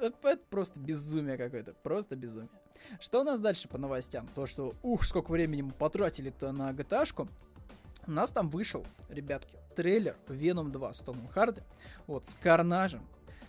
это 0.00 0.38
просто 0.50 0.78
безумие 0.78 1.36
какое-то, 1.36 1.74
просто 1.82 2.16
безумие. 2.16 2.48
Что 3.00 3.20
у 3.20 3.24
нас 3.24 3.40
дальше 3.40 3.68
по 3.68 3.78
новостям? 3.78 4.28
То, 4.34 4.46
что, 4.46 4.74
ух, 4.82 5.04
сколько 5.04 5.30
времени 5.30 5.62
мы 5.62 5.72
потратили-то 5.72 6.52
на 6.52 6.70
GTA-шку. 6.70 7.28
У 8.06 8.10
нас 8.10 8.30
там 8.30 8.48
вышел, 8.48 8.86
ребятки, 9.08 9.56
трейлер 9.74 10.16
Venom 10.28 10.70
2 10.70 10.94
с 10.94 10.98
Томом 11.00 11.26
Харди, 11.28 11.62
вот, 12.06 12.26
с 12.26 12.34
Карнажем. 12.34 13.06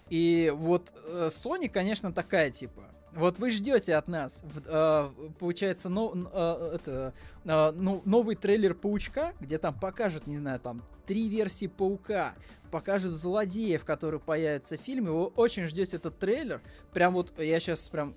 И 0.09 0.51
вот 0.55 0.91
э, 0.95 1.29
Sony, 1.31 1.69
конечно, 1.69 2.11
такая, 2.11 2.49
типа, 2.49 2.83
вот 3.13 3.39
вы 3.39 3.49
ждете 3.51 3.95
от 3.95 4.07
нас, 4.07 4.43
э, 4.65 5.09
получается, 5.39 5.89
ну, 5.89 6.13
э, 6.31 6.71
это, 6.75 7.13
э, 7.45 7.71
ну, 7.75 8.01
новый 8.05 8.35
трейлер 8.35 8.73
Паучка, 8.73 9.33
где 9.39 9.57
там 9.57 9.73
покажут, 9.73 10.27
не 10.27 10.37
знаю, 10.37 10.59
там, 10.59 10.83
три 11.05 11.29
версии 11.29 11.67
Паука, 11.67 12.33
покажут 12.71 13.13
злодеев, 13.13 13.85
которые 13.85 14.19
появятся 14.19 14.77
в 14.77 14.81
фильме. 14.81 15.09
Вы 15.09 15.25
очень 15.27 15.65
ждете 15.65 15.97
этот 15.97 16.19
трейлер. 16.19 16.61
Прям 16.93 17.13
вот 17.13 17.37
я 17.39 17.59
сейчас 17.59 17.87
прям 17.87 18.13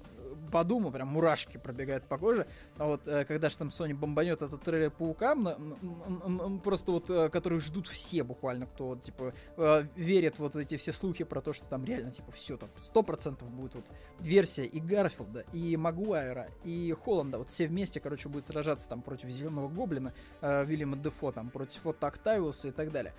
подумал, 0.51 0.91
прям 0.91 1.09
мурашки 1.09 1.57
пробегают 1.57 2.05
по 2.05 2.19
коже. 2.19 2.47
А 2.77 2.87
вот 2.87 3.07
э, 3.09 3.25
когда 3.25 3.51
же 3.51 3.59
там 3.59 3.69
Sony 3.69 3.95
бомбанет 3.95 4.43
этот 4.43 4.63
трейлер 4.63 4.91
Паукам, 4.91 6.61
просто 6.63 6.93
вот, 6.93 7.11
э, 7.11 7.29
которые 7.29 7.61
ждут 7.61 7.87
все 7.87 8.23
буквально, 8.23 8.67
кто 8.67 8.89
вот, 8.89 9.03
типа, 9.03 9.33
э, 9.57 9.85
верит 9.97 10.39
вот 10.39 10.57
эти 10.57 10.77
все 10.77 10.93
слухи 10.93 11.25
про 11.25 11.41
то, 11.41 11.53
что 11.53 11.67
там 11.67 11.85
реально, 11.85 12.11
типа, 12.11 12.33
все, 12.33 12.57
там, 12.57 12.71
сто 12.81 13.03
процентов 13.03 13.51
будет 13.51 13.75
вот 13.75 13.87
версия 14.19 14.65
и 14.65 14.81
Гарфилда, 14.81 15.45
и 15.53 15.77
Магуайра, 15.77 16.49
и 16.65 16.95
Холланда, 17.05 17.39
вот 17.39 17.51
все 17.51 17.67
вместе, 17.67 18.01
короче, 18.01 18.29
будут 18.29 18.47
сражаться 18.47 18.89
там 18.89 19.03
против 19.03 19.29
Зеленого 19.29 19.69
Гоблина, 19.69 20.13
Вильяма 20.43 20.97
Дефо, 20.97 21.33
там, 21.33 21.51
против 21.51 21.87
Отто 21.87 22.07
Октавиуса 22.07 22.69
и 22.69 22.73
так 22.73 22.91
далее. 22.93 23.15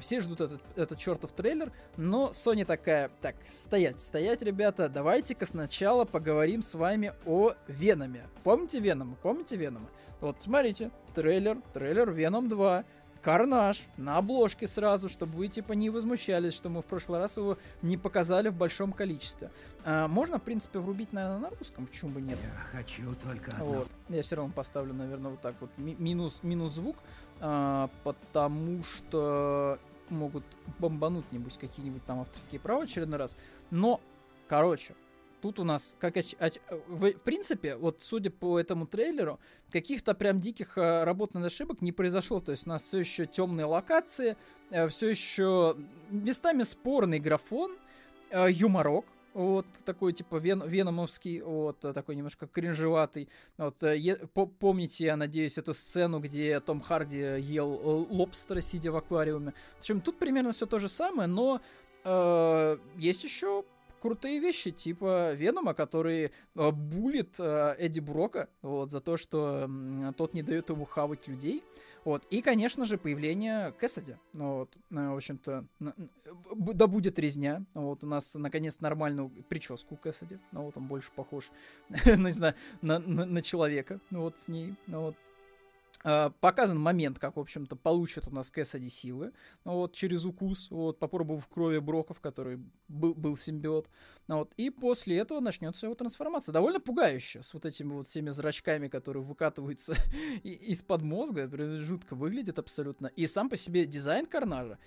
Все 0.00 0.20
ждут 0.20 0.40
этот, 0.40 0.62
этот 0.76 0.98
чертов 0.98 1.32
трейлер, 1.32 1.72
но 1.96 2.30
Sony 2.32 2.64
такая, 2.64 3.10
так, 3.20 3.36
стоять, 3.52 4.00
стоять, 4.00 4.42
ребята, 4.42 4.88
давайте-ка 4.88 5.46
сначала 5.46 6.04
поговорим 6.04 6.62
с 6.62 6.74
вами 6.74 7.12
о 7.26 7.52
Веноме. 7.66 8.28
Помните 8.44 8.80
Венома? 8.80 9.16
Помните 9.22 9.56
Венома? 9.56 9.88
Вот, 10.20 10.36
смотрите, 10.40 10.90
трейлер, 11.14 11.58
трейлер 11.74 12.10
Веном 12.12 12.48
2, 12.48 12.84
Карнаж 13.22 13.82
на 13.96 14.18
обложке 14.18 14.66
сразу, 14.66 15.08
чтобы 15.08 15.38
вы 15.38 15.46
типа 15.46 15.74
не 15.74 15.90
возмущались, 15.90 16.54
что 16.54 16.68
мы 16.68 16.82
в 16.82 16.84
прошлый 16.84 17.20
раз 17.20 17.36
его 17.36 17.56
не 17.80 17.96
показали 17.96 18.48
в 18.48 18.54
большом 18.54 18.92
количестве. 18.92 19.50
А, 19.84 20.08
можно, 20.08 20.38
в 20.38 20.42
принципе, 20.42 20.80
врубить, 20.80 21.12
наверное, 21.12 21.38
на 21.38 21.56
русском, 21.56 21.86
почему 21.86 22.10
бы 22.10 22.20
нет? 22.20 22.38
Я 22.42 22.78
хочу 22.78 23.14
только 23.22 23.52
одно. 23.52 23.64
Вот. 23.64 23.88
Я 24.08 24.22
все 24.24 24.34
равно 24.36 24.52
поставлю, 24.52 24.92
наверное, 24.92 25.30
вот 25.30 25.40
так 25.40 25.54
вот 25.60 25.70
ми- 25.76 25.94
минус, 25.98 26.40
минус 26.42 26.72
звук, 26.72 26.96
а, 27.40 27.88
потому 28.02 28.82
что 28.82 29.78
могут 30.08 30.44
бомбануть, 30.80 31.30
небось, 31.30 31.56
какие-нибудь 31.56 32.04
там 32.04 32.20
авторские 32.20 32.60
права 32.60 32.82
очередной 32.82 33.18
раз. 33.20 33.36
Но, 33.70 34.00
короче, 34.48 34.94
Тут 35.42 35.58
у 35.58 35.64
нас, 35.64 35.96
как 35.98 36.16
оч... 36.16 36.36
Оч... 36.38 36.54
в 36.86 37.12
принципе, 37.24 37.74
вот 37.74 37.98
судя 38.00 38.30
по 38.30 38.60
этому 38.60 38.86
трейлеру, 38.86 39.40
каких-то 39.72 40.14
прям 40.14 40.38
диких 40.38 40.78
э, 40.78 41.02
работ 41.02 41.34
над 41.34 41.44
ошибок 41.44 41.82
не 41.82 41.90
произошло. 41.90 42.40
То 42.40 42.52
есть 42.52 42.64
у 42.64 42.70
нас 42.70 42.82
все 42.82 42.98
еще 42.98 43.26
темные 43.26 43.66
локации, 43.66 44.36
э, 44.70 44.88
все 44.88 45.10
еще 45.10 45.76
местами 46.10 46.62
спорный 46.62 47.18
графон, 47.18 47.76
э, 48.30 48.52
юморок, 48.52 49.04
вот 49.34 49.66
такой 49.84 50.12
типа 50.12 50.36
вен, 50.36 50.62
веномовский, 50.64 51.40
вот 51.40 51.80
такой 51.80 52.14
немножко 52.14 52.46
кринжеватый. 52.46 53.28
Вот 53.56 53.82
е, 53.82 54.14
по, 54.34 54.46
помните, 54.46 55.06
я 55.06 55.16
надеюсь, 55.16 55.58
эту 55.58 55.74
сцену, 55.74 56.20
где 56.20 56.60
Том 56.60 56.80
Харди 56.80 57.40
ел 57.40 58.06
лобстера, 58.10 58.60
сидя 58.60 58.92
в 58.92 58.96
аквариуме. 58.96 59.54
В 59.78 59.80
общем, 59.80 60.00
тут 60.00 60.20
примерно 60.20 60.52
все 60.52 60.66
то 60.66 60.78
же 60.78 60.88
самое, 60.88 61.26
но 61.26 61.60
э, 62.04 62.78
есть 62.96 63.24
еще 63.24 63.64
крутые 64.02 64.40
вещи, 64.40 64.72
типа 64.72 65.32
Венома, 65.34 65.74
который 65.74 66.32
э, 66.56 66.70
булит 66.72 67.38
э, 67.38 67.76
Эдди 67.78 68.00
Брока 68.00 68.48
вот, 68.60 68.90
за 68.90 69.00
то, 69.00 69.16
что 69.16 69.68
э, 69.68 70.12
тот 70.16 70.34
не 70.34 70.42
дает 70.42 70.70
ему 70.70 70.84
хавать 70.84 71.28
людей. 71.28 71.62
Вот. 72.04 72.24
И, 72.30 72.42
конечно 72.42 72.84
же, 72.84 72.98
появление 72.98 73.72
Кэссиди. 73.78 74.16
Ну 74.34 74.56
вот. 74.56 74.76
Э, 74.90 75.10
в 75.10 75.16
общем-то, 75.16 75.64
да 75.78 76.86
будет 76.88 77.18
резня. 77.20 77.64
Вот. 77.74 78.02
У 78.02 78.08
нас, 78.08 78.34
наконец, 78.34 78.80
нормальную 78.80 79.30
прическу 79.48 79.96
Кэссиди. 79.96 80.38
Ну, 80.50 80.64
вот 80.64 80.76
он 80.76 80.88
больше 80.88 81.12
похож, 81.14 81.50
не 81.88 82.32
знаю, 82.32 82.54
на, 82.80 82.98
на, 82.98 83.24
на 83.24 83.40
человека. 83.40 84.00
Вот 84.10 84.40
с 84.40 84.48
ней. 84.48 84.74
Ну, 84.88 85.00
вот. 85.02 85.16
Uh, 86.04 86.32
показан 86.40 86.80
момент, 86.80 87.20
как, 87.20 87.36
в 87.36 87.40
общем-то, 87.40 87.76
получит 87.76 88.26
у 88.26 88.30
нас 88.30 88.50
Кэссиди 88.50 88.88
силы, 88.88 89.32
ну, 89.64 89.74
вот, 89.74 89.94
через 89.94 90.24
укус, 90.24 90.68
вот, 90.70 90.98
попробовав 90.98 91.46
крови 91.46 91.78
Броков, 91.78 92.20
который 92.20 92.58
был, 92.88 93.14
был 93.14 93.36
симбиот, 93.36 93.88
ну, 94.26 94.38
вот, 94.38 94.52
и 94.56 94.70
после 94.70 95.18
этого 95.18 95.38
начнется 95.38 95.86
его 95.86 95.94
трансформация. 95.94 96.52
Довольно 96.52 96.80
пугающая, 96.80 97.42
с 97.42 97.54
вот 97.54 97.66
этими 97.66 97.92
вот 97.92 98.08
всеми 98.08 98.30
зрачками, 98.30 98.88
которые 98.88 99.22
выкатываются 99.22 99.94
из-под 100.42 101.02
мозга, 101.02 101.48
жутко 101.78 102.16
выглядит 102.16 102.58
абсолютно, 102.58 103.06
и 103.06 103.28
сам 103.28 103.48
по 103.48 103.56
себе 103.56 103.86
дизайн 103.86 104.26
Карнажа, 104.26 104.78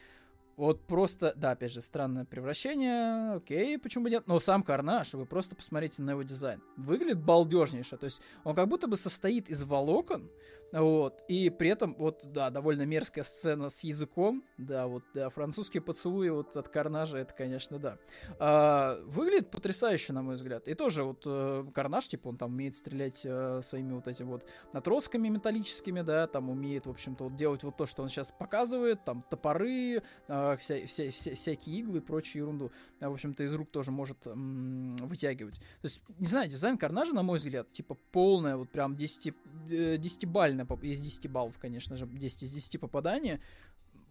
вот 0.57 0.87
просто, 0.87 1.33
да, 1.35 1.51
опять 1.51 1.71
же, 1.71 1.81
странное 1.81 2.25
превращение, 2.25 3.35
окей, 3.35 3.77
почему 3.77 4.05
бы 4.05 4.09
нет, 4.09 4.27
но 4.27 4.39
сам 4.39 4.63
Карнаж, 4.63 5.13
вы 5.13 5.25
просто 5.25 5.55
посмотрите 5.55 6.01
на 6.01 6.11
его 6.11 6.23
дизайн. 6.23 6.61
Выглядит 6.77 7.19
балдежнейше, 7.19 7.97
то 7.97 8.05
есть 8.05 8.21
он 8.43 8.55
как 8.55 8.67
будто 8.67 8.87
бы 8.87 8.97
состоит 8.97 9.49
из 9.49 9.63
волокон, 9.63 10.29
вот, 10.71 11.23
и 11.27 11.49
при 11.49 11.69
этом, 11.69 11.95
вот, 11.95 12.23
да, 12.25 12.49
довольно 12.49 12.83
мерзкая 12.83 13.23
сцена 13.23 13.69
с 13.69 13.83
языком, 13.83 14.43
да, 14.57 14.87
вот, 14.87 15.03
да, 15.13 15.29
французские 15.29 15.81
поцелуи 15.81 16.29
вот 16.29 16.55
от 16.55 16.69
Карнажа, 16.69 17.17
это, 17.19 17.33
конечно, 17.33 17.79
да. 17.79 17.97
А, 18.39 18.99
выглядит 19.05 19.51
потрясающе, 19.51 20.11
на 20.13 20.21
мой 20.21 20.35
взгляд. 20.35 20.67
И 20.67 20.73
тоже 20.73 21.03
вот 21.03 21.23
э, 21.25 21.65
Карнаж, 21.73 22.07
типа, 22.07 22.29
он 22.29 22.37
там 22.37 22.51
умеет 22.51 22.75
стрелять 22.75 23.21
э, 23.23 23.61
своими 23.63 23.93
вот 23.93 24.07
этими 24.07 24.27
вот 24.27 24.45
натросками 24.73 25.29
металлическими, 25.29 26.01
да, 26.01 26.27
там 26.27 26.49
умеет, 26.49 26.87
в 26.87 26.89
общем-то, 26.89 27.25
вот 27.25 27.35
делать 27.35 27.63
вот 27.63 27.77
то, 27.77 27.85
что 27.85 28.03
он 28.03 28.09
сейчас 28.09 28.33
показывает, 28.37 29.03
там 29.05 29.23
топоры, 29.29 30.01
э, 30.27 30.44
вся, 30.57 30.85
вся, 30.85 31.11
вся, 31.11 31.35
всякие 31.35 31.79
иглы 31.79 31.99
и 31.99 32.01
прочую 32.01 32.43
ерунду. 32.43 32.71
А, 32.99 33.09
в 33.09 33.13
общем-то, 33.13 33.43
из 33.43 33.53
рук 33.53 33.71
тоже 33.71 33.91
может 33.91 34.27
м- 34.27 34.95
вытягивать. 34.97 35.55
То 35.55 35.87
есть, 35.87 36.01
не 36.19 36.27
знаю, 36.27 36.49
дизайн 36.49 36.77
Карнажа, 36.77 37.13
на 37.13 37.23
мой 37.23 37.37
взгляд, 37.37 37.71
типа, 37.71 37.97
полная, 38.11 38.57
вот 38.57 38.69
прям 38.69 38.95
10, 38.95 39.33
10-бальная 39.67 40.67
из 40.83 40.99
10 40.99 41.27
баллов, 41.29 41.57
конечно 41.59 41.97
же, 41.97 42.05
10 42.05 42.43
из 42.43 42.51
10 42.51 42.79
попадания, 42.79 43.41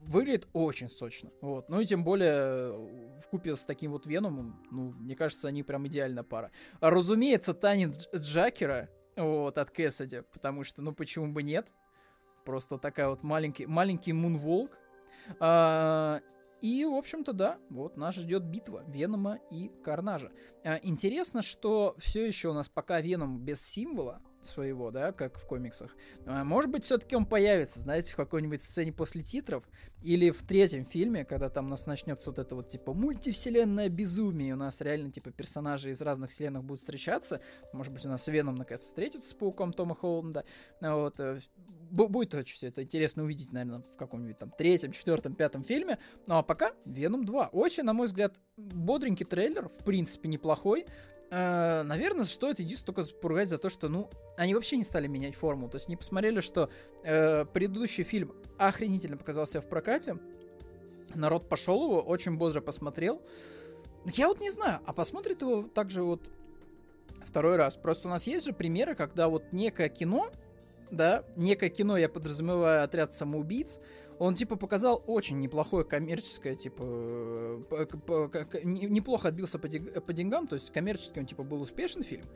выглядит 0.07 0.49
очень 0.53 0.89
сочно. 0.89 1.31
Вот. 1.41 1.69
Ну 1.69 1.81
и 1.81 1.87
тем 1.87 2.05
более 2.05 2.33
э, 2.33 3.19
в 3.21 3.29
купе 3.29 3.57
с 3.57 3.65
таким 3.65 3.93
вот 3.93 4.07
Веномом, 4.07 4.63
ну, 4.71 4.93
мне 4.93 5.17
кажется, 5.17 5.49
они 5.49 5.63
прям 5.63 5.87
идеальная 5.87 6.23
пара. 6.23 6.51
А, 6.81 6.91
разумеется, 6.91 7.55
танец 7.55 8.09
Джакера 8.15 8.91
вот, 9.17 9.59
от 9.59 9.71
Кэссиди, 9.71 10.23
потому 10.33 10.65
что, 10.65 10.83
ну, 10.83 10.93
почему 10.93 11.33
бы 11.33 11.43
нет? 11.43 11.73
Просто 12.45 12.79
такая 12.79 13.09
вот 13.09 13.23
маленький, 13.23 13.67
маленький 13.67 14.13
мунволк. 14.13 14.79
А, 15.41 16.21
и, 16.61 16.85
в 16.85 16.95
общем-то, 16.95 17.33
да, 17.33 17.59
вот 17.69 17.97
нас 17.97 18.15
ждет 18.15 18.45
битва 18.45 18.85
Венома 18.89 19.39
и 19.51 19.71
Карнажа. 19.85 20.33
А, 20.65 20.79
интересно, 20.83 21.43
что 21.43 21.95
все 21.99 22.27
еще 22.27 22.49
у 22.49 22.55
нас 22.55 22.69
пока 22.69 23.01
Веном 23.01 23.39
без 23.39 23.61
символа, 23.61 24.23
своего, 24.47 24.91
да, 24.91 25.13
как 25.13 25.39
в 25.39 25.47
комиксах. 25.47 25.97
А, 26.27 26.45
может 26.45 26.71
быть, 26.71 26.85
все-таки 26.85 27.17
он 27.17 27.27
появится, 27.27 27.81
знаете, 27.81 28.13
в 28.13 28.17
какой-нибудь 28.17 28.63
сцене 28.63 28.93
после 28.93 29.23
титров, 29.23 29.65
или 30.03 30.31
в 30.31 30.43
третьем 30.43 30.85
фильме, 30.85 31.25
когда 31.25 31.49
там 31.49 31.67
у 31.67 31.69
нас 31.71 31.87
начнется 31.87 32.31
вот 32.31 32.39
это 32.39 32.55
вот, 32.55 32.69
типа, 32.69 32.93
мультивселенная 32.93 33.89
безумие, 33.89 34.55
у 34.55 34.57
нас 34.57 34.81
реально, 34.81 35.11
типа, 35.11 35.31
персонажи 35.31 35.91
из 35.91 36.01
разных 36.01 36.31
вселенных 36.31 36.65
будут 36.65 36.81
встречаться, 36.81 37.41
может 37.73 37.93
быть, 37.93 38.05
у 38.05 38.09
нас 38.09 38.27
Веном 38.27 38.57
наконец 38.57 38.81
встретится 38.81 39.31
с 39.31 39.35
Пауком 39.35 39.73
Тома 39.73 39.95
Холланда, 39.95 40.45
вот, 40.81 41.19
э, 41.21 41.41
будет 41.91 42.35
очень 42.35 42.57
все 42.57 42.69
это 42.69 42.83
интересно 42.83 43.23
увидеть, 43.23 43.53
наверное, 43.53 43.81
в 43.81 43.97
каком-нибудь 43.97 44.39
там 44.39 44.51
третьем, 44.51 44.93
четвертом, 44.93 45.35
пятом 45.35 45.65
фильме. 45.65 45.99
Ну 46.27 46.37
а 46.37 46.43
пока 46.43 46.73
Веном 46.85 47.25
2. 47.25 47.51
Очень, 47.53 47.85
на 47.85 47.93
мой 47.93 48.07
взгляд, 48.07 48.41
бодренький 48.57 49.27
трейлер, 49.27 49.69
в 49.69 49.85
принципе, 49.85 50.29
неплохой. 50.29 50.87
Э, 51.31 51.83
наверное, 51.83 52.25
стоит 52.25 52.59
единственное 52.59 52.95
только 52.95 53.15
поругать 53.15 53.49
за 53.49 53.59
то, 53.59 53.69
что, 53.69 53.89
ну, 53.89 54.11
они 54.37 54.55
вообще 54.55 54.77
не 54.77 54.85
стали 54.85 55.07
менять 55.07 55.35
форму. 55.35 55.69
То 55.69 55.77
есть 55.77 55.89
не 55.89 55.97
посмотрели, 55.97 56.41
что 56.41 56.71
э, 57.03 57.45
предыдущий 57.47 58.05
фильм 58.05 58.35
охренительно 58.59 59.17
показался 59.17 59.61
в 59.61 59.69
прокате. 59.69 60.19
Народ 61.15 61.49
пошел 61.49 61.85
его, 61.85 62.01
очень 62.01 62.37
бодро 62.37 62.61
посмотрел. 62.61 63.23
Я 64.05 64.29
вот 64.29 64.41
не 64.41 64.51
знаю, 64.51 64.81
а 64.87 64.93
посмотрит 64.93 65.41
его 65.43 65.63
также 65.63 66.03
вот 66.03 66.31
второй 67.25 67.57
раз. 67.57 67.77
Просто 67.77 68.09
у 68.09 68.11
нас 68.11 68.27
есть 68.27 68.45
же 68.45 68.53
примеры, 68.53 68.95
когда 68.95 69.29
вот 69.29 69.53
некое 69.53 69.89
кино, 69.89 70.31
да, 70.91 71.25
некое 71.37 71.71
кино, 71.71 71.97
я 71.97 72.09
подразумеваю 72.09 72.85
отряд 72.85 73.15
самоубийц, 73.15 73.81
он, 74.19 74.35
типа, 74.35 74.57
показал 74.57 75.03
очень 75.07 75.41
неплохое 75.41 75.85
коммерческое, 75.85 76.55
типа, 76.55 76.83
неплохо 78.63 79.29
отбился 79.29 79.59
по, 79.59 79.69
по 79.69 80.13
деньгам, 80.13 80.47
то 80.47 80.55
есть 80.55 80.73
коммерчески 80.73 81.19
он, 81.19 81.27
типа, 81.27 81.43
был 81.43 81.63
успешен 81.63 82.03
фильм, 82.03 82.27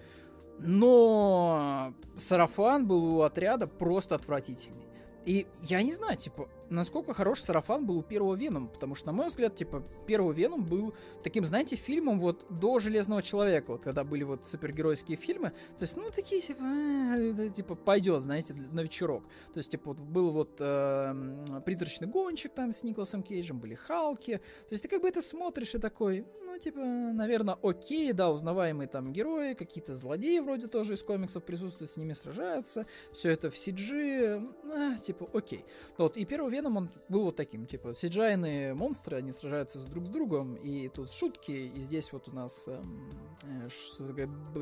но 0.59 1.95
сарафан 2.17 2.87
был 2.87 3.19
у 3.19 3.23
отряда 3.23 3.67
просто 3.67 4.15
отвратительный. 4.15 4.87
И 5.25 5.47
я 5.63 5.83
не 5.83 5.93
знаю, 5.93 6.17
типа, 6.17 6.49
насколько 6.71 7.15
хороший 7.15 7.43
сарафан 7.43 7.87
был 7.87 7.99
у 7.99 8.03
первого 8.03 8.35
Венома, 8.35 8.69
потому 8.69 8.95
что, 8.95 9.07
на 9.09 9.13
мой 9.13 9.29
взгляд, 9.29 9.55
типа, 9.55 9.83
первый 10.07 10.35
Веном 10.35 10.65
был 10.65 10.95
таким, 11.23 11.45
знаете, 11.45 11.77
фильмом 11.77 12.21
вот 12.21 12.47
до 12.51 12.79
Железного 12.79 13.23
Человека, 13.23 13.73
вот 13.73 13.83
когда 13.83 14.05
были 14.05 14.25
вот 14.25 14.45
супергеройские 14.45 15.17
фильмы, 15.17 15.51
то 15.51 15.83
есть, 15.83 15.97
ну, 15.97 16.11
такие, 16.11 16.41
типа, 16.41 16.63
э, 16.63 17.51
типа, 17.55 17.75
пойдет, 17.75 18.23
знаете, 18.23 18.55
на 18.55 18.81
вечерок. 18.81 19.25
То 19.53 19.59
есть, 19.59 19.71
типа, 19.71 19.91
вот 19.93 19.99
был 19.99 20.31
вот 20.31 20.57
э, 20.61 21.61
Призрачный 21.65 22.09
гонщик 22.09 22.53
там 22.53 22.73
с 22.73 22.83
Николасом 22.83 23.23
Кейджем, 23.23 23.59
были 23.59 23.75
Халки, 23.75 24.37
то 24.37 24.73
есть, 24.73 24.83
ты 24.83 24.89
как 24.89 25.03
бы 25.03 25.09
это 25.09 25.23
смотришь 25.23 25.75
и 25.75 25.79
такой, 25.79 26.27
ну, 26.45 26.59
типа, 26.59 26.81
наверное, 26.81 27.57
окей, 27.63 28.13
да, 28.13 28.31
узнаваемые 28.31 28.89
там 28.89 29.13
герои, 29.13 29.55
какие-то 29.55 29.95
злодеи 29.95 30.39
вроде 30.41 30.67
тоже 30.67 30.95
из 30.95 31.03
комиксов 31.03 31.45
присутствуют, 31.45 31.91
с 31.91 31.97
ними 31.97 32.13
сражаются, 32.13 32.87
все 33.13 33.31
это 33.31 33.51
в 33.51 33.55
CG, 33.55 34.49
э, 34.65 34.97
типа, 34.99 35.29
окей. 35.33 35.65
Вот, 35.97 36.17
и 36.17 36.25
первый 36.25 36.51
Веном, 36.59 36.77
он 36.77 36.91
был 37.09 37.23
вот 37.23 37.37
таким, 37.37 37.67
типа, 37.67 37.95
сиджайные 37.95 38.75
монстры, 38.75 39.17
они 39.17 39.33
сражаются 39.33 39.79
с 39.79 39.85
друг 39.85 40.07
с 40.07 40.09
другом, 40.09 40.57
и 40.57 40.89
тут 40.89 41.13
шутки, 41.13 41.53
и 41.53 41.81
здесь 41.83 42.13
вот 42.13 42.29
у 42.29 42.33
нас 42.33 42.65
эм, 42.67 43.13
э, 43.45 43.69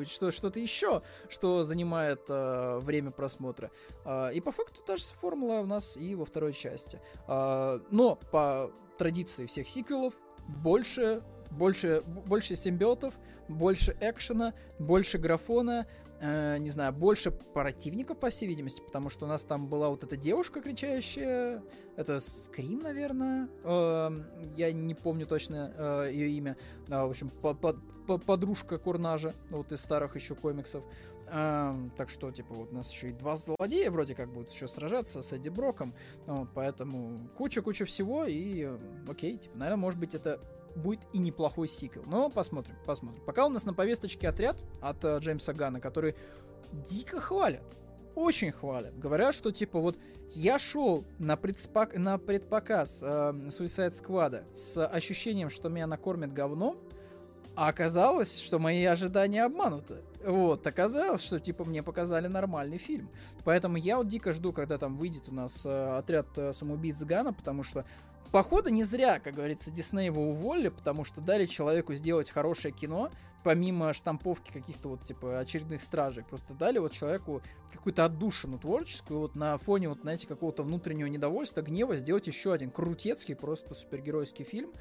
что, 0.05 0.31
что-то 0.31 0.61
еще, 0.61 1.03
что 1.31 1.65
занимает 1.65 2.21
э, 2.29 2.81
время 2.81 3.13
просмотра. 3.13 3.71
Э, 4.05 4.31
и 4.35 4.41
по 4.43 4.53
факту 4.53 4.83
та 4.83 4.99
же 4.99 5.05
формула 5.05 5.61
у 5.61 5.67
нас 5.67 5.97
и 5.97 6.15
во 6.15 6.27
второй 6.27 6.53
части. 6.53 7.01
Э, 7.29 7.81
но 7.91 8.17
по 8.31 8.71
традиции 8.99 9.47
всех 9.47 9.67
сиквелов 9.67 10.13
больше 10.49 11.23
больше, 11.51 12.03
больше 12.27 12.57
симбиотов, 12.57 13.15
больше 13.49 13.97
экшена, 14.01 14.53
больше 14.79 15.19
графона, 15.19 15.87
э, 16.21 16.59
не 16.59 16.71
знаю, 16.71 16.93
больше 16.93 17.31
противников, 17.31 18.19
по 18.19 18.31
всей 18.31 18.47
видимости, 18.47 18.81
потому 18.81 19.11
что 19.11 19.27
у 19.27 19.29
нас 19.29 19.45
там 19.45 19.69
была 19.69 19.89
вот 19.89 20.05
эта 20.05 20.17
девушка 20.17 20.61
кричащая, 20.61 21.63
это 21.97 22.21
Скрим, 22.21 22.81
наверное, 22.81 23.49
э, 23.65 24.11
я 24.57 24.73
не 24.73 24.95
помню 24.95 25.27
точно 25.27 25.73
э, 25.77 26.11
ее 26.13 26.31
имя, 26.31 26.57
э, 26.89 26.91
в 26.91 27.11
общем, 27.11 27.31
по 27.31 27.49
-по 27.51 27.79
-по 28.07 28.19
подружка 28.19 28.79
Курнажа, 28.79 29.33
вот 29.51 29.73
из 29.73 29.81
старых 29.81 30.15
еще 30.17 30.35
комиксов, 30.35 30.85
э, 31.27 31.75
так 31.97 32.09
что, 32.09 32.31
типа, 32.31 32.55
вот 32.55 32.73
у 32.73 32.75
нас 32.75 32.91
еще 32.93 33.11
и 33.11 33.13
два 33.13 33.37
злодея 33.37 33.91
вроде 33.91 34.15
как 34.15 34.33
будут 34.33 34.51
еще 34.51 34.69
сражаться 34.69 35.23
с 35.23 35.33
Эдди 35.33 35.49
Броком, 35.49 35.95
вот, 36.27 36.49
поэтому 36.55 37.29
куча-куча 37.37 37.85
всего, 37.85 38.25
и 38.25 38.65
э, 38.65 38.79
окей, 39.09 39.39
типа, 39.39 39.57
наверное, 39.59 39.81
может 39.81 39.99
быть, 39.99 40.15
это 40.15 40.41
будет 40.77 41.01
и 41.13 41.19
неплохой 41.19 41.69
сиквел. 41.69 42.05
Но 42.07 42.31
посмотрим, 42.31 42.77
посмотрим. 42.85 43.23
Пока 43.25 43.47
у 43.47 43.49
нас 43.49 43.65
на 43.65 43.75
повесточке 43.75 44.29
отряд 44.29 44.63
от 44.81 45.05
uh, 45.05 45.19
Джеймса 45.21 45.53
Гана, 45.53 45.81
который 45.81 46.15
дико 46.73 47.21
хвалят. 47.21 47.63
Очень 48.15 48.51
хвалят. 48.51 48.99
Говорят, 48.99 49.35
что 49.35 49.53
типа 49.53 49.79
вот 49.79 49.99
я 50.35 50.59
шел 50.59 51.05
на, 51.19 51.37
предспак... 51.37 51.97
на 51.97 52.19
предпоказ 52.19 53.01
э, 53.03 53.07
Suicide 53.07 53.93
Squad 53.93 54.45
с 54.57 54.85
ощущением, 54.87 55.51
что 55.51 55.69
меня 55.69 55.87
накормят 55.87 56.33
говном, 56.33 56.79
а 57.55 57.69
оказалось, 57.69 58.41
что 58.41 58.59
мои 58.59 58.85
ожидания 58.85 59.45
обмануты. 59.45 59.97
Вот, 60.25 60.67
оказалось, 60.67 61.23
что 61.23 61.41
типа 61.41 61.65
мне 61.65 61.83
показали 61.83 62.27
нормальный 62.27 62.79
фильм. 62.79 63.09
Поэтому 63.45 63.77
я 63.77 63.99
вот 63.99 64.09
дико 64.09 64.33
жду, 64.33 64.53
когда 64.53 64.79
там 64.79 64.97
выйдет 64.97 65.29
у 65.29 65.35
нас 65.35 65.65
э, 65.65 65.99
отряд 65.99 66.27
э, 66.37 66.53
самоубийц 66.53 67.03
Гана, 67.03 67.33
потому 67.33 67.63
что 67.63 67.85
Походу, 68.33 68.71
не 68.71 68.85
зря, 68.85 69.19
как 69.19 69.35
говорится, 69.35 69.71
Дисней 69.71 70.07
его 70.07 70.31
уволили, 70.31 70.69
потому 70.69 71.05
что 71.05 71.21
дали 71.21 71.47
человеку 71.47 71.95
сделать 71.95 72.31
хорошее 72.31 72.75
кино, 72.75 73.11
помимо 73.45 73.93
штамповки 73.93 74.51
каких-то 74.53 74.89
вот, 74.89 75.05
типа, 75.05 75.39
очередных 75.39 75.81
стражей. 75.81 76.25
Просто 76.25 76.53
дали 76.55 76.79
вот 76.79 76.93
человеку 76.93 77.43
какую-то 77.73 78.05
отдушину 78.05 78.59
творческую, 78.59 79.21
вот 79.21 79.37
на 79.37 79.57
фоне, 79.59 79.89
вот, 79.89 80.01
знаете, 80.01 80.27
какого-то 80.27 80.65
внутреннего 80.65 81.07
недовольства, 81.07 81.63
гнева 81.63 81.97
сделать 81.97 82.27
еще 82.27 82.53
один 82.53 82.71
крутецкий, 82.71 83.37
просто 83.37 83.75
супергеройский 83.75 84.45
фильм. 84.45 84.73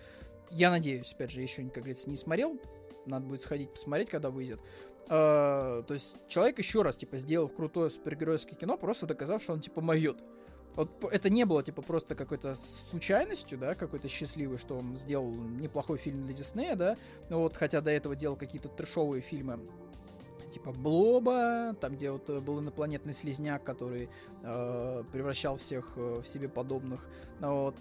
Я 0.49 0.71
надеюсь, 0.71 1.13
опять 1.13 1.31
же, 1.31 1.41
еще, 1.41 1.63
как 1.63 1.83
говорится, 1.83 2.09
не 2.09 2.17
смотрел, 2.17 2.59
надо 3.05 3.27
будет 3.27 3.41
сходить 3.41 3.71
посмотреть, 3.71 4.09
когда 4.09 4.31
выйдет. 4.31 4.59
Uh, 5.07 5.83
то 5.83 5.93
есть 5.93 6.15
человек 6.27 6.57
еще 6.57 6.81
раз, 6.81 6.95
типа, 6.95 7.17
сделал 7.17 7.47
крутое 7.47 7.91
супергеройское 7.91 8.55
кино, 8.55 8.75
просто 8.75 9.05
доказав, 9.05 9.43
что 9.43 9.53
он, 9.53 9.61
типа, 9.61 9.79
моет. 9.81 10.23
Вот 10.75 11.05
это 11.11 11.29
не 11.29 11.45
было, 11.45 11.63
типа, 11.63 11.81
просто 11.81 12.15
какой-то 12.15 12.55
случайностью, 12.55 13.57
да, 13.57 13.75
какой-то 13.75 14.07
счастливый, 14.09 14.57
что 14.57 14.77
он 14.77 14.97
сделал 14.97 15.31
неплохой 15.31 15.97
фильм 15.97 16.25
для 16.25 16.35
Диснея, 16.35 16.75
да, 16.75 16.97
ну 17.29 17.39
вот, 17.39 17.55
хотя 17.55 17.81
до 17.81 17.91
этого 17.91 18.15
делал 18.15 18.35
какие-то 18.35 18.67
трешовые 18.67 19.21
фильмы, 19.21 19.59
типа 20.51 20.71
Блоба, 20.71 21.75
там, 21.79 21.93
где 21.95 22.11
вот 22.11 22.29
был 22.43 22.59
инопланетный 22.59 23.13
слизняк, 23.13 23.63
который 23.63 24.09
э, 24.43 25.03
превращал 25.11 25.57
всех 25.57 25.93
э, 25.95 26.21
в 26.23 26.27
себе 26.27 26.49
подобных, 26.49 27.07
ну 27.39 27.63
вот, 27.63 27.75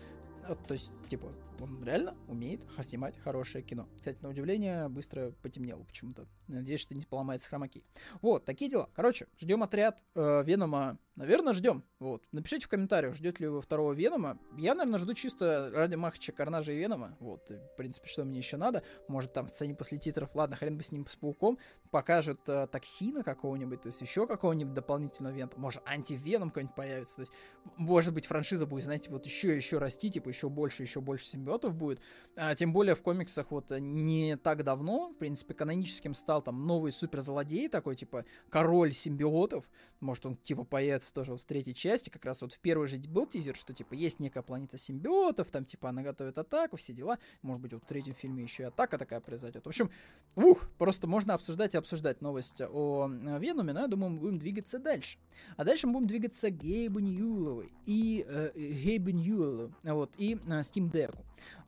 то 0.68 0.74
есть, 0.74 0.92
типа, 1.08 1.28
он 1.60 1.82
реально 1.84 2.14
умеет 2.28 2.60
снимать 2.82 3.18
хорошее 3.18 3.64
кино. 3.64 3.88
Кстати, 3.96 4.18
на 4.20 4.28
удивление, 4.28 4.88
быстро 4.88 5.32
потемнело 5.42 5.82
почему-то. 5.84 6.26
Надеюсь, 6.48 6.80
что 6.80 6.94
не 6.94 7.04
поломается 7.04 7.48
хромаки. 7.48 7.82
Вот, 8.22 8.44
такие 8.44 8.70
дела. 8.70 8.88
Короче, 8.94 9.26
ждем 9.38 9.62
отряд 9.62 10.02
э, 10.14 10.42
Венома 10.44 10.98
Наверное, 11.16 11.52
ждем. 11.52 11.84
Вот. 12.00 12.24
Напишите 12.32 12.66
в 12.66 12.68
комментариях, 12.68 13.14
ждете 13.14 13.44
ли 13.44 13.48
вы 13.48 13.62
второго 13.62 13.92
Венома. 13.92 14.36
Я, 14.58 14.74
наверное, 14.74 14.98
жду 14.98 15.14
чисто 15.14 15.70
ради 15.72 15.94
Махача, 15.94 16.32
Карнажа 16.32 16.72
и 16.72 16.76
Венома. 16.76 17.16
Вот, 17.20 17.50
в 17.50 17.76
принципе, 17.76 18.08
что 18.08 18.24
мне 18.24 18.38
еще 18.38 18.56
надо. 18.56 18.82
Может, 19.06 19.32
там 19.32 19.46
в 19.46 19.50
сцене 19.50 19.76
после 19.76 19.98
титров, 19.98 20.34
ладно, 20.34 20.56
хрен 20.56 20.76
бы 20.76 20.82
с 20.82 20.90
ним, 20.90 21.06
с 21.06 21.14
Пауком, 21.14 21.58
покажут 21.92 22.40
э, 22.48 22.66
токсина 22.66 23.22
какого-нибудь, 23.22 23.82
то 23.82 23.86
есть 23.86 24.00
еще 24.00 24.26
какого-нибудь 24.26 24.74
дополнительного 24.74 25.34
Венома. 25.34 25.52
Может, 25.56 25.82
антивеном 25.86 26.50
какой-нибудь 26.50 26.74
появится. 26.74 27.16
То 27.16 27.20
есть, 27.22 27.32
может 27.76 28.12
быть, 28.12 28.26
франшиза 28.26 28.66
будет, 28.66 28.82
знаете, 28.82 29.08
вот 29.10 29.24
еще 29.24 29.52
и 29.52 29.56
еще 29.56 29.78
расти, 29.78 30.10
типа, 30.10 30.30
еще 30.30 30.48
больше, 30.48 30.82
еще 30.82 31.00
больше 31.00 31.26
симбиотов 31.26 31.76
будет. 31.76 32.00
А, 32.34 32.56
тем 32.56 32.72
более 32.72 32.96
в 32.96 33.02
комиксах 33.02 33.52
вот 33.52 33.70
не 33.70 34.36
так 34.36 34.64
давно, 34.64 35.10
в 35.10 35.14
принципе, 35.14 35.54
каноническим 35.54 36.14
стал 36.14 36.33
там 36.42 36.66
новый 36.66 36.92
суперзлодей 36.92 37.68
такой, 37.68 37.96
типа, 37.96 38.24
король 38.50 38.92
симбиотов. 38.92 39.64
Может, 40.00 40.26
он, 40.26 40.36
типа, 40.36 40.64
появится 40.64 41.12
тоже 41.14 41.36
в 41.36 41.44
третьей 41.44 41.74
части, 41.74 42.10
как 42.10 42.24
раз 42.24 42.42
вот 42.42 42.52
в 42.52 42.58
первой 42.58 42.88
же 42.88 42.98
был 42.98 43.26
тизер, 43.26 43.56
что 43.56 43.72
типа 43.72 43.94
есть 43.94 44.20
некая 44.20 44.42
планета 44.42 44.76
симбиотов, 44.76 45.50
там 45.50 45.64
типа 45.64 45.88
она 45.88 46.02
готовит 46.02 46.36
атаку, 46.36 46.76
все 46.76 46.92
дела. 46.92 47.18
Может 47.42 47.62
быть, 47.62 47.72
вот 47.72 47.84
в 47.84 47.86
третьем 47.86 48.14
фильме 48.14 48.42
еще 48.42 48.64
и 48.64 48.66
атака 48.66 48.98
такая 48.98 49.20
произойдет. 49.20 49.64
В 49.64 49.68
общем, 49.68 49.90
ух, 50.36 50.68
просто 50.78 51.06
можно 51.06 51.34
обсуждать 51.34 51.74
и 51.74 51.78
обсуждать 51.78 52.20
новость 52.20 52.60
о 52.60 53.08
э, 53.08 53.38
Венуме, 53.38 53.72
но 53.72 53.80
я 53.80 53.86
думаю, 53.86 54.10
мы 54.10 54.18
будем 54.18 54.38
двигаться 54.38 54.78
дальше. 54.78 55.18
А 55.56 55.64
дальше 55.64 55.86
мы 55.86 55.94
будем 55.94 56.08
двигаться 56.08 56.50
к 56.50 56.56
Гейбу 56.56 57.00
Ньюловой 57.00 57.72
и 57.86 58.24
э, 58.28 58.50
Гейбу 58.54 59.10
Ньюэллу, 59.10 59.72
вот, 59.82 60.12
и 60.18 60.34
э, 60.34 60.60
Steam 60.60 60.90
Deck. 60.90 61.16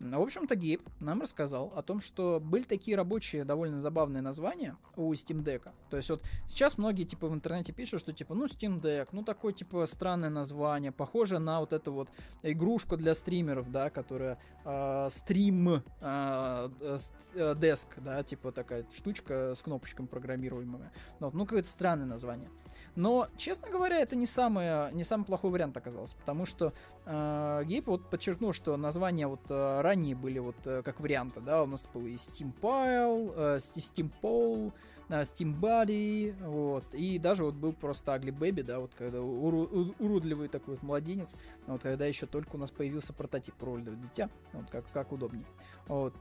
В 0.01 0.21
общем-то, 0.21 0.57
Гейб 0.57 0.83
нам 1.01 1.23
рассказал 1.23 1.73
о 1.75 1.83
том, 1.83 2.01
что 2.01 2.39
были 2.41 2.65
такие 2.65 2.97
рабочие, 2.97 3.45
довольно 3.45 3.81
забавные 3.81 4.23
названия 4.23 4.77
у 4.97 5.13
Steam 5.13 5.43
Deck. 5.43 5.71
То 5.91 5.97
есть 5.97 6.11
вот 6.11 6.23
сейчас 6.47 6.77
многие 6.79 7.05
типа 7.05 7.29
в 7.29 7.35
интернете 7.35 7.73
пишут, 7.73 8.01
что 8.01 8.13
типа, 8.13 8.35
ну, 8.35 8.47
Steam 8.47 8.81
Deck, 8.81 9.09
ну, 9.13 9.23
такое 9.23 9.53
типа 9.53 9.87
странное 9.87 10.31
название, 10.31 10.93
похоже 10.93 11.39
на 11.39 11.61
вот 11.61 11.73
эту 11.73 11.93
вот 11.93 12.09
игрушку 12.43 12.97
для 12.97 13.15
стримеров, 13.15 13.71
да, 13.71 13.91
которая 13.91 14.39
э, 14.65 15.09
стрим 15.11 15.69
э, 15.69 15.81
э, 16.01 16.99
desk, 17.35 17.89
да, 17.99 18.23
типа 18.23 18.53
такая 18.53 18.85
штучка 18.95 19.55
с 19.55 19.63
кнопочками 19.63 20.07
программируемыми. 20.07 20.91
Ну, 21.21 21.31
ну 21.33 21.45
какое-то 21.45 21.69
странное 21.69 22.07
название. 22.07 22.51
Но, 22.97 23.29
честно 23.37 23.69
говоря, 23.71 23.99
это 23.99 24.17
не, 24.17 24.27
самое, 24.27 24.91
не 24.93 25.05
самый 25.05 25.25
плохой 25.25 25.51
вариант 25.51 25.77
оказался, 25.77 26.17
потому 26.17 26.47
что 26.47 26.73
э, 27.05 27.63
Гейб 27.67 27.87
вот 27.87 28.09
подчеркнул, 28.09 28.55
что 28.55 28.77
названия 28.79 29.27
вот 29.27 29.43
э, 29.57 29.81
ранее 29.81 30.15
были 30.15 30.39
вот 30.39 30.57
э, 30.67 30.83
как 30.83 31.01
варианты, 31.01 31.41
да, 31.41 31.63
у 31.63 31.67
нас 31.67 31.87
было 31.93 32.07
и 32.07 32.15
Steam 32.15 32.53
Pile, 32.61 33.33
э, 33.37 33.57
Steam 33.59 34.11
Pole, 34.23 34.73
Steam 35.09 35.59
Body, 35.59 36.35
вот, 36.45 36.85
и 36.93 37.19
даже 37.19 37.45
вот 37.45 37.55
был 37.55 37.73
просто 37.73 38.15
Ugly 38.15 38.37
Baby, 38.37 38.63
да, 38.63 38.81
вот 38.81 38.95
когда 38.95 39.21
уродливый 39.21 40.49
такой 40.49 40.75
вот 40.75 40.83
младенец, 40.83 41.37
вот 41.67 41.83
когда 41.83 42.07
еще 42.07 42.27
только 42.27 42.57
у 42.57 42.59
нас 42.59 42.73
появился 42.73 43.13
прототип 43.13 43.63
уродливого 43.63 44.01
дитя, 44.03 44.29
вот 44.53 44.69
как, 44.71 44.85
как 44.93 45.13
удобнее, 45.13 45.47
вот. 45.87 46.13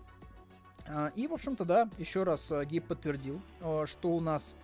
А, 0.88 1.12
и, 1.16 1.28
в 1.28 1.34
общем-то, 1.34 1.66
да, 1.66 1.90
еще 1.98 2.24
раз 2.24 2.52
Гейб 2.66 2.86
подтвердил, 2.86 3.42
что 3.86 4.10
у 4.10 4.20
нас 4.20 4.56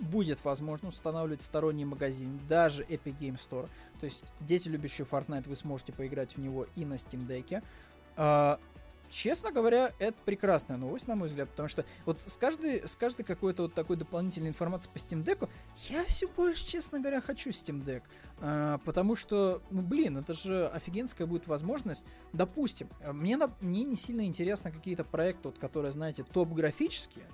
будет 0.00 0.42
возможно 0.44 0.88
устанавливать 0.88 1.42
сторонний 1.42 1.84
магазин, 1.84 2.40
даже 2.48 2.84
Epic 2.84 3.18
Game 3.18 3.38
Store. 3.38 3.68
То 4.00 4.06
есть 4.06 4.24
дети, 4.40 4.68
любящие 4.68 5.06
Fortnite, 5.06 5.48
вы 5.48 5.56
сможете 5.56 5.92
поиграть 5.92 6.36
в 6.36 6.38
него 6.38 6.66
и 6.74 6.84
на 6.84 6.94
Steam 6.94 7.26
Deck. 7.26 7.62
А, 8.22 8.60
честно 9.08 9.50
говоря, 9.50 9.94
это 9.98 10.14
прекрасная 10.26 10.76
новость, 10.76 11.08
на 11.08 11.16
мой 11.16 11.28
взгляд, 11.28 11.48
потому 11.48 11.70
что 11.70 11.86
вот 12.04 12.20
с 12.20 12.36
каждой, 12.36 12.86
с 12.86 12.94
каждой 12.94 13.22
какой-то 13.22 13.62
вот 13.62 13.72
такой 13.72 13.96
дополнительной 13.96 14.50
информацией 14.50 14.92
по 14.92 14.98
Steam 14.98 15.24
Deck 15.24 15.48
я 15.88 16.04
все 16.04 16.28
больше, 16.28 16.66
честно 16.66 17.00
говоря, 17.00 17.22
хочу 17.22 17.48
Steam 17.48 17.82
Deck, 17.82 18.02
а, 18.42 18.76
потому 18.84 19.16
что, 19.16 19.62
ну, 19.70 19.80
блин, 19.80 20.18
это 20.18 20.34
же 20.34 20.68
офигенская 20.68 21.26
будет 21.26 21.46
возможность. 21.46 22.04
Допустим, 22.34 22.90
мне, 23.10 23.38
мне 23.62 23.84
не 23.84 23.96
сильно 23.96 24.26
интересно 24.26 24.70
какие-то 24.70 25.04
проекты, 25.04 25.48
вот, 25.48 25.58
которые, 25.58 25.92
знаете, 25.92 26.22
топ-графические, 26.22 27.24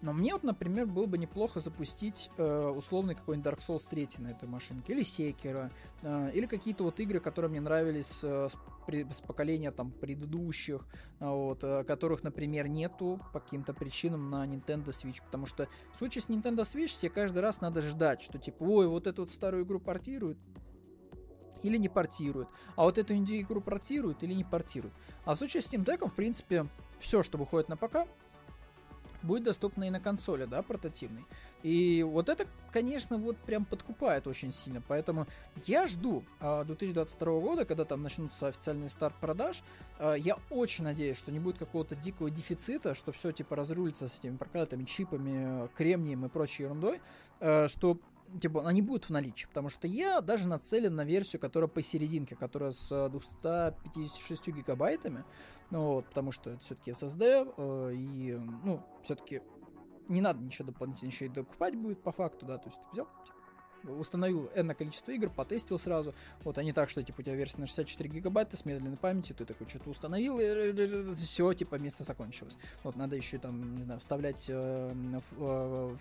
но 0.00 0.12
мне 0.12 0.32
вот, 0.32 0.44
например, 0.44 0.86
было 0.86 1.06
бы 1.06 1.18
неплохо 1.18 1.58
запустить 1.58 2.30
э, 2.36 2.68
условный 2.68 3.16
какой-нибудь 3.16 3.52
Dark 3.52 3.58
Souls 3.58 3.82
3 3.90 4.08
на 4.18 4.28
этой 4.28 4.48
машинке, 4.48 4.92
или 4.92 5.02
Sekiro, 5.02 5.70
э, 6.02 6.30
или 6.34 6.46
какие-то 6.46 6.84
вот 6.84 7.00
игры, 7.00 7.18
которые 7.18 7.50
мне 7.50 7.60
нравились 7.60 8.20
э, 8.22 8.48
с, 8.48 8.56
при, 8.86 9.04
с 9.10 9.20
поколения 9.20 9.72
там 9.72 9.90
предыдущих, 9.90 10.86
э, 11.18 11.28
вот, 11.28 11.64
э, 11.64 11.82
которых, 11.82 12.22
например, 12.22 12.68
нету 12.68 13.20
по 13.32 13.40
каким-то 13.40 13.74
причинам 13.74 14.30
на 14.30 14.46
Nintendo 14.46 14.88
Switch, 14.88 15.20
потому 15.24 15.46
что 15.46 15.68
в 15.92 15.98
случае 15.98 16.22
с 16.22 16.28
Nintendo 16.28 16.60
Switch 16.60 16.96
тебе 16.98 17.10
каждый 17.10 17.40
раз 17.40 17.60
надо 17.60 17.82
ждать, 17.82 18.22
что 18.22 18.38
типа, 18.38 18.62
ой, 18.62 18.86
вот 18.86 19.08
эту 19.08 19.22
вот 19.22 19.32
старую 19.32 19.64
игру 19.64 19.80
портируют, 19.80 20.38
или 21.62 21.76
не 21.76 21.88
портируют. 21.88 22.48
А 22.76 22.84
вот 22.84 22.98
эту 22.98 23.14
инди-игру 23.14 23.60
портируют 23.60 24.22
или 24.22 24.32
не 24.32 24.44
портируют. 24.44 24.94
А 25.24 25.34
в 25.34 25.38
случае 25.38 25.62
с 25.62 25.66
Steam 25.66 25.84
Deck, 25.84 26.08
в 26.08 26.14
принципе, 26.14 26.68
все, 27.00 27.24
что 27.24 27.36
выходит 27.36 27.68
на 27.68 27.76
ПК, 27.76 28.06
будет 29.28 29.44
доступно 29.44 29.84
и 29.84 29.90
на 29.90 30.00
консоли, 30.00 30.46
да, 30.46 30.62
портативной. 30.62 31.24
И 31.62 32.02
вот 32.02 32.28
это, 32.28 32.46
конечно, 32.72 33.18
вот 33.18 33.36
прям 33.36 33.64
подкупает 33.64 34.26
очень 34.26 34.52
сильно. 34.52 34.82
Поэтому 34.88 35.26
я 35.66 35.86
жду 35.86 36.24
э, 36.40 36.64
2022 36.64 37.40
года, 37.40 37.64
когда 37.64 37.84
там 37.84 38.02
начнутся 38.02 38.48
официальный 38.48 38.88
старт 38.88 39.14
продаж. 39.20 39.62
Э, 39.98 40.14
я 40.18 40.38
очень 40.50 40.84
надеюсь, 40.84 41.18
что 41.18 41.30
не 41.30 41.38
будет 41.38 41.58
какого-то 41.58 41.94
дикого 41.94 42.30
дефицита, 42.30 42.94
что 42.94 43.12
все 43.12 43.32
типа 43.32 43.54
разрулится 43.54 44.08
с 44.08 44.18
этими 44.18 44.36
проклятыми 44.36 44.84
чипами, 44.84 45.68
кремнием 45.76 46.24
и 46.24 46.28
прочей 46.28 46.64
ерундой, 46.64 47.00
э, 47.40 47.68
что 47.68 47.98
типа, 48.40 48.66
они 48.66 48.82
будут 48.82 49.06
в 49.06 49.10
наличии, 49.10 49.46
потому 49.46 49.68
что 49.68 49.86
я 49.86 50.20
даже 50.20 50.48
нацелен 50.48 50.94
на 50.94 51.04
версию, 51.04 51.40
которая 51.40 51.68
посерединке, 51.68 52.36
которая 52.36 52.72
с 52.72 53.08
256 53.08 54.48
гигабайтами, 54.48 55.24
ну 55.70 55.94
вот, 55.94 56.06
потому 56.06 56.32
что 56.32 56.50
это 56.50 56.60
все-таки 56.60 56.90
SSD, 56.90 57.54
э, 57.56 57.92
и, 57.94 58.38
ну, 58.64 58.82
все-таки 59.02 59.42
не 60.08 60.20
надо 60.20 60.42
ничего 60.42 60.68
дополнительно 60.68 61.08
еще 61.08 61.26
и 61.26 61.28
докупать 61.28 61.76
будет 61.76 62.02
по 62.02 62.12
факту, 62.12 62.46
да, 62.46 62.58
то 62.58 62.68
есть 62.68 62.78
ты 62.80 62.86
взял, 62.92 63.06
типа, 63.24 63.37
установил 63.84 64.50
n 64.54 64.74
количество 64.74 65.10
игр, 65.12 65.30
потестил 65.30 65.78
сразу. 65.78 66.14
Вот 66.44 66.58
они 66.58 66.72
так, 66.72 66.90
что 66.90 67.02
типа 67.02 67.20
у 67.20 67.22
тебя 67.22 67.34
версия 67.34 67.58
на 67.58 67.66
64 67.66 68.08
гигабайта 68.10 68.56
с 68.56 68.64
медленной 68.64 68.96
памятью, 68.96 69.36
ты 69.36 69.44
такой 69.44 69.68
что-то 69.68 69.90
установил, 69.90 70.38
и 70.40 71.14
все, 71.14 71.52
типа 71.54 71.76
место 71.76 72.04
закончилось. 72.04 72.56
Вот 72.82 72.96
надо 72.96 73.16
еще 73.16 73.38
там, 73.38 73.74
не 73.76 73.84
знаю, 73.84 74.00
вставлять 74.00 74.46
э, 74.48 74.90
э, 75.38 75.96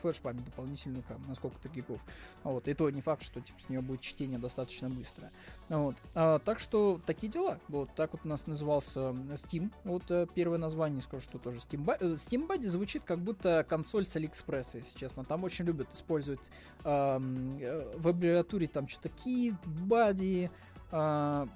флеш-память 0.00 0.44
дополнительную, 0.44 1.02
там, 1.04 1.26
на 1.26 1.34
сколько-то 1.34 1.68
гигов. 1.68 2.00
Вот, 2.44 2.68
и 2.68 2.74
то 2.74 2.90
не 2.90 3.00
факт, 3.00 3.22
что 3.22 3.40
типа 3.40 3.60
с 3.60 3.68
нее 3.68 3.80
будет 3.80 4.00
чтение 4.00 4.38
достаточно 4.38 4.88
быстрое. 4.88 5.32
Вот. 5.68 5.96
А, 6.14 6.38
так 6.38 6.58
что 6.58 7.00
такие 7.06 7.30
дела. 7.30 7.58
Вот 7.68 7.94
так 7.94 8.12
вот 8.12 8.22
у 8.24 8.28
нас 8.28 8.46
назывался 8.46 9.00
Steam. 9.34 9.70
Вот 9.84 10.10
э, 10.10 10.26
первое 10.34 10.58
название, 10.58 11.00
скажу, 11.00 11.22
что 11.22 11.38
тоже 11.38 11.58
Steam. 11.58 11.84
Steam 11.84 12.48
Buddy 12.48 12.66
звучит 12.66 13.04
как 13.04 13.20
будто 13.20 13.64
консоль 13.68 14.04
с 14.04 14.16
Алиэкспресса, 14.16 14.78
если 14.78 14.96
честно. 14.98 15.24
Там 15.24 15.44
очень 15.44 15.64
любят 15.64 15.92
использовать 15.92 16.40
Э, 16.82 16.89
в 16.90 18.08
аббревиатуре 18.08 18.66
там 18.66 18.88
что-то 18.88 19.08
Kid, 19.08 19.56
Buddy, 19.86 20.50
э, 20.92 21.46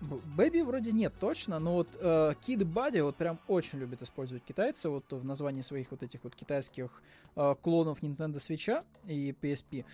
Baby 0.00 0.64
вроде 0.64 0.92
нет 0.92 1.12
точно, 1.20 1.58
но 1.58 1.74
вот 1.74 1.88
э, 2.00 2.34
Kid 2.46 2.64
Buddy 2.64 3.02
вот 3.02 3.16
прям 3.16 3.38
очень 3.48 3.78
любят 3.78 4.00
использовать 4.00 4.42
китайцы 4.42 4.88
вот 4.88 5.12
в 5.12 5.24
названии 5.24 5.60
своих 5.60 5.90
вот 5.90 6.02
этих 6.02 6.24
вот 6.24 6.34
китайских 6.34 7.02
э, 7.36 7.54
клонов 7.60 8.02
Nintendo 8.02 8.36
Switch 8.36 8.82
и 9.06 9.34
PSP. 9.40 9.84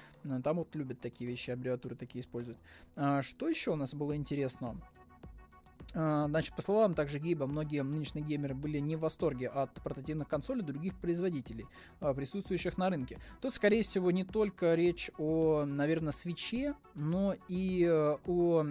Там 0.42 0.58
вот 0.58 0.74
любят 0.76 1.00
такие 1.00 1.28
вещи, 1.28 1.50
аббревиатуры 1.50 1.96
такие 1.96 2.22
использовать. 2.22 2.58
А, 2.94 3.22
что 3.22 3.48
еще 3.48 3.72
у 3.72 3.76
нас 3.76 3.94
было 3.94 4.14
интересного? 4.14 4.76
А, 5.98 6.26
значит, 6.28 6.54
по 6.54 6.60
словам 6.60 6.92
также 6.92 7.18
Гейба, 7.18 7.46
многие 7.46 7.82
нынешние 7.82 8.22
геймеры 8.22 8.54
были 8.54 8.78
не 8.80 8.96
в 8.96 9.00
восторге 9.00 9.48
от 9.48 9.72
портативных 9.82 10.28
консолей 10.28 10.62
других 10.62 10.94
производителей, 10.98 11.66
а, 12.00 12.12
присутствующих 12.12 12.76
на 12.76 12.90
рынке. 12.90 13.18
Тут, 13.40 13.54
скорее 13.54 13.82
всего, 13.82 14.10
не 14.10 14.22
только 14.22 14.74
речь 14.74 15.10
о, 15.16 15.64
наверное, 15.64 16.12
свече, 16.12 16.74
но 16.94 17.34
и 17.48 17.84
э, 17.88 18.16
о 18.26 18.66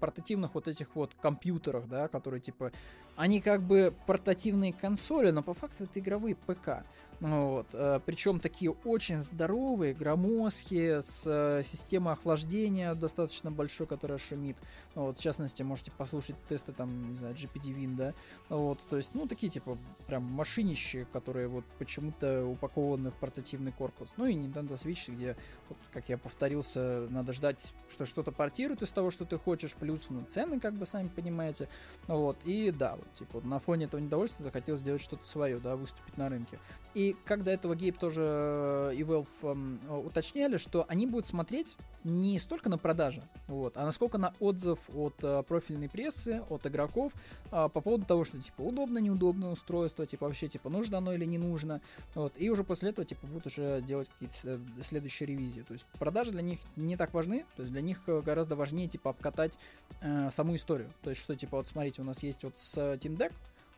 портативных 0.00 0.54
вот 0.54 0.68
этих 0.68 0.94
вот 0.94 1.14
компьютерах, 1.20 1.86
да, 1.86 2.08
которые 2.08 2.40
типа, 2.40 2.72
они 3.18 3.40
как 3.40 3.62
бы 3.62 3.92
портативные 4.06 4.72
консоли, 4.72 5.30
но 5.30 5.42
по 5.42 5.52
факту 5.52 5.84
это 5.84 5.98
игровые 5.98 6.36
ПК. 6.36 6.84
Ну 7.20 7.48
вот. 7.50 7.66
Э, 7.72 8.00
Причем 8.06 8.38
такие 8.38 8.70
очень 8.70 9.20
здоровые, 9.22 9.92
громоздкие, 9.92 11.02
с 11.02 11.24
э, 11.26 11.62
системой 11.64 12.12
охлаждения 12.12 12.94
достаточно 12.94 13.50
большой, 13.50 13.88
которая 13.88 14.18
шумит. 14.18 14.56
Ну 14.94 15.06
вот, 15.06 15.18
в 15.18 15.22
частности, 15.22 15.62
можете 15.62 15.90
послушать 15.90 16.36
тесты 16.48 16.72
там, 16.72 17.10
не 17.10 17.16
знаю, 17.16 17.34
GPD-Win, 17.34 17.96
да. 17.96 18.14
Вот, 18.48 18.78
то 18.88 18.96
есть, 18.96 19.10
ну, 19.14 19.26
такие, 19.26 19.50
типа, 19.50 19.76
прям 20.06 20.22
машинищи, 20.22 21.06
которые 21.12 21.48
вот 21.48 21.64
почему-то 21.78 22.46
упакованы 22.46 23.10
в 23.10 23.14
портативный 23.14 23.72
корпус. 23.72 24.14
Ну 24.16 24.26
и 24.26 24.34
Nintendo 24.34 24.80
Switch, 24.80 25.12
где, 25.12 25.36
вот, 25.68 25.78
как 25.92 26.08
я 26.08 26.18
повторился, 26.18 27.08
надо 27.10 27.32
ждать, 27.32 27.72
что 27.90 28.04
что-то 28.04 28.30
портирует 28.30 28.82
из 28.82 28.92
того, 28.92 29.10
что 29.10 29.24
ты 29.24 29.38
хочешь, 29.38 29.74
плюс, 29.74 30.06
ну, 30.08 30.22
цены, 30.24 30.60
как 30.60 30.74
бы, 30.74 30.86
сами 30.86 31.08
понимаете. 31.08 31.68
Вот, 32.06 32.38
и 32.44 32.70
да, 32.70 32.96
типа, 33.14 33.40
на 33.40 33.58
фоне 33.58 33.86
этого 33.86 34.00
недовольства 34.00 34.42
захотелось 34.42 34.80
сделать 34.80 35.02
что-то 35.02 35.24
свое, 35.24 35.58
да, 35.58 35.76
выступить 35.76 36.16
на 36.16 36.28
рынке. 36.28 36.58
И 36.98 37.14
как 37.24 37.44
до 37.44 37.52
этого 37.52 37.76
Гейб 37.76 37.96
тоже 37.96 38.22
э, 38.24 38.94
и 38.96 39.02
Valve 39.02 39.28
э, 39.40 39.96
уточняли, 39.98 40.56
что 40.56 40.84
они 40.88 41.06
будут 41.06 41.28
смотреть 41.28 41.76
не 42.02 42.40
столько 42.40 42.68
на 42.68 42.76
продажи, 42.76 43.22
вот, 43.46 43.76
а 43.76 43.84
насколько 43.84 44.18
на 44.18 44.34
отзыв 44.40 44.90
от 44.92 45.14
э, 45.22 45.44
профильной 45.44 45.88
прессы, 45.88 46.42
от 46.50 46.66
игроков 46.66 47.12
э, 47.52 47.68
по 47.72 47.80
поводу 47.80 48.04
того, 48.04 48.24
что 48.24 48.40
типа 48.40 48.62
удобно, 48.62 48.98
неудобное 48.98 49.50
устройство, 49.50 50.06
типа 50.06 50.26
вообще 50.26 50.48
типа 50.48 50.70
нужно 50.70 50.98
оно 50.98 51.12
или 51.12 51.24
не 51.24 51.38
нужно, 51.38 51.80
вот, 52.16 52.32
и 52.36 52.50
уже 52.50 52.64
после 52.64 52.90
этого 52.90 53.06
типа 53.06 53.28
будут 53.28 53.46
уже 53.46 53.80
делать 53.82 54.08
какие-то 54.08 54.60
следующие 54.82 55.28
ревизии. 55.28 55.60
То 55.60 55.74
есть 55.74 55.86
продажи 56.00 56.32
для 56.32 56.42
них 56.42 56.58
не 56.74 56.96
так 56.96 57.14
важны, 57.14 57.46
то 57.54 57.62
есть 57.62 57.70
для 57.70 57.80
них 57.80 58.00
э, 58.08 58.22
гораздо 58.22 58.56
важнее 58.56 58.88
типа 58.88 59.10
обкатать 59.10 59.56
э, 60.00 60.30
саму 60.32 60.56
историю. 60.56 60.92
То 61.02 61.10
есть 61.10 61.22
что 61.22 61.36
типа 61.36 61.58
вот 61.58 61.68
смотрите, 61.68 62.02
у 62.02 62.04
нас 62.04 62.24
есть 62.24 62.42
вот 62.42 62.58
с 62.58 62.76
Team 62.76 63.16
Deck, 63.16 63.32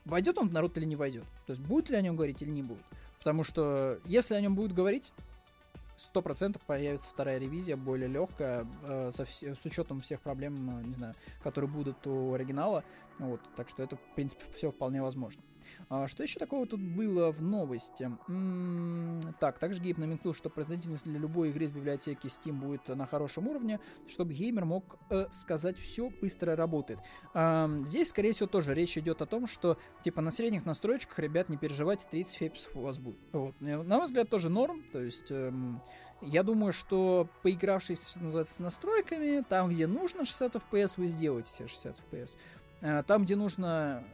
войдет 0.06 0.38
он 0.38 0.48
в 0.48 0.52
народ 0.54 0.78
или 0.78 0.86
не 0.86 0.96
войдет. 0.96 1.24
То 1.46 1.52
есть 1.52 1.60
будет 1.60 1.90
ли 1.90 1.96
о 1.96 2.00
нем 2.00 2.16
говорить 2.16 2.40
или 2.40 2.48
не 2.48 2.62
будет. 2.62 2.82
Потому 3.20 3.44
что 3.44 4.00
если 4.06 4.34
о 4.34 4.40
нем 4.40 4.54
будут 4.54 4.72
говорить, 4.72 5.12
сто 5.96 6.22
процентов 6.22 6.62
появится 6.62 7.10
вторая 7.10 7.38
ревизия, 7.38 7.76
более 7.76 8.08
легкая, 8.08 8.66
э, 8.82 9.10
со 9.12 9.24
вс- 9.24 9.54
с 9.54 9.64
учетом 9.66 10.00
всех 10.00 10.22
проблем, 10.22 10.80
э, 10.80 10.86
не 10.86 10.92
знаю, 10.94 11.14
которые 11.42 11.70
будут 11.70 12.06
у 12.06 12.32
оригинала. 12.32 12.82
Вот, 13.18 13.40
так 13.56 13.68
что 13.68 13.82
это, 13.82 13.96
в 13.96 14.14
принципе, 14.14 14.42
все 14.56 14.70
вполне 14.70 15.02
возможно. 15.02 15.42
А, 15.88 16.08
что 16.08 16.22
еще 16.22 16.38
такого 16.38 16.66
тут 16.66 16.80
было 16.80 17.32
в 17.32 17.42
новости? 17.42 18.10
М-м- 18.28 19.20
так, 19.40 19.58
также 19.58 19.80
Гейб 19.80 19.98
намекнул, 19.98 20.34
что 20.34 20.50
производительность 20.50 21.04
для 21.04 21.18
любой 21.18 21.50
игры 21.50 21.64
из 21.64 21.72
библиотеки 21.72 22.26
Steam 22.26 22.52
будет 22.52 22.88
на 22.88 23.06
хорошем 23.06 23.48
уровне, 23.48 23.80
чтобы 24.06 24.34
геймер 24.34 24.64
мог 24.64 24.98
э, 25.10 25.26
сказать 25.30 25.78
все 25.78 26.10
быстро 26.10 26.56
работает. 26.56 27.00
А, 27.34 27.68
здесь, 27.84 28.08
скорее 28.08 28.32
всего, 28.32 28.48
тоже 28.48 28.74
речь 28.74 28.96
идет 28.98 29.22
о 29.22 29.26
том, 29.26 29.46
что 29.46 29.78
типа 30.02 30.20
на 30.20 30.30
средних 30.30 30.64
настройках, 30.66 31.18
ребят, 31.18 31.48
не 31.48 31.56
переживайте, 31.56 32.06
30 32.10 32.34
фейпсов 32.36 32.76
у 32.76 32.80
вас 32.82 32.98
будет. 32.98 33.18
Вот. 33.32 33.54
На 33.60 33.82
мой 33.82 34.06
взгляд, 34.06 34.28
тоже 34.28 34.48
норм, 34.48 34.84
то 34.92 35.00
есть... 35.00 35.30
Эм, 35.30 35.80
я 36.22 36.42
думаю, 36.42 36.72
что 36.72 37.28
поигравшись, 37.42 38.10
что 38.10 38.20
называется, 38.20 38.54
с 38.54 38.58
настройками, 38.58 39.42
там, 39.48 39.70
где 39.70 39.86
нужно 39.86 40.26
60 40.26 40.56
FPS, 40.56 40.94
вы 40.98 41.06
сделаете 41.06 41.50
все 41.50 41.66
60 41.66 41.96
FPS. 42.10 42.36
Э, 42.82 43.02
там, 43.06 43.24
где 43.24 43.36
нужно 43.36 44.04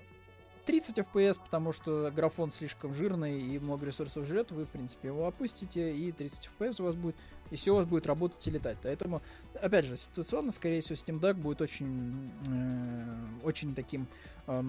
30 0.66 0.98
FPS, 0.98 1.40
потому 1.42 1.72
что 1.72 2.11
графон 2.14 2.50
слишком 2.50 2.92
жирный 2.92 3.40
и 3.40 3.59
много 3.59 3.87
ресурсов 3.87 4.26
жрет, 4.26 4.50
вы, 4.50 4.64
в 4.64 4.68
принципе, 4.68 5.09
его 5.09 5.26
опустите, 5.26 5.94
и 5.94 6.11
30 6.11 6.50
FPS 6.59 6.83
у 6.83 6.85
вас 6.87 6.96
будет, 6.96 7.14
и 7.50 7.57
все 7.57 7.72
у 7.72 7.76
вас 7.76 7.87
будет 7.87 8.07
работать 8.07 8.47
и 8.47 8.51
летать. 8.51 8.76
Поэтому, 8.82 9.22
опять 9.55 9.84
же, 9.84 9.97
ситуационно, 9.97 10.51
скорее 10.51 10.80
всего, 10.80 10.97
Steam 10.97 11.20
Deck 11.20 11.34
будет 11.34 11.61
очень, 11.61 12.32
э, 12.49 13.47
очень 13.47 13.74
таким 13.74 14.09
э, 14.49 14.62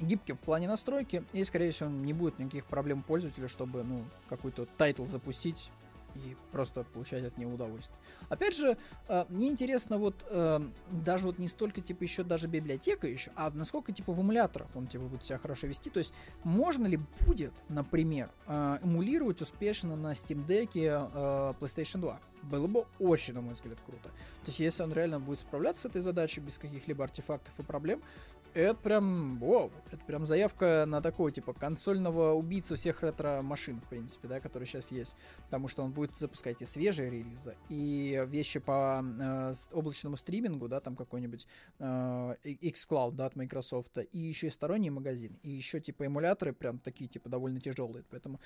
гибким 0.00 0.36
в 0.36 0.40
плане 0.40 0.66
настройки, 0.66 1.24
и, 1.32 1.44
скорее 1.44 1.70
всего, 1.70 1.88
не 1.88 2.12
будет 2.12 2.40
никаких 2.40 2.66
проблем 2.66 3.02
пользователя, 3.02 3.46
чтобы, 3.46 3.84
ну, 3.84 4.04
какой-то 4.28 4.66
title 4.76 5.06
запустить 5.06 5.70
и 6.14 6.36
просто 6.52 6.84
получать 6.84 7.24
от 7.24 7.38
него 7.38 7.54
удовольствие. 7.54 7.98
Опять 8.28 8.56
же, 8.56 8.76
э, 9.08 9.24
мне 9.28 9.48
интересно 9.48 9.98
вот 9.98 10.26
э, 10.28 10.60
даже 10.90 11.26
вот 11.26 11.38
не 11.38 11.48
столько 11.48 11.80
типа 11.80 12.02
еще 12.02 12.22
даже 12.22 12.48
библиотека 12.48 13.06
еще, 13.06 13.30
а 13.36 13.50
насколько 13.50 13.92
типа 13.92 14.12
в 14.12 14.20
эмуляторах 14.20 14.68
он 14.74 14.86
типа 14.86 15.04
будет 15.04 15.24
себя 15.24 15.38
хорошо 15.38 15.66
вести. 15.66 15.90
То 15.90 15.98
есть 15.98 16.12
можно 16.42 16.86
ли 16.86 16.98
будет, 17.26 17.52
например, 17.68 18.30
э, 18.46 18.78
эмулировать 18.82 19.40
успешно 19.40 19.96
на 19.96 20.12
Steam 20.12 20.46
Deck 20.46 20.74
PlayStation 21.58 22.00
2? 22.00 22.20
Было 22.50 22.66
бы 22.66 22.86
очень, 22.98 23.34
на 23.34 23.40
мой 23.40 23.54
взгляд, 23.54 23.78
круто. 23.84 24.08
То 24.08 24.46
есть 24.46 24.58
если 24.58 24.82
он 24.82 24.92
реально 24.92 25.20
будет 25.20 25.38
справляться 25.38 25.82
с 25.82 25.86
этой 25.86 26.00
задачей 26.00 26.40
без 26.40 26.58
каких-либо 26.58 27.04
артефактов 27.04 27.52
и 27.58 27.62
проблем, 27.62 28.02
это 28.54 28.76
прям, 28.76 29.36
вау, 29.38 29.72
это 29.90 30.04
прям 30.04 30.26
заявка 30.26 30.84
на 30.86 31.02
такого, 31.02 31.32
типа, 31.32 31.52
консольного 31.52 32.34
убийцу 32.34 32.76
всех 32.76 33.02
ретро-машин, 33.02 33.80
в 33.80 33.88
принципе, 33.88 34.28
да, 34.28 34.38
который 34.38 34.66
сейчас 34.66 34.92
есть. 34.92 35.16
Потому 35.46 35.66
что 35.66 35.82
он 35.82 35.90
будет 35.90 36.16
запускать 36.16 36.62
и 36.62 36.64
свежие 36.64 37.10
релизы, 37.10 37.56
и 37.68 38.24
вещи 38.28 38.60
по 38.60 39.04
э, 39.04 39.52
облачному 39.72 40.16
стримингу, 40.16 40.68
да, 40.68 40.80
там 40.80 40.94
какой-нибудь 40.94 41.48
э, 41.80 42.36
xCloud, 42.44 43.12
да, 43.12 43.26
от 43.26 43.34
Microsoft, 43.34 43.98
и 44.12 44.18
еще 44.18 44.46
и 44.46 44.50
сторонний 44.50 44.90
магазин, 44.90 45.36
и 45.42 45.50
еще, 45.50 45.80
типа, 45.80 46.06
эмуляторы 46.06 46.52
прям 46.52 46.78
такие, 46.78 47.08
типа, 47.08 47.28
довольно 47.28 47.60
тяжелые. 47.60 48.04
Поэтому 48.08 48.40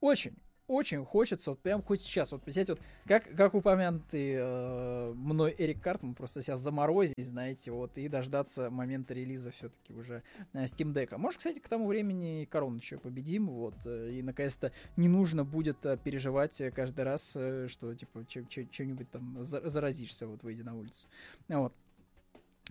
очень, 0.00 0.36
очень 0.70 1.04
хочется, 1.04 1.50
вот 1.50 1.58
прям 1.60 1.82
хоть 1.82 2.00
сейчас, 2.00 2.30
вот 2.30 2.46
взять 2.46 2.68
вот, 2.68 2.80
как, 3.04 3.24
как 3.36 3.54
упомянутый 3.54 4.34
э, 4.36 5.12
мной 5.14 5.54
Эрик 5.58 5.82
Картман, 5.82 6.14
просто 6.14 6.42
сейчас 6.42 6.60
заморозить, 6.60 7.18
знаете, 7.18 7.72
вот, 7.72 7.98
и 7.98 8.08
дождаться 8.08 8.70
момента 8.70 9.12
релиза 9.12 9.50
все-таки 9.50 9.92
уже 9.92 10.22
э, 10.52 10.64
Steam 10.64 10.94
Deck. 10.94 11.16
Может, 11.18 11.38
кстати, 11.38 11.58
к 11.58 11.68
тому 11.68 11.88
времени 11.88 12.42
и 12.42 12.46
корону 12.46 12.76
еще 12.76 12.98
победим, 12.98 13.48
вот, 13.48 13.74
э, 13.84 14.12
и 14.12 14.22
наконец-то 14.22 14.70
не 14.96 15.08
нужно 15.08 15.44
будет 15.44 15.84
э, 15.84 15.96
переживать 15.96 16.62
каждый 16.72 17.04
раз, 17.04 17.34
э, 17.36 17.66
что, 17.68 17.92
типа, 17.92 18.24
чем-нибудь 18.26 19.10
там 19.10 19.38
заразишься, 19.42 20.28
вот, 20.28 20.44
выйдя 20.44 20.62
на 20.62 20.76
улицу. 20.76 21.08
Вот. 21.48 21.74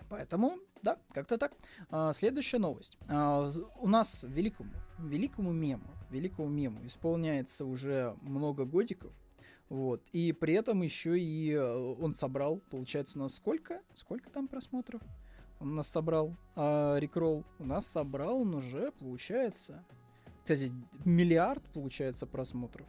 Поэтому, 0.10 0.58
да, 0.82 0.98
как-то 1.14 1.38
так. 1.38 1.54
А, 1.90 2.14
следующая 2.14 2.60
новость. 2.60 2.98
А, 3.08 3.52
у 3.80 3.88
нас 3.88 4.24
великому, 4.28 4.72
великому 5.00 5.52
мему, 5.52 5.88
великому 6.10 6.50
мему 6.50 6.86
исполняется 6.86 7.66
уже 7.66 8.16
много 8.22 8.66
годиков. 8.66 9.12
Вот. 9.70 10.02
И 10.14 10.34
при 10.34 10.56
этом 10.56 10.82
еще 10.82 11.20
и 11.20 11.52
э, 11.52 11.96
он 12.00 12.14
собрал, 12.14 12.60
получается, 12.72 13.20
у 13.20 13.22
нас 13.22 13.36
сколько? 13.36 13.82
Сколько 13.94 14.30
там 14.32 14.48
просмотров? 14.48 15.02
Он 15.60 15.76
нас 15.76 15.88
собрал 15.88 16.36
а, 16.56 16.98
Рикролл. 16.98 17.46
У 17.60 17.66
нас 17.66 17.86
собрал 17.86 18.42
он 18.42 18.56
уже, 18.56 18.92
получается, 18.94 19.84
кстати, 20.50 20.72
миллиард, 21.06 21.64
получается, 21.74 22.26
просмотров. 22.26 22.88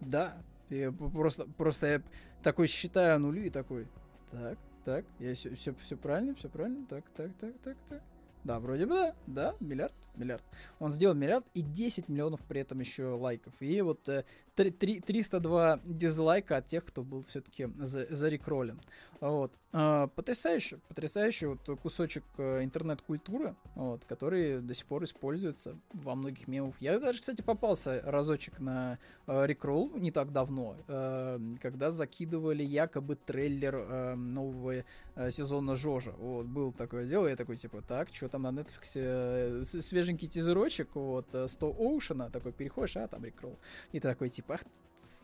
Да. 0.00 0.42
Я 0.70 0.90
просто, 0.90 1.44
просто 1.44 1.86
я 1.86 2.02
такой 2.42 2.66
считаю 2.66 3.20
нули 3.20 3.48
и 3.48 3.50
такой, 3.50 3.86
так, 4.30 4.58
так, 4.88 5.04
я 5.18 5.34
все, 5.34 5.54
все, 5.54 5.74
все 5.74 5.96
правильно, 5.98 6.34
все 6.34 6.48
правильно. 6.48 6.86
Так, 6.88 7.04
так, 7.14 7.30
так, 7.38 7.52
так, 7.62 7.76
так. 7.90 8.02
Да, 8.42 8.58
вроде 8.58 8.86
бы 8.86 8.94
да, 8.94 9.14
да, 9.26 9.54
миллиард, 9.60 9.92
миллиард. 10.16 10.42
Он 10.78 10.92
сделал 10.92 11.14
миллиард 11.14 11.44
и 11.52 11.60
10 11.60 12.08
миллионов 12.08 12.40
при 12.48 12.62
этом 12.62 12.80
еще 12.80 13.08
лайков. 13.08 13.52
И 13.60 13.82
вот 13.82 14.08
э, 14.08 14.24
3, 14.24 14.24
3, 14.24 14.24
302 14.64 15.80
дизлайка 15.84 16.56
от 16.56 16.66
тех, 16.66 16.84
кто 16.84 17.02
был 17.02 17.22
все-таки 17.22 17.68
за, 17.78 18.06
зарекролен. 18.14 18.80
Вот. 19.20 19.58
А, 19.72 20.06
потрясающе, 20.08 20.78
потрясающий 20.88 21.46
вот 21.46 21.60
кусочек 21.80 22.24
э, 22.38 22.62
интернет-культуры, 22.62 23.54
вот, 23.74 24.04
который 24.04 24.60
до 24.60 24.74
сих 24.74 24.86
пор 24.86 25.04
используется 25.04 25.76
во 25.92 26.14
многих 26.14 26.46
мемах. 26.46 26.74
Я 26.80 26.98
даже, 26.98 27.20
кстати, 27.20 27.42
попался 27.42 28.00
разочек 28.04 28.60
на 28.60 28.98
э, 29.26 29.46
рекрол 29.46 29.90
не 29.96 30.12
так 30.12 30.32
давно, 30.32 30.76
э, 30.86 31.38
когда 31.60 31.90
закидывали 31.90 32.62
якобы 32.62 33.16
трейлер 33.16 34.16
нового 34.16 34.84
сезона 35.30 35.76
Жожа. 35.76 36.12
Вот, 36.12 36.46
был 36.46 36.72
такое 36.72 37.06
дело, 37.06 37.26
я 37.26 37.36
такой, 37.36 37.56
типа, 37.56 37.82
так, 37.82 38.08
что 38.12 38.28
там 38.28 38.42
на 38.42 38.48
Netflix, 38.48 39.64
свеженький 39.82 40.28
тизерочек, 40.28 40.94
вот, 40.94 41.34
100 41.46 41.66
Оушена, 41.66 42.30
такой, 42.30 42.52
переходишь, 42.52 42.96
а, 42.96 43.08
там 43.08 43.24
рекрол. 43.24 43.58
И 43.92 44.00
такой, 44.00 44.28
типа, 44.28 44.47
ах, 44.50 44.60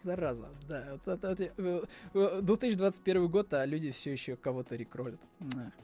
зараза, 0.02 0.48
да. 0.68 0.98
Вот, 1.06 1.22
вот, 1.56 1.88
вот, 2.12 2.44
2021 2.44 3.28
год, 3.28 3.52
а 3.54 3.64
люди 3.66 3.90
все 3.90 4.12
еще 4.12 4.36
кого-то 4.36 4.76
рекролят. 4.76 5.20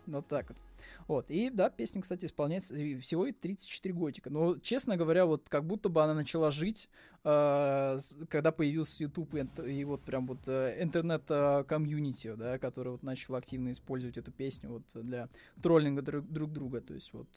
Вот 0.06 0.26
так 0.28 0.48
вот. 0.48 0.58
Вот, 1.06 1.30
и 1.30 1.50
да, 1.50 1.70
песня, 1.70 2.00
кстати, 2.02 2.26
исполняется 2.26 2.74
всего 3.00 3.26
и 3.26 3.32
34 3.32 3.94
годика. 3.94 4.30
Но, 4.30 4.56
честно 4.58 4.96
говоря, 4.96 5.26
вот 5.26 5.48
как 5.48 5.64
будто 5.64 5.88
бы 5.88 6.02
она 6.02 6.14
начала 6.14 6.50
жить, 6.50 6.88
э, 7.24 7.98
когда 8.28 8.52
появился 8.52 9.02
YouTube 9.02 9.34
и, 9.34 9.70
и 9.70 9.84
вот 9.84 10.02
прям 10.02 10.26
вот 10.26 10.46
э, 10.46 10.82
интернет-комьюнити, 10.82 12.28
э, 12.28 12.36
да, 12.36 12.58
который 12.58 12.92
вот 12.92 13.02
начал 13.02 13.34
активно 13.34 13.72
использовать 13.72 14.16
эту 14.16 14.32
песню 14.32 14.70
вот 14.70 14.84
для 14.94 15.28
троллинга 15.62 16.02
друг, 16.02 16.26
друг 16.30 16.52
друга. 16.52 16.80
То 16.80 16.94
есть 16.94 17.12
вот 17.12 17.28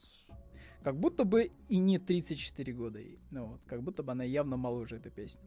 как 0.82 0.96
будто 0.96 1.24
бы 1.24 1.50
и 1.68 1.78
не 1.78 1.98
34 1.98 2.72
года 2.72 3.00
ей. 3.00 3.18
Ну, 3.30 3.46
вот, 3.46 3.60
как 3.66 3.82
будто 3.82 4.02
бы 4.02 4.12
она 4.12 4.24
явно 4.24 4.56
моложе, 4.56 4.96
эта 4.96 5.10
песня. 5.10 5.42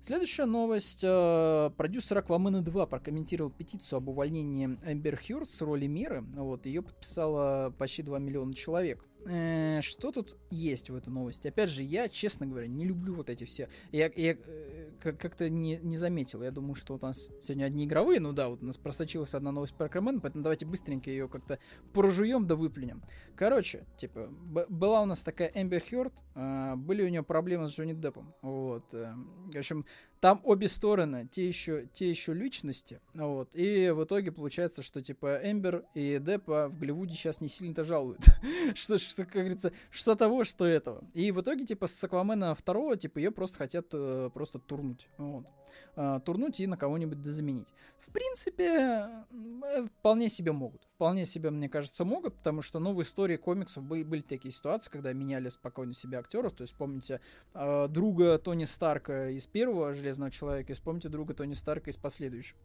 Следующая 0.00 0.44
новость. 0.44 1.00
Э, 1.02 1.70
продюсер 1.76 2.18
Аквамена 2.18 2.62
2 2.62 2.86
прокомментировал 2.86 3.50
петицию 3.50 3.98
об 3.98 4.08
увольнении 4.08 4.66
Эмбер 4.86 5.20
Хьюрд 5.20 5.48
с 5.48 5.60
роли 5.62 5.86
Меры. 5.86 6.22
Вот, 6.34 6.66
ее 6.66 6.82
подписало 6.82 7.74
почти 7.76 8.02
2 8.02 8.18
миллиона 8.18 8.54
человек. 8.54 9.04
Э, 9.28 9.80
что 9.82 10.12
тут 10.12 10.36
есть 10.50 10.90
в 10.90 10.94
этой 10.94 11.08
новости? 11.08 11.48
Опять 11.48 11.70
же, 11.70 11.82
я, 11.82 12.08
честно 12.08 12.46
говоря, 12.46 12.66
не 12.66 12.84
люблю 12.84 13.14
вот 13.14 13.30
эти 13.30 13.44
все. 13.44 13.68
Я, 13.92 14.10
я 14.14 14.36
э, 14.38 14.90
как-то 15.00 15.48
не, 15.50 15.78
не 15.78 15.98
заметил. 15.98 16.42
Я 16.42 16.50
думаю, 16.50 16.74
что 16.74 16.94
у 16.94 16.98
нас 17.00 17.28
сегодня 17.40 17.64
одни 17.64 17.84
игровые. 17.84 18.20
Ну 18.20 18.32
да, 18.32 18.48
вот 18.48 18.62
у 18.62 18.66
нас 18.66 18.76
просочилась 18.76 19.34
одна 19.34 19.52
новость 19.52 19.74
про 19.74 19.86
Аквамена, 19.86 20.20
поэтому 20.20 20.44
давайте 20.44 20.66
быстренько 20.66 21.10
ее 21.10 21.28
как-то 21.28 21.58
прожуем 21.92 22.46
да 22.46 22.56
выплюнем. 22.56 23.02
Короче, 23.36 23.84
типа, 23.98 24.28
была 24.68 25.02
у 25.02 25.06
нас 25.06 25.22
такая 25.22 25.50
Эмбер 25.54 25.82
Хёрд, 25.82 26.12
э, 26.34 26.74
были 26.76 27.02
у 27.02 27.08
нее 27.08 27.22
проблемы 27.22 27.68
с 27.68 27.72
Джонни 27.72 27.94
Деппом. 27.94 28.34
Вот. 28.42 28.94
Э, 28.94 29.14
в 29.52 29.56
общем, 29.56 29.84
там 30.20 30.40
обе 30.44 30.68
стороны, 30.68 31.28
те 31.30 31.46
еще, 31.46 31.86
те 31.94 32.08
еще 32.08 32.32
личности, 32.32 33.00
вот, 33.14 33.54
и 33.54 33.90
в 33.90 34.04
итоге 34.04 34.32
получается, 34.32 34.82
что, 34.82 35.02
типа, 35.02 35.40
Эмбер 35.42 35.84
и 35.94 36.18
Деппа 36.20 36.68
в 36.68 36.78
Голливуде 36.78 37.14
сейчас 37.14 37.40
не 37.40 37.48
сильно-то 37.48 37.84
жалуют, 37.84 38.20
что, 38.74 38.98
что, 38.98 39.24
как 39.24 39.34
говорится, 39.34 39.72
что 39.90 40.14
того, 40.14 40.44
что 40.44 40.64
этого. 40.64 41.04
И 41.14 41.30
в 41.30 41.40
итоге, 41.40 41.64
типа, 41.64 41.86
с 41.86 42.04
Аквамена 42.04 42.54
второго, 42.54 42.96
типа, 42.96 43.18
ее 43.18 43.30
просто 43.30 43.58
хотят 43.58 43.86
э, 43.92 44.30
просто 44.32 44.58
турнуть, 44.58 45.08
вот. 45.18 45.46
Э, 45.98 46.20
турнуть 46.22 46.60
и 46.60 46.66
на 46.66 46.76
кого-нибудь 46.76 47.22
дозаменить. 47.22 47.68
В 47.98 48.12
принципе, 48.12 49.08
э, 49.30 49.86
вполне 49.98 50.28
себе 50.28 50.52
могут. 50.52 50.86
Вполне 50.94 51.24
себе, 51.24 51.50
мне 51.50 51.70
кажется, 51.70 52.04
могут, 52.04 52.34
потому 52.34 52.60
что, 52.60 52.78
ну, 52.78 52.92
в 52.92 53.00
истории 53.00 53.36
комиксов 53.36 53.82
были, 53.82 54.02
были 54.02 54.20
такие 54.20 54.52
ситуации, 54.52 54.90
когда 54.90 55.14
меняли 55.14 55.48
спокойно 55.48 55.94
себе 55.94 56.18
актеров. 56.18 56.52
То 56.52 56.62
есть, 56.62 56.76
помните, 56.76 57.22
э, 57.54 57.88
друга 57.88 58.38
Тони 58.38 58.66
Старка 58.66 59.30
из 59.30 59.46
первого 59.46 59.94
Железного 59.94 60.30
Человека, 60.30 60.72
и 60.72 60.74
вспомните 60.74 61.08
друга 61.08 61.32
Тони 61.32 61.54
Старка 61.54 61.88
из 61.88 61.96
последующего. 61.96 62.58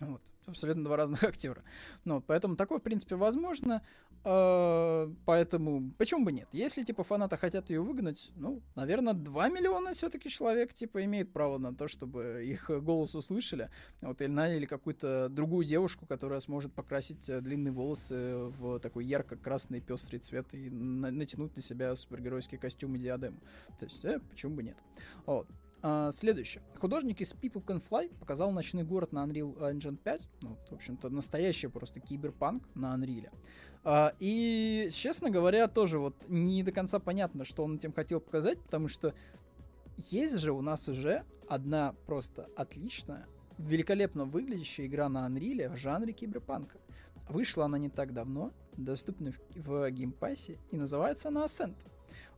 Вот. 0.00 0.20
Абсолютно 0.46 0.84
два 0.84 0.96
разных 0.96 1.22
актера. 1.24 1.62
Ну, 2.04 2.16
вот, 2.16 2.24
поэтому 2.26 2.56
такое, 2.56 2.78
в 2.78 2.82
принципе, 2.82 3.14
возможно. 3.14 3.82
Э, 4.24 5.08
поэтому, 5.24 5.92
почему 5.98 6.24
бы 6.24 6.32
нет? 6.32 6.48
Если, 6.52 6.82
типа, 6.82 7.04
фанаты 7.04 7.36
хотят 7.36 7.70
ее 7.70 7.80
выгнать, 7.80 8.32
ну, 8.36 8.60
наверное, 8.74 9.12
2 9.14 9.48
миллиона 9.50 9.92
все-таки 9.94 10.28
человек, 10.28 10.74
типа, 10.74 11.04
имеет 11.04 11.32
право 11.32 11.58
на 11.58 11.74
то, 11.74 11.88
чтобы 11.88 12.44
их 12.44 12.70
голос 12.82 13.14
услышали. 13.14 13.70
Вот, 14.00 14.20
или 14.20 14.28
наняли 14.28 14.66
какую-то 14.66 15.28
другую 15.28 15.64
девушку, 15.64 16.06
которая 16.06 16.40
сможет 16.40 16.72
покрасить 16.72 17.28
э, 17.28 17.40
длинные 17.40 17.72
волосы 17.72 18.34
в 18.58 18.80
такой 18.80 19.06
ярко-красный 19.06 19.80
пестрый 19.80 20.18
цвет 20.18 20.54
и 20.54 20.70
на- 20.70 21.10
натянуть 21.10 21.56
на 21.56 21.62
себя 21.62 21.94
супергеройский 21.94 22.58
костюм 22.58 22.96
и 22.96 22.98
диадему. 22.98 23.38
То 23.78 23.84
есть, 23.84 24.04
э, 24.04 24.18
почему 24.30 24.56
бы 24.56 24.62
нет? 24.62 24.76
Вот. 25.26 25.46
А, 25.86 26.12
следующее. 26.12 26.62
Художник 26.80 27.20
из 27.20 27.34
People 27.34 27.62
Can 27.62 27.82
Fly 27.86 28.10
показал 28.18 28.50
ночной 28.50 28.84
город 28.84 29.12
на 29.12 29.22
Unreal 29.26 29.54
Engine 29.70 29.98
5. 29.98 30.28
Ну, 30.40 30.56
в 30.70 30.72
общем-то, 30.72 31.10
настоящий 31.10 31.66
просто 31.66 32.00
киберпанк 32.00 32.66
на 32.74 32.96
Unreal. 32.96 33.30
А, 33.84 34.14
и, 34.18 34.88
честно 34.92 35.28
говоря, 35.28 35.68
тоже 35.68 35.98
вот 35.98 36.14
не 36.26 36.62
до 36.62 36.72
конца 36.72 37.00
понятно, 37.00 37.44
что 37.44 37.64
он 37.64 37.76
этим 37.76 37.92
хотел 37.92 38.20
показать, 38.20 38.58
потому 38.62 38.88
что 38.88 39.12
есть 40.10 40.38
же 40.38 40.52
у 40.52 40.62
нас 40.62 40.88
уже 40.88 41.22
одна 41.50 41.94
просто 42.06 42.48
отличная, 42.56 43.26
великолепно 43.58 44.24
выглядящая 44.24 44.86
игра 44.86 45.10
на 45.10 45.28
Unreal 45.28 45.68
в 45.68 45.76
жанре 45.76 46.14
киберпанка. 46.14 46.78
Вышла 47.28 47.66
она 47.66 47.76
не 47.76 47.90
так 47.90 48.14
давно, 48.14 48.54
доступна 48.78 49.32
в, 49.32 49.38
в 49.54 49.90
Game 49.90 50.17
Pass 50.17 50.44
е, 50.44 50.58
и 50.70 50.76
называется 50.76 51.28
она 51.28 51.44
Ascent. 51.44 51.76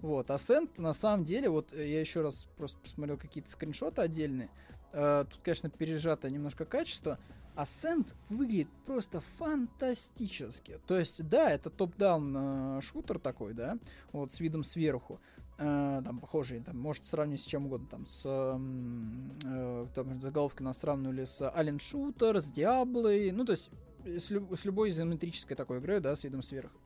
Вот, 0.01 0.30
Ascent 0.30 0.80
на 0.80 0.92
самом 0.92 1.24
деле, 1.24 1.49
вот 1.49 1.72
э, 1.72 1.88
я 1.88 2.01
еще 2.01 2.20
раз 2.20 2.47
просто 2.57 2.78
посмотрел 2.80 3.16
какие-то 3.16 3.51
скриншоты 3.51 4.03
отдельные. 4.03 4.51
Э, 4.92 5.24
тут, 5.28 5.40
конечно, 5.42 5.70
пережато 5.70 6.30
немножко 6.30 6.64
качество. 6.64 7.18
Ascent 7.57 8.14
выглядит 8.28 8.68
просто 8.84 9.20
фантастически. 9.38 10.78
То 10.86 10.99
есть, 10.99 11.26
да, 11.28 11.51
это 11.51 11.70
top-down 11.70 12.34
э, 12.36 12.80
шутер 12.82 13.18
такой, 13.18 13.55
да, 13.55 13.78
вот 14.12 14.32
с 14.32 14.40
видом 14.40 14.62
сверху. 14.62 15.18
Э, 15.59 16.03
там 16.05 16.20
похожий, 16.20 16.61
там, 16.61 16.78
может 16.78 17.07
сравнить 17.07 17.40
с 17.40 17.47
чем 17.47 17.64
угодно, 17.64 17.86
там, 17.90 18.05
с 18.05 18.22
э, 18.26 19.86
там, 19.94 20.20
заголовки 20.20 20.62
нас 20.62 20.78
сравнивали 20.78 21.24
с 21.24 21.40
Alien 21.40 21.78
Shooter, 21.78 22.40
с 22.42 22.53
Diablo, 22.53 23.32
ну, 23.32 23.47
то 23.47 23.53
есть, 23.53 23.70
с, 24.05 24.30
люб- 24.30 24.55
с 24.55 24.66
любой 24.66 24.90
изометрической 24.90 25.57
такой 25.57 25.78
игрой, 25.78 26.01
да, 26.01 26.14
с 26.14 26.24
видом 26.24 26.42
сверху. 26.42 26.78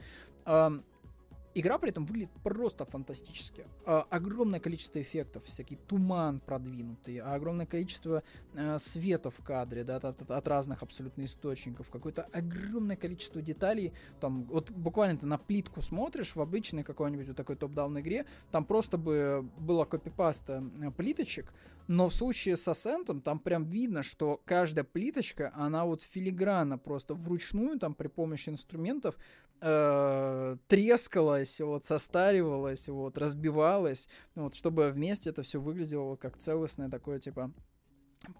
Игра 1.53 1.79
при 1.79 1.91
этом 1.91 2.07
выглядит 2.07 2.31
просто 2.45 2.85
фантастически. 2.85 3.67
А, 3.85 4.07
огромное 4.09 4.61
количество 4.61 5.01
эффектов, 5.03 5.45
всякий 5.45 5.77
туман 5.77 6.39
продвинутый, 6.39 7.19
огромное 7.19 7.67
количество 7.67 8.23
а, 8.55 8.79
света 8.79 9.31
в 9.31 9.43
кадре, 9.43 9.83
да, 9.83 9.97
от, 9.97 10.49
разных 10.49 10.83
абсолютно 10.83 11.25
источников, 11.25 11.91
какое-то 11.91 12.23
огромное 12.33 12.97
количество 12.97 13.43
деталей. 13.43 13.93
Там, 14.21 14.45
вот 14.45 14.71
буквально 14.71 15.19
ты 15.19 15.27
на 15.27 15.39
плитку 15.39 15.83
смотришь 15.83 16.37
в 16.37 16.41
обычной 16.41 16.85
какой-нибудь 16.85 17.27
вот 17.27 17.37
такой 17.37 17.57
топ-даун 17.57 17.99
игре, 17.99 18.27
там 18.53 18.65
просто 18.65 18.97
бы 18.97 19.45
было 19.59 19.85
копипаста 19.85 20.63
э, 20.81 20.93
плиточек, 20.93 21.53
но 21.89 22.09
в 22.09 22.15
случае 22.15 22.57
с 22.57 22.69
Ascent 22.69 23.21
там 23.23 23.41
прям 23.41 23.65
видно, 23.65 24.05
что 24.05 24.41
каждая 24.45 24.85
плиточка, 24.85 25.53
она 25.57 25.85
вот 25.85 26.03
филигранно 26.03 26.79
просто 26.79 27.15
вручную 27.15 27.81
там 27.81 27.95
при 27.95 28.07
помощи 28.07 28.49
инструментов 28.49 29.17
э, 29.61 30.57
трескалась, 30.67 31.61
вот, 31.61 31.85
состаривалась, 31.85 32.89
вот, 32.89 33.19
разбивалась, 33.19 34.09
вот, 34.35 34.55
чтобы 34.55 34.91
вместе 34.91 35.31
это 35.31 35.43
все 35.43 35.61
выглядело 35.61 36.05
вот 36.05 36.21
как 36.21 36.39
целостное 36.39 36.89
такое, 36.89 37.21
типа, 37.21 37.53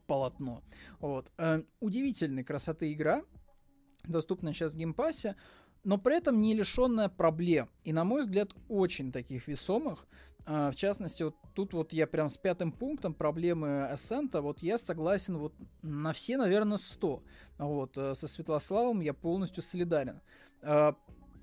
полотно. 0.07 0.63
Вот. 1.01 1.33
Э, 1.39 1.63
удивительной 1.81 2.45
красоты 2.45 2.93
игра, 2.93 3.23
доступна 4.05 4.53
сейчас 4.53 4.75
в 4.75 4.77
Game 4.77 5.01
Pass 5.01 5.25
е, 5.25 5.37
но 5.85 5.99
при 5.99 6.17
этом 6.17 6.41
не 6.41 6.55
лишенная 6.55 7.09
проблем. 7.09 7.69
И, 7.85 7.93
на 7.93 8.05
мой 8.05 8.23
взгляд, 8.23 8.51
очень 8.69 9.13
таких 9.13 9.49
весомых. 9.49 10.07
А, 10.47 10.71
в 10.71 10.75
частности, 10.75 11.23
вот 11.23 11.37
тут 11.55 11.73
вот 11.73 11.93
я 11.93 12.07
прям 12.07 12.31
с 12.31 12.37
пятым 12.37 12.73
пунктом 12.73 13.15
проблемы 13.15 13.89
Ascent, 13.93 14.39
вот 14.41 14.63
я 14.63 14.79
согласен 14.79 15.39
вот 15.39 15.55
на 15.83 16.13
все, 16.13 16.37
наверное, 16.37 16.79
100. 16.79 17.23
Вот, 17.59 17.97
э, 17.97 18.15
со 18.15 18.29
Святославом 18.29 19.01
я 19.01 19.15
полностью 19.15 19.63
солидарен. 19.63 20.21
А, 20.63 20.95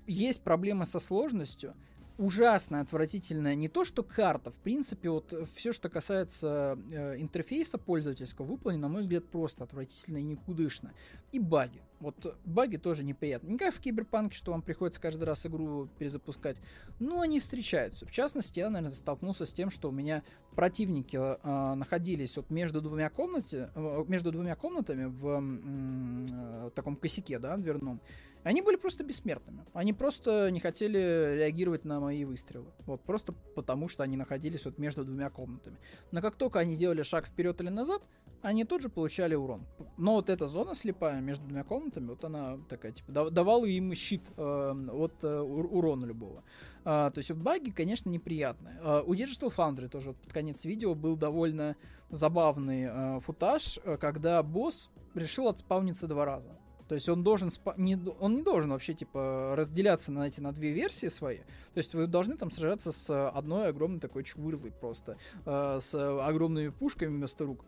есть 0.06 0.42
проблемы 0.42 0.86
со 0.86 1.00
сложностью, 1.00 1.74
ужасно 2.18 2.80
отвратительная 2.80 3.54
не 3.54 3.68
то, 3.68 3.84
что 3.84 4.02
карта, 4.02 4.50
в 4.50 4.56
принципе, 4.56 5.08
вот 5.08 5.32
все, 5.54 5.72
что 5.72 5.88
касается 5.88 6.76
э, 6.90 7.20
интерфейса 7.20 7.78
пользовательского, 7.78 8.44
выполнено, 8.44 8.82
на 8.82 8.88
мой 8.88 9.02
взгляд, 9.02 9.24
просто 9.30 9.64
отвратительно 9.64 10.18
и 10.18 10.22
никудышно. 10.22 10.92
И 11.30 11.38
баги. 11.38 11.80
Вот 12.00 12.36
баги 12.44 12.76
тоже 12.76 13.04
неприятны. 13.04 13.50
Не 13.50 13.58
как 13.58 13.74
в 13.74 13.80
Киберпанке, 13.80 14.36
что 14.36 14.52
вам 14.52 14.62
приходится 14.62 15.00
каждый 15.00 15.24
раз 15.24 15.46
игру 15.46 15.88
перезапускать, 15.98 16.56
но 16.98 17.20
они 17.20 17.38
встречаются. 17.40 18.06
В 18.06 18.10
частности, 18.10 18.60
я, 18.60 18.70
наверное, 18.70 18.94
столкнулся 18.94 19.46
с 19.46 19.52
тем, 19.52 19.70
что 19.70 19.88
у 19.88 19.92
меня 19.92 20.22
противники 20.54 21.16
э, 21.16 21.74
находились 21.74 22.36
вот 22.36 22.50
между 22.50 22.80
двумя 22.80 23.10
комнате, 23.10 23.70
э, 23.74 24.04
между 24.08 24.32
двумя 24.32 24.56
комнатами 24.56 25.04
в 25.04 25.40
э, 25.40 26.70
таком 26.74 26.96
косяке, 26.96 27.38
да, 27.38 27.56
дверном. 27.56 28.00
Они 28.44 28.62
были 28.62 28.76
просто 28.76 29.04
бессмертными. 29.04 29.64
Они 29.72 29.92
просто 29.92 30.50
не 30.50 30.60
хотели 30.60 31.36
реагировать 31.36 31.84
на 31.84 32.00
мои 32.00 32.24
выстрелы. 32.24 32.72
Вот 32.86 33.02
просто 33.02 33.32
потому, 33.54 33.88
что 33.88 34.02
они 34.02 34.16
находились 34.16 34.64
вот 34.64 34.78
между 34.78 35.04
двумя 35.04 35.30
комнатами. 35.30 35.78
Но 36.12 36.22
как 36.22 36.36
только 36.36 36.58
они 36.58 36.76
делали 36.76 37.02
шаг 37.02 37.26
вперед 37.26 37.60
или 37.60 37.68
назад, 37.68 38.02
они 38.42 38.64
тут 38.64 38.82
же 38.82 38.88
получали 38.88 39.34
урон. 39.34 39.66
Но 39.96 40.14
вот 40.14 40.30
эта 40.30 40.46
зона 40.46 40.74
слепая 40.74 41.20
между 41.20 41.44
двумя 41.44 41.64
комнатами, 41.64 42.06
вот 42.08 42.24
она 42.24 42.58
такая, 42.68 42.92
типа, 42.92 43.30
давала 43.30 43.64
им 43.64 43.92
щит 43.94 44.30
э, 44.36 44.86
от 44.92 45.24
э, 45.24 45.40
урона 45.40 46.04
любого. 46.04 46.44
А, 46.84 47.10
то 47.10 47.18
есть 47.18 47.30
вот 47.30 47.40
баги, 47.40 47.70
конечно, 47.70 48.08
неприятные. 48.08 48.78
А, 48.80 49.02
у 49.02 49.14
Digital 49.14 49.52
Foundry 49.54 49.88
тоже 49.88 50.08
вот 50.08 50.18
под 50.18 50.32
конец 50.32 50.64
видео 50.64 50.94
был 50.94 51.16
довольно 51.16 51.76
забавный 52.10 52.86
э, 52.88 53.20
футаж, 53.20 53.78
э, 53.84 53.96
когда 53.96 54.42
босс 54.42 54.90
решил 55.14 55.48
отспавниться 55.48 56.06
два 56.06 56.24
раза. 56.24 56.56
То 56.88 56.94
есть 56.94 57.08
он 57.08 57.22
должен 57.22 57.48
спа- 57.48 57.74
не, 57.76 57.98
он 58.18 58.36
не 58.36 58.42
должен 58.42 58.70
вообще 58.70 58.94
типа 58.94 59.54
разделяться 59.56 60.10
на 60.10 60.26
эти 60.26 60.40
на 60.40 60.52
две 60.52 60.72
версии 60.72 61.08
свои. 61.08 61.38
То 61.38 61.78
есть 61.78 61.94
вы 61.94 62.06
должны 62.06 62.36
там 62.36 62.50
сражаться 62.50 62.92
с 62.92 63.28
одной 63.28 63.68
огромной 63.68 64.00
такой 64.00 64.24
чвырлой 64.24 64.72
просто, 64.72 65.18
э, 65.44 65.78
с 65.80 65.94
огромными 65.94 66.70
пушками 66.70 67.10
вместо 67.10 67.44
рук. 67.44 67.64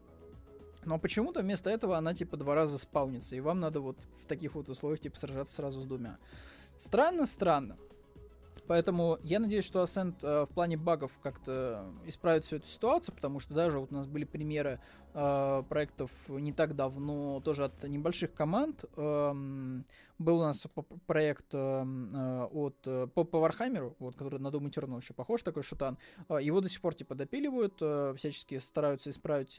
Но 0.85 0.99
почему-то 0.99 1.41
вместо 1.41 1.69
этого 1.69 1.99
она 1.99 2.15
типа 2.15 2.39
два 2.39 2.55
раза 2.55 2.79
спаунится, 2.79 3.37
и 3.37 3.41
вам 3.41 3.61
надо 3.61 3.81
вот 3.81 3.99
в 4.23 4.27
таких 4.27 4.55
вот 4.55 4.71
условиях 4.71 5.01
типа 5.01 5.19
сражаться 5.19 5.55
сразу 5.55 5.83
с 5.83 5.85
двумя. 5.85 6.19
Странно, 6.79 7.27
странно. 7.27 7.77
Поэтому 8.67 9.19
я 9.23 9.41
надеюсь, 9.41 9.65
что 9.65 9.83
Ascent 9.83 10.15
э, 10.23 10.47
в 10.47 10.55
плане 10.55 10.77
багов 10.77 11.11
как-то 11.23 11.93
исправит 12.07 12.45
всю 12.45 12.57
эту 12.57 12.69
ситуацию, 12.69 13.15
потому 13.15 13.41
что 13.41 13.53
даже 13.53 13.81
вот 13.81 13.91
у 13.91 13.95
нас 13.97 14.07
были 14.07 14.25
примеры 14.25 14.81
проектов 15.13 16.11
не 16.29 16.53
так 16.53 16.77
давно, 16.77 17.41
тоже 17.41 17.65
от 17.65 17.83
небольших 17.85 18.33
команд. 18.35 18.85
Э, 18.97 19.33
был 20.21 20.39
у 20.39 20.43
нас 20.43 20.67
проект 21.07 21.55
э, 21.55 21.59
э, 21.59 22.49
от 22.53 22.77
э, 22.85 23.09
по, 23.15 23.25
по 23.25 23.41
Warhammer 23.41 23.87
у, 23.87 23.97
вот, 23.99 24.17
который 24.17 24.39
на 24.39 24.49
Doom 24.49 24.71
Eternal 24.71 25.01
еще 25.01 25.15
похож, 25.15 25.43
такой 25.43 25.63
шутан. 25.63 25.97
Его 26.29 26.61
до 26.61 26.69
сих 26.69 26.83
пор 26.83 26.95
типа 26.95 27.15
допиливают, 27.15 27.77
всячески 28.19 28.59
стараются 28.59 29.09
исправить 29.09 29.59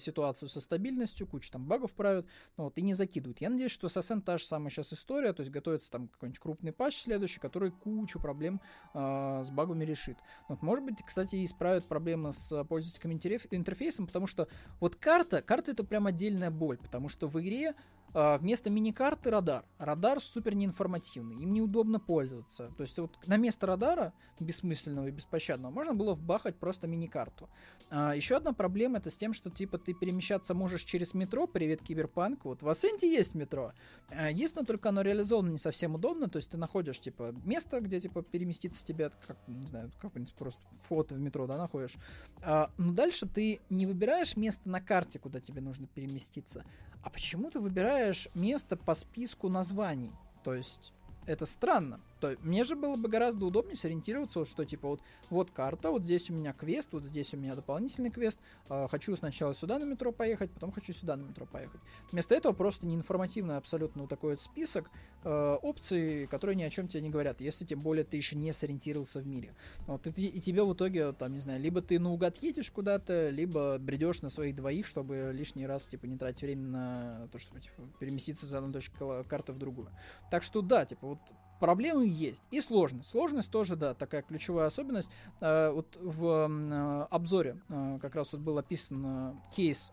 ситуацию 0.00 0.48
со 0.48 0.60
стабильностью, 0.60 1.26
кучу 1.26 1.50
там 1.50 1.66
багов 1.66 1.94
правят, 1.94 2.26
ну, 2.56 2.64
вот, 2.64 2.78
и 2.78 2.82
не 2.82 2.94
закидывают. 2.94 3.40
Я 3.40 3.50
надеюсь, 3.50 3.72
что 3.72 3.88
с 3.88 3.96
Ascent 3.96 4.20
та 4.20 4.38
же 4.38 4.44
самая 4.44 4.70
сейчас 4.70 4.92
история, 4.92 5.32
то 5.32 5.40
есть 5.40 5.50
готовится 5.50 5.90
там 5.90 6.08
какой-нибудь 6.08 6.38
крупный 6.38 6.72
патч 6.72 7.02
следующий, 7.02 7.40
который 7.40 7.72
кучу 7.72 8.20
проблем 8.20 8.60
э, 8.94 9.42
с 9.44 9.50
багами 9.50 9.84
решит. 9.84 10.18
Вот, 10.48 10.62
может 10.62 10.84
быть, 10.84 11.02
кстати, 11.04 11.44
исправят 11.44 11.84
проблемы 11.86 12.32
с 12.32 12.64
пользовательским 12.64 13.12
интерфейсом, 13.12 14.06
потому 14.06 14.28
что 14.28 14.45
вот 14.80 14.96
карта, 14.96 15.42
карта 15.42 15.72
это 15.72 15.84
прям 15.84 16.06
отдельная 16.06 16.50
боль, 16.50 16.78
потому 16.78 17.08
что 17.08 17.28
в 17.28 17.40
игре 17.40 17.74
вместо 18.16 18.70
миникарты 18.70 19.30
радар. 19.30 19.64
Радар 19.78 20.20
супер 20.20 20.54
неинформативный, 20.54 21.36
им 21.36 21.52
неудобно 21.52 22.00
пользоваться. 22.00 22.72
То 22.76 22.82
есть 22.82 22.98
вот 22.98 23.18
на 23.26 23.36
место 23.36 23.66
радара, 23.66 24.12
бессмысленного 24.40 25.08
и 25.08 25.10
беспощадного, 25.10 25.70
можно 25.70 25.94
было 25.94 26.14
вбахать 26.14 26.56
просто 26.56 26.86
миникарту. 26.86 27.48
А, 27.90 28.14
еще 28.14 28.36
одна 28.36 28.52
проблема 28.52 28.98
это 28.98 29.10
с 29.10 29.16
тем, 29.16 29.32
что 29.32 29.50
типа 29.50 29.78
ты 29.78 29.94
перемещаться 29.94 30.54
можешь 30.54 30.82
через 30.82 31.14
метро, 31.14 31.46
привет 31.46 31.82
Киберпанк, 31.82 32.44
вот 32.44 32.62
в 32.62 32.68
Асенте 32.68 33.10
есть 33.10 33.34
метро. 33.34 33.72
А, 34.08 34.30
единственное, 34.30 34.66
только 34.66 34.88
оно 34.88 35.02
реализовано 35.02 35.50
не 35.50 35.58
совсем 35.58 35.94
удобно, 35.94 36.28
то 36.28 36.36
есть 36.36 36.50
ты 36.50 36.56
находишь 36.56 36.98
типа 37.00 37.34
место, 37.44 37.80
где 37.80 38.00
типа 38.00 38.22
переместиться 38.22 38.84
тебе, 38.84 39.10
как, 39.26 39.36
не 39.46 39.66
знаю, 39.66 39.92
как 40.00 40.10
в 40.10 40.14
принципе 40.14 40.38
просто 40.38 40.60
фото 40.88 41.14
в 41.14 41.20
метро, 41.20 41.46
да, 41.46 41.58
находишь. 41.58 41.96
А, 42.42 42.70
но 42.76 42.92
дальше 42.92 43.26
ты 43.26 43.60
не 43.70 43.86
выбираешь 43.86 44.36
место 44.36 44.68
на 44.68 44.80
карте, 44.80 45.18
куда 45.18 45.40
тебе 45.40 45.60
нужно 45.60 45.86
переместиться, 45.86 46.64
а 47.06 47.08
почему 47.08 47.52
ты 47.52 47.60
выбираешь 47.60 48.26
место 48.34 48.76
по 48.76 48.96
списку 48.96 49.48
названий? 49.48 50.10
То 50.42 50.54
есть 50.54 50.92
это 51.24 51.46
странно. 51.46 52.00
То 52.20 52.36
мне 52.42 52.64
же 52.64 52.76
было 52.76 52.96
бы 52.96 53.08
гораздо 53.08 53.46
удобнее 53.46 53.76
сориентироваться, 53.76 54.40
вот, 54.40 54.48
что 54.48 54.64
типа 54.64 54.88
вот, 54.88 55.00
вот 55.30 55.50
карта, 55.50 55.90
вот 55.90 56.02
здесь 56.02 56.30
у 56.30 56.32
меня 56.32 56.52
квест, 56.52 56.88
вот 56.92 57.04
здесь 57.04 57.34
у 57.34 57.36
меня 57.36 57.54
дополнительный 57.54 58.10
квест. 58.10 58.40
Э, 58.70 58.86
хочу 58.88 59.14
сначала 59.16 59.54
сюда 59.54 59.78
на 59.78 59.84
метро 59.84 60.12
поехать, 60.12 60.50
потом 60.50 60.72
хочу 60.72 60.92
сюда 60.92 61.16
на 61.16 61.22
метро 61.22 61.46
поехать. 61.46 61.80
Вместо 62.10 62.34
этого 62.34 62.52
просто 62.52 62.86
неинформативный 62.86 63.56
абсолютно 63.56 64.02
вот 64.02 64.10
такой 64.10 64.32
вот 64.32 64.40
список 64.40 64.90
э, 65.24 65.58
опций, 65.62 66.26
которые 66.28 66.56
ни 66.56 66.62
о 66.62 66.70
чем 66.70 66.88
тебе 66.88 67.02
не 67.02 67.10
говорят, 67.10 67.40
если 67.40 67.64
тем 67.64 67.80
более 67.80 68.04
ты 68.04 68.16
еще 68.16 68.36
не 68.36 68.52
сориентировался 68.52 69.20
в 69.20 69.26
мире. 69.26 69.54
Вот, 69.86 70.06
и, 70.06 70.26
и 70.26 70.40
тебе 70.40 70.62
в 70.62 70.72
итоге, 70.72 71.12
там, 71.12 71.34
не 71.34 71.40
знаю, 71.40 71.60
либо 71.60 71.82
ты 71.82 71.98
наугад 71.98 72.42
едешь 72.42 72.70
куда-то, 72.70 73.28
либо 73.28 73.78
бредешь 73.78 74.22
на 74.22 74.30
своих 74.30 74.54
двоих, 74.54 74.86
чтобы 74.86 75.32
лишний 75.34 75.66
раз, 75.66 75.86
типа, 75.86 76.06
не 76.06 76.16
тратить 76.16 76.42
время 76.42 76.66
на 76.68 77.28
то, 77.30 77.38
чтобы 77.38 77.60
типа, 77.60 77.82
переместиться 78.00 78.46
за 78.46 78.58
одну 78.58 78.72
точку 78.72 79.24
карты 79.28 79.52
в 79.52 79.58
другую. 79.58 79.90
Так 80.30 80.42
что 80.42 80.62
да, 80.62 80.86
типа, 80.86 81.06
вот 81.08 81.18
Проблемы 81.60 82.06
есть. 82.06 82.42
И 82.50 82.60
сложность. 82.60 83.10
Сложность 83.10 83.50
тоже, 83.50 83.76
да, 83.76 83.94
такая 83.94 84.22
ключевая 84.22 84.66
особенность. 84.66 85.10
Э, 85.40 85.70
вот 85.70 85.96
в 86.00 86.48
э, 86.48 87.06
обзоре 87.10 87.56
э, 87.68 87.98
как 88.00 88.14
раз 88.14 88.32
вот 88.32 88.42
был 88.42 88.58
описан 88.58 89.40
кейс 89.54 89.92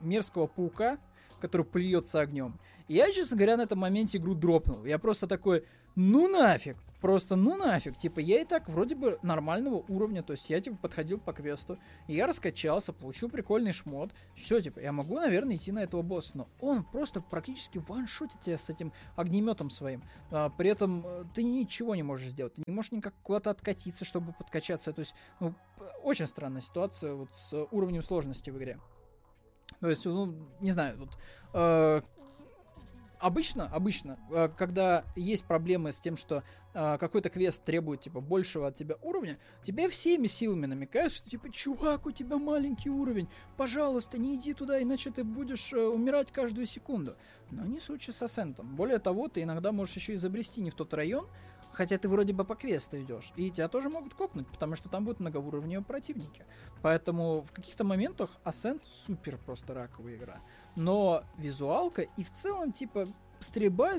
мерзкого 0.00 0.46
паука, 0.46 0.98
который 1.40 1.66
плюется 1.66 2.20
огнем. 2.20 2.58
И 2.88 2.94
я, 2.94 3.10
честно 3.12 3.36
говоря, 3.36 3.56
на 3.56 3.62
этом 3.62 3.78
моменте 3.78 4.18
игру 4.18 4.34
дропнул. 4.34 4.84
Я 4.84 4.98
просто 4.98 5.26
такой, 5.26 5.64
ну 5.94 6.28
нафиг. 6.28 6.76
Просто 7.00 7.36
ну 7.36 7.56
нафиг, 7.56 7.98
типа 7.98 8.20
я 8.20 8.40
и 8.40 8.44
так 8.44 8.68
вроде 8.68 8.94
бы 8.94 9.18
нормального 9.22 9.84
уровня, 9.88 10.22
то 10.22 10.32
есть 10.32 10.48
я 10.48 10.60
типа 10.60 10.76
подходил 10.76 11.18
по 11.18 11.32
квесту, 11.32 11.78
я 12.08 12.26
раскачался, 12.26 12.92
получил 12.92 13.28
прикольный 13.28 13.72
шмот, 13.72 14.14
все, 14.34 14.60
типа 14.60 14.80
я 14.80 14.92
могу, 14.92 15.14
наверное, 15.14 15.56
идти 15.56 15.72
на 15.72 15.80
этого 15.80 16.02
босса, 16.02 16.32
но 16.38 16.48
он 16.60 16.84
просто 16.84 17.20
практически 17.20 17.78
ваншотит 17.78 18.40
тебя 18.40 18.56
с 18.56 18.70
этим 18.70 18.92
огнеметом 19.14 19.68
своим, 19.68 20.02
а, 20.30 20.48
при 20.48 20.70
этом 20.70 21.06
э, 21.06 21.24
ты 21.34 21.42
ничего 21.42 21.94
не 21.94 22.02
можешь 22.02 22.28
сделать, 22.28 22.54
ты 22.54 22.62
не 22.66 22.72
можешь 22.72 22.92
никак 22.92 23.14
куда-то 23.22 23.50
откатиться, 23.50 24.04
чтобы 24.04 24.32
подкачаться, 24.32 24.92
то 24.92 25.00
есть 25.00 25.14
ну, 25.40 25.54
очень 26.02 26.26
странная 26.26 26.62
ситуация 26.62 27.14
вот 27.14 27.34
с 27.34 27.54
уровнем 27.70 28.02
сложности 28.02 28.50
в 28.50 28.56
игре. 28.56 28.80
То 29.80 29.90
есть, 29.90 30.04
ну, 30.06 30.34
не 30.60 30.72
знаю, 30.72 30.96
вот, 30.98 31.18
э, 31.52 32.00
обычно, 33.18 33.66
обычно, 33.66 34.18
э, 34.30 34.48
когда 34.56 35.04
есть 35.16 35.44
проблемы 35.44 35.92
с 35.92 36.00
тем, 36.00 36.16
что 36.16 36.42
какой-то 36.76 37.30
квест 37.30 37.64
требует, 37.64 38.02
типа, 38.02 38.20
большего 38.20 38.68
от 38.68 38.74
тебя 38.74 38.96
уровня, 39.02 39.38
тебе 39.62 39.88
всеми 39.88 40.26
силами 40.26 40.66
намекают, 40.66 41.12
что, 41.12 41.30
типа, 41.30 41.50
чувак, 41.50 42.04
у 42.04 42.10
тебя 42.10 42.36
маленький 42.36 42.90
уровень, 42.90 43.28
пожалуйста, 43.56 44.18
не 44.18 44.34
иди 44.34 44.52
туда, 44.52 44.82
иначе 44.82 45.10
ты 45.10 45.24
будешь 45.24 45.72
э, 45.72 45.80
умирать 45.80 46.32
каждую 46.32 46.66
секунду. 46.66 47.16
Но 47.50 47.64
не 47.64 47.80
случай 47.80 48.12
с 48.12 48.20
Асцентом. 48.20 48.76
Более 48.76 48.98
того, 48.98 49.28
ты 49.28 49.42
иногда 49.42 49.72
можешь 49.72 49.96
еще 49.96 50.14
изобрести 50.16 50.60
не 50.60 50.70
в 50.70 50.74
тот 50.74 50.92
район, 50.92 51.26
Хотя 51.76 51.98
ты 51.98 52.08
вроде 52.08 52.32
бы 52.32 52.42
по 52.46 52.54
квесту 52.54 52.96
идешь, 53.02 53.34
и 53.36 53.50
тебя 53.50 53.68
тоже 53.68 53.90
могут 53.90 54.14
копнуть, 54.14 54.48
потому 54.48 54.76
что 54.76 54.88
там 54.88 55.04
будут 55.04 55.20
многоуровневые 55.20 55.84
противники. 55.84 56.46
Поэтому 56.80 57.42
в 57.42 57.52
каких-то 57.52 57.84
моментах 57.84 58.30
Ascent 58.44 58.80
супер 58.82 59.36
просто 59.36 59.74
раковая 59.74 60.14
игра. 60.14 60.40
Но 60.74 61.22
визуалка 61.36 62.02
и 62.16 62.24
в 62.24 62.32
целом, 62.32 62.72
типа, 62.72 63.06
стрельба, 63.40 63.94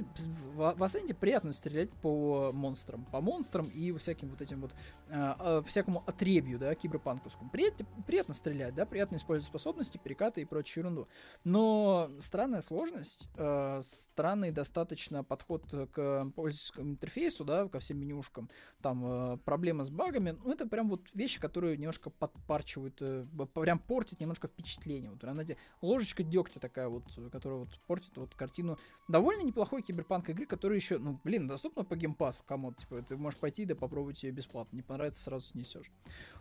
в, 0.55 0.75
Ascent 0.79 1.13
приятно 1.13 1.53
стрелять 1.53 1.91
по 2.01 2.51
монстрам, 2.53 3.05
по 3.05 3.21
монстрам 3.21 3.67
и 3.67 3.91
всяким 3.93 4.29
вот 4.29 4.41
этим 4.41 4.61
вот, 4.61 4.73
э, 5.09 5.33
э, 5.39 5.63
всякому 5.67 6.03
отребью, 6.05 6.59
да, 6.59 6.73
киберпанковскому. 6.75 7.49
Приятно, 7.49 7.85
приятно 8.05 8.33
стрелять, 8.33 8.75
да, 8.75 8.85
приятно 8.85 9.17
использовать 9.17 9.47
способности, 9.47 9.99
перекаты 10.03 10.41
и 10.41 10.45
прочую 10.45 10.83
ерунду. 10.83 11.07
Но 11.43 12.09
странная 12.19 12.61
сложность, 12.61 13.27
э, 13.35 13.81
странный 13.83 14.51
достаточно 14.51 15.23
подход 15.23 15.63
к 15.91 16.31
пользовательскому 16.35 16.89
интерфейсу, 16.89 17.45
да, 17.45 17.67
ко 17.67 17.79
всем 17.79 17.99
менюшкам, 17.99 18.49
там 18.81 19.03
э, 19.05 19.37
проблемы 19.37 19.85
с 19.85 19.89
багами, 19.89 20.37
ну, 20.43 20.51
это 20.51 20.67
прям 20.67 20.89
вот 20.89 21.01
вещи, 21.13 21.39
которые 21.39 21.77
немножко 21.77 22.09
подпарчивают, 22.09 22.97
э, 23.01 23.25
прям 23.53 23.79
портят 23.79 24.19
немножко 24.19 24.47
впечатление. 24.47 25.11
Вот, 25.11 25.23
она, 25.23 25.43
ложечка 25.81 26.23
дегтя 26.23 26.59
такая 26.59 26.89
вот, 26.89 27.03
которая 27.31 27.59
вот 27.59 27.79
портит 27.87 28.17
вот 28.17 28.33
картину 28.35 28.77
довольно 29.07 29.26
довольно 29.27 29.45
неплохой 29.45 29.81
киберпанк 29.81 30.29
игры, 30.29 30.45
которая 30.45 30.77
еще, 30.77 30.99
ну, 30.99 31.19
блин, 31.25 31.47
доступна 31.47 31.83
по 31.83 31.97
геймпасу 31.97 32.43
кому 32.45 32.71
типа, 32.71 33.01
ты 33.01 33.17
можешь 33.17 33.37
пойти 33.37 33.65
да 33.65 33.75
попробовать 33.75 34.23
ее 34.23 34.31
бесплатно, 34.31 34.77
не 34.77 34.83
понравится, 34.83 35.21
сразу 35.21 35.47
снесешь. 35.47 35.91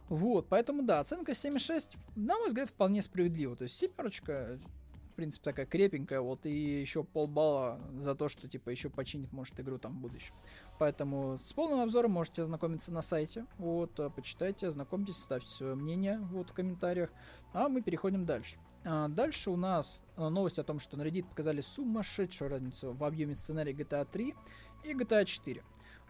Вот, 0.08 0.48
поэтому, 0.48 0.84
да, 0.84 1.00
оценка 1.00 1.32
7,6, 1.32 1.96
на 2.14 2.38
мой 2.38 2.46
взгляд, 2.46 2.68
вполне 2.68 3.02
справедлива, 3.02 3.56
то 3.56 3.64
есть 3.64 3.76
семерочка, 3.76 4.60
в 5.10 5.12
принципе, 5.16 5.44
такая 5.46 5.66
крепенькая, 5.66 6.20
вот, 6.20 6.46
и 6.46 6.80
еще 6.80 7.02
полбалла 7.02 7.80
за 7.98 8.14
то, 8.14 8.28
что, 8.28 8.48
типа, 8.48 8.70
еще 8.70 8.88
починит, 8.88 9.32
может, 9.32 9.58
игру 9.58 9.78
там 9.78 9.94
в 9.94 10.00
будущем. 10.02 10.34
Поэтому 10.78 11.38
с 11.38 11.52
полным 11.52 11.80
обзором 11.80 12.12
можете 12.12 12.42
ознакомиться 12.42 12.92
на 12.92 13.02
сайте, 13.02 13.46
вот, 13.58 13.98
почитайте, 14.14 14.68
ознакомьтесь, 14.68 15.16
ставьте 15.16 15.48
свое 15.48 15.74
мнение, 15.74 16.20
вот, 16.30 16.50
в 16.50 16.52
комментариях, 16.52 17.10
а 17.52 17.68
мы 17.68 17.82
переходим 17.82 18.26
дальше. 18.26 18.58
А, 18.88 19.08
дальше 19.08 19.50
у 19.50 19.56
нас 19.56 20.04
а, 20.16 20.30
новость 20.30 20.60
о 20.60 20.62
том, 20.62 20.78
что 20.78 20.96
на 20.96 21.02
Reddit 21.02 21.24
показали 21.24 21.60
сумасшедшую 21.60 22.50
разницу 22.50 22.92
в 22.92 23.02
объеме 23.02 23.34
сценария 23.34 23.72
GTA 23.72 24.06
3 24.10 24.34
и 24.84 24.92
GTA 24.92 25.24
4. 25.24 25.64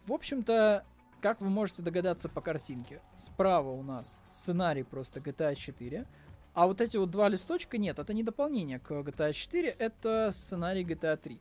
В 0.04 0.12
общем-то, 0.12 0.84
как 1.22 1.40
вы 1.40 1.48
можете 1.48 1.80
догадаться 1.80 2.28
по 2.28 2.42
картинке, 2.42 3.00
справа 3.16 3.70
у 3.70 3.82
нас 3.82 4.18
сценарий 4.22 4.82
просто 4.82 5.20
GTA 5.20 5.54
4, 5.54 6.06
а 6.52 6.66
вот 6.66 6.82
эти 6.82 6.98
вот 6.98 7.10
два 7.10 7.30
листочка 7.30 7.78
нет, 7.78 7.98
это 7.98 8.12
не 8.12 8.22
дополнение 8.22 8.78
к 8.78 8.90
GTA 8.90 9.32
4, 9.32 9.70
это 9.70 10.30
сценарий 10.32 10.84
GTA 10.84 11.16
3. 11.16 11.40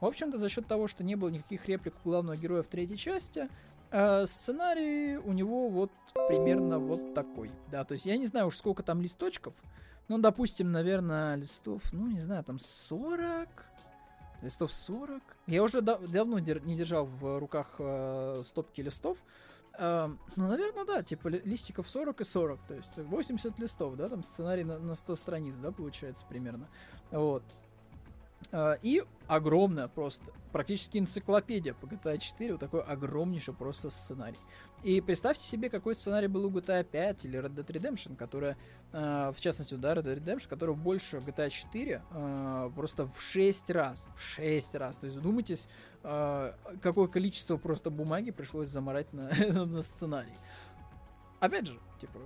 В 0.00 0.04
общем-то, 0.04 0.36
за 0.36 0.50
счет 0.50 0.66
того, 0.66 0.86
что 0.86 1.02
не 1.02 1.14
было 1.14 1.30
никаких 1.30 1.66
реплик 1.66 1.94
у 2.04 2.10
главного 2.10 2.36
героя 2.36 2.62
в 2.62 2.68
третьей 2.68 2.98
части, 2.98 3.48
э, 3.90 4.26
сценарий 4.26 5.16
у 5.16 5.32
него 5.32 5.70
вот 5.70 5.92
примерно 6.28 6.78
вот 6.78 7.14
такой. 7.14 7.50
Да, 7.70 7.84
то 7.84 7.92
есть 7.92 8.04
я 8.04 8.18
не 8.18 8.26
знаю 8.26 8.48
уж 8.48 8.56
сколько 8.56 8.82
там 8.82 9.00
листочков, 9.00 9.54
ну, 10.08 10.18
допустим, 10.18 10.70
наверное, 10.72 11.36
листов, 11.36 11.82
ну, 11.92 12.06
не 12.08 12.20
знаю, 12.20 12.44
там 12.44 12.58
40, 12.58 13.48
листов 14.42 14.72
40. 14.72 15.22
Я 15.46 15.62
уже 15.62 15.80
дав- 15.80 16.06
давно 16.10 16.38
дер- 16.38 16.64
не 16.66 16.76
держал 16.76 17.06
в 17.06 17.38
руках 17.38 17.76
э, 17.78 18.42
стопки 18.46 18.80
листов. 18.82 19.18
Э, 19.78 20.08
ну, 20.36 20.48
наверное, 20.48 20.84
да, 20.84 21.02
типа 21.02 21.28
листиков 21.28 21.88
40 21.88 22.20
и 22.20 22.24
40, 22.24 22.60
то 22.68 22.74
есть 22.74 22.96
80 22.98 23.58
листов, 23.58 23.96
да, 23.96 24.08
там 24.08 24.22
сценарий 24.22 24.64
на, 24.64 24.78
на 24.78 24.94
100 24.94 25.16
страниц, 25.16 25.54
да, 25.56 25.72
получается 25.72 26.24
примерно. 26.28 26.68
Вот. 27.10 27.42
Э, 28.52 28.76
и 28.82 29.02
огромная 29.26 29.88
просто, 29.88 30.32
практически 30.52 30.98
энциклопедия 30.98 31.74
по 31.74 31.86
GTA 31.86 32.18
4, 32.18 32.52
вот 32.52 32.60
такой 32.60 32.82
огромнейший 32.82 33.54
просто 33.54 33.90
сценарий. 33.90 34.38
И 34.82 35.00
представьте 35.00 35.44
себе, 35.44 35.70
какой 35.70 35.94
сценарий 35.94 36.26
был 36.26 36.44
у 36.44 36.50
GTA 36.50 36.84
5 36.84 37.24
или 37.24 37.40
Red 37.40 37.54
Dead 37.54 37.66
Redemption, 37.66 38.16
которая, 38.16 38.58
э, 38.92 39.32
в 39.34 39.40
частности, 39.40 39.74
да, 39.74 39.94
Red 39.94 40.04
Dead 40.04 40.22
Redemption, 40.22 40.48
которая 40.48 40.76
больше 40.76 41.16
GTA 41.18 41.48
4 41.48 42.02
э, 42.10 42.70
просто 42.76 43.06
в 43.06 43.20
6 43.20 43.70
раз, 43.70 44.08
в 44.14 44.20
6 44.20 44.74
раз. 44.74 44.98
То 44.98 45.06
есть 45.06 45.16
вдумайтесь, 45.18 45.68
э, 46.02 46.52
какое 46.82 47.08
количество 47.08 47.56
просто 47.56 47.90
бумаги 47.90 48.30
пришлось 48.30 48.68
заморать 48.68 49.10
на, 49.14 49.30
на 49.64 49.82
сценарий. 49.82 50.36
Опять 51.40 51.66
же, 51.66 51.78
типа, 51.98 52.20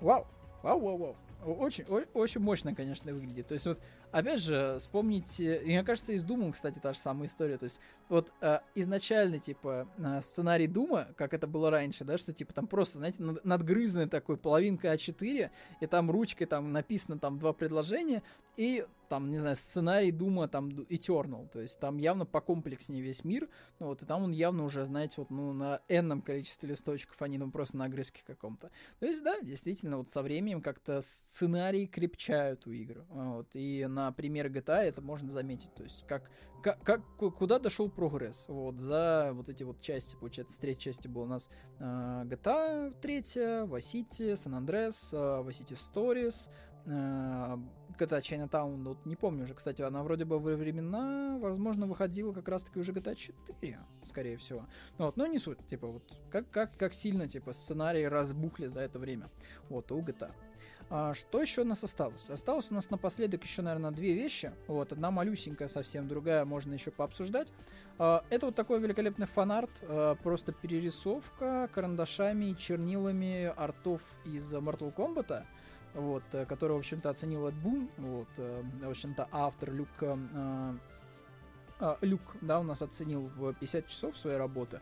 вау, 0.00 0.26
вау, 0.62 0.80
вау, 0.80 0.96
вау. 0.96 1.16
Очень, 1.44 1.84
очень 2.14 2.40
мощно, 2.40 2.74
конечно, 2.74 3.12
выглядит. 3.14 3.46
То 3.46 3.54
есть 3.54 3.66
вот 3.66 3.78
опять 4.12 4.40
же, 4.40 4.76
вспомните, 4.78 5.60
мне 5.64 5.82
кажется, 5.82 6.12
из 6.12 6.22
Дума, 6.22 6.50
кстати, 6.52 6.78
та 6.78 6.92
же 6.92 6.98
самая 6.98 7.28
история. 7.28 7.58
То 7.58 7.64
есть, 7.64 7.80
вот 8.08 8.32
э, 8.40 8.60
изначально, 8.74 9.38
типа, 9.38 9.88
э, 9.96 10.20
сценарий 10.22 10.66
Дума, 10.66 11.08
как 11.16 11.34
это 11.34 11.46
было 11.46 11.70
раньше, 11.70 12.04
да, 12.04 12.18
что, 12.18 12.32
типа, 12.32 12.52
там 12.52 12.66
просто, 12.66 12.98
знаете, 12.98 13.22
над, 13.22 13.44
надгрызанный 13.44 14.08
такой 14.08 14.36
половинка 14.36 14.92
А4, 14.94 15.50
и 15.80 15.86
там 15.86 16.10
ручкой 16.10 16.46
там 16.46 16.72
написано 16.72 17.18
там 17.18 17.38
два 17.38 17.52
предложения, 17.52 18.22
и 18.56 18.84
там, 19.08 19.30
не 19.30 19.38
знаю, 19.38 19.56
сценарий 19.56 20.12
Дума 20.12 20.48
там 20.48 20.68
Eternal, 20.68 21.48
то 21.48 21.60
есть 21.60 21.78
там 21.80 21.96
явно 21.96 22.26
по 22.26 22.40
комплекснее 22.40 23.02
весь 23.02 23.24
мир, 23.24 23.48
ну, 23.78 23.86
вот, 23.86 24.02
и 24.02 24.06
там 24.06 24.24
он 24.24 24.32
явно 24.32 24.64
уже, 24.64 24.84
знаете, 24.84 25.14
вот, 25.18 25.30
ну, 25.30 25.52
на 25.52 25.80
энном 25.88 26.22
количестве 26.22 26.68
листочков, 26.68 27.20
а 27.20 27.28
не 27.28 27.38
ну, 27.38 27.50
просто 27.50 27.76
на 27.76 27.86
огрызке 27.86 28.22
каком-то. 28.26 28.70
То 29.00 29.06
есть, 29.06 29.22
да, 29.22 29.40
действительно, 29.40 29.98
вот 29.98 30.10
со 30.10 30.22
временем 30.22 30.60
как-то 30.60 31.00
сценарии 31.02 31.86
крепчают 31.86 32.66
у 32.66 32.70
игр, 32.70 33.04
вот, 33.08 33.48
и 33.54 33.86
на 33.86 34.12
примере 34.12 34.50
GTA 34.50 34.82
это 34.82 35.00
можно 35.02 35.30
заметить. 35.30 35.74
То 35.74 35.82
есть 35.82 36.04
как, 36.06 36.30
как, 36.62 36.82
как 36.82 37.00
куда 37.16 37.58
дошел 37.58 37.88
прогресс. 37.88 38.46
Вот 38.48 38.78
за 38.78 39.30
вот 39.34 39.48
эти 39.48 39.62
вот 39.62 39.80
части, 39.80 40.16
получается, 40.16 40.56
с 40.56 40.58
третьей 40.58 40.92
части 40.92 41.08
был 41.08 41.22
у 41.22 41.26
нас 41.26 41.48
э, 41.78 41.84
GTA 42.26 42.94
3, 43.00 43.18
Vice 43.18 43.78
City, 43.78 44.32
San 44.34 44.58
Andreas, 44.58 45.10
э, 45.12 45.42
Vice 45.48 45.64
City 45.64 45.76
Stories, 45.76 46.48
э, 46.86 47.56
GTA 47.98 48.20
Chinatown, 48.20 48.84
вот 48.84 49.04
не 49.06 49.16
помню 49.16 49.44
уже, 49.44 49.54
кстати, 49.54 49.82
она 49.82 50.02
вроде 50.02 50.24
бы 50.24 50.38
во 50.38 50.54
времена, 50.54 51.38
возможно, 51.40 51.86
выходила 51.86 52.32
как 52.32 52.48
раз-таки 52.48 52.78
уже 52.78 52.92
GTA 52.92 53.14
4, 53.14 53.78
скорее 54.04 54.36
всего. 54.36 54.66
Ну 54.98 55.06
вот, 55.06 55.16
но 55.16 55.26
не 55.26 55.38
суть, 55.38 55.58
типа, 55.66 55.86
вот, 55.86 56.02
как, 56.30 56.50
как, 56.50 56.76
как 56.76 56.92
сильно, 56.94 57.28
типа, 57.28 57.52
сценарии 57.52 58.04
разбухли 58.04 58.66
за 58.66 58.80
это 58.80 58.98
время, 58.98 59.30
вот, 59.68 59.90
у 59.92 60.00
GTA. 60.00 60.32
А, 60.90 61.12
что 61.14 61.42
еще 61.42 61.62
у 61.62 61.64
нас 61.64 61.84
осталось? 61.84 62.30
Осталось 62.30 62.70
у 62.70 62.74
нас 62.74 62.88
напоследок 62.90 63.44
еще, 63.44 63.62
наверное, 63.62 63.90
две 63.90 64.14
вещи. 64.14 64.52
Вот, 64.66 64.92
одна 64.92 65.10
малюсенькая 65.10 65.68
совсем, 65.68 66.08
другая 66.08 66.44
можно 66.44 66.72
еще 66.72 66.90
пообсуждать. 66.90 67.48
А, 67.98 68.24
это 68.30 68.46
вот 68.46 68.54
такой 68.54 68.80
великолепный 68.80 69.26
фанарт, 69.26 69.70
а, 69.82 70.14
просто 70.14 70.52
перерисовка 70.52 71.68
карандашами 71.74 72.46
и 72.46 72.56
чернилами 72.56 73.52
артов 73.56 74.18
из 74.24 74.52
Mortal 74.54 74.94
Kombat, 74.94 75.44
вот, 75.98 76.22
э, 76.32 76.46
который, 76.46 76.72
в 76.72 76.78
общем-то, 76.78 77.10
оценил 77.10 77.48
Эд 77.48 77.54
Бун, 77.54 77.90
вот, 77.98 78.28
э, 78.38 78.62
в 78.82 78.88
общем-то, 78.88 79.28
автор 79.32 79.72
Люк, 79.72 79.88
э, 80.00 80.74
Люк, 82.00 82.36
да, 82.40 82.60
у 82.60 82.62
нас 82.64 82.82
оценил 82.82 83.30
в 83.36 83.52
50 83.54 83.86
часов 83.86 84.16
своей 84.16 84.36
работы. 84.36 84.80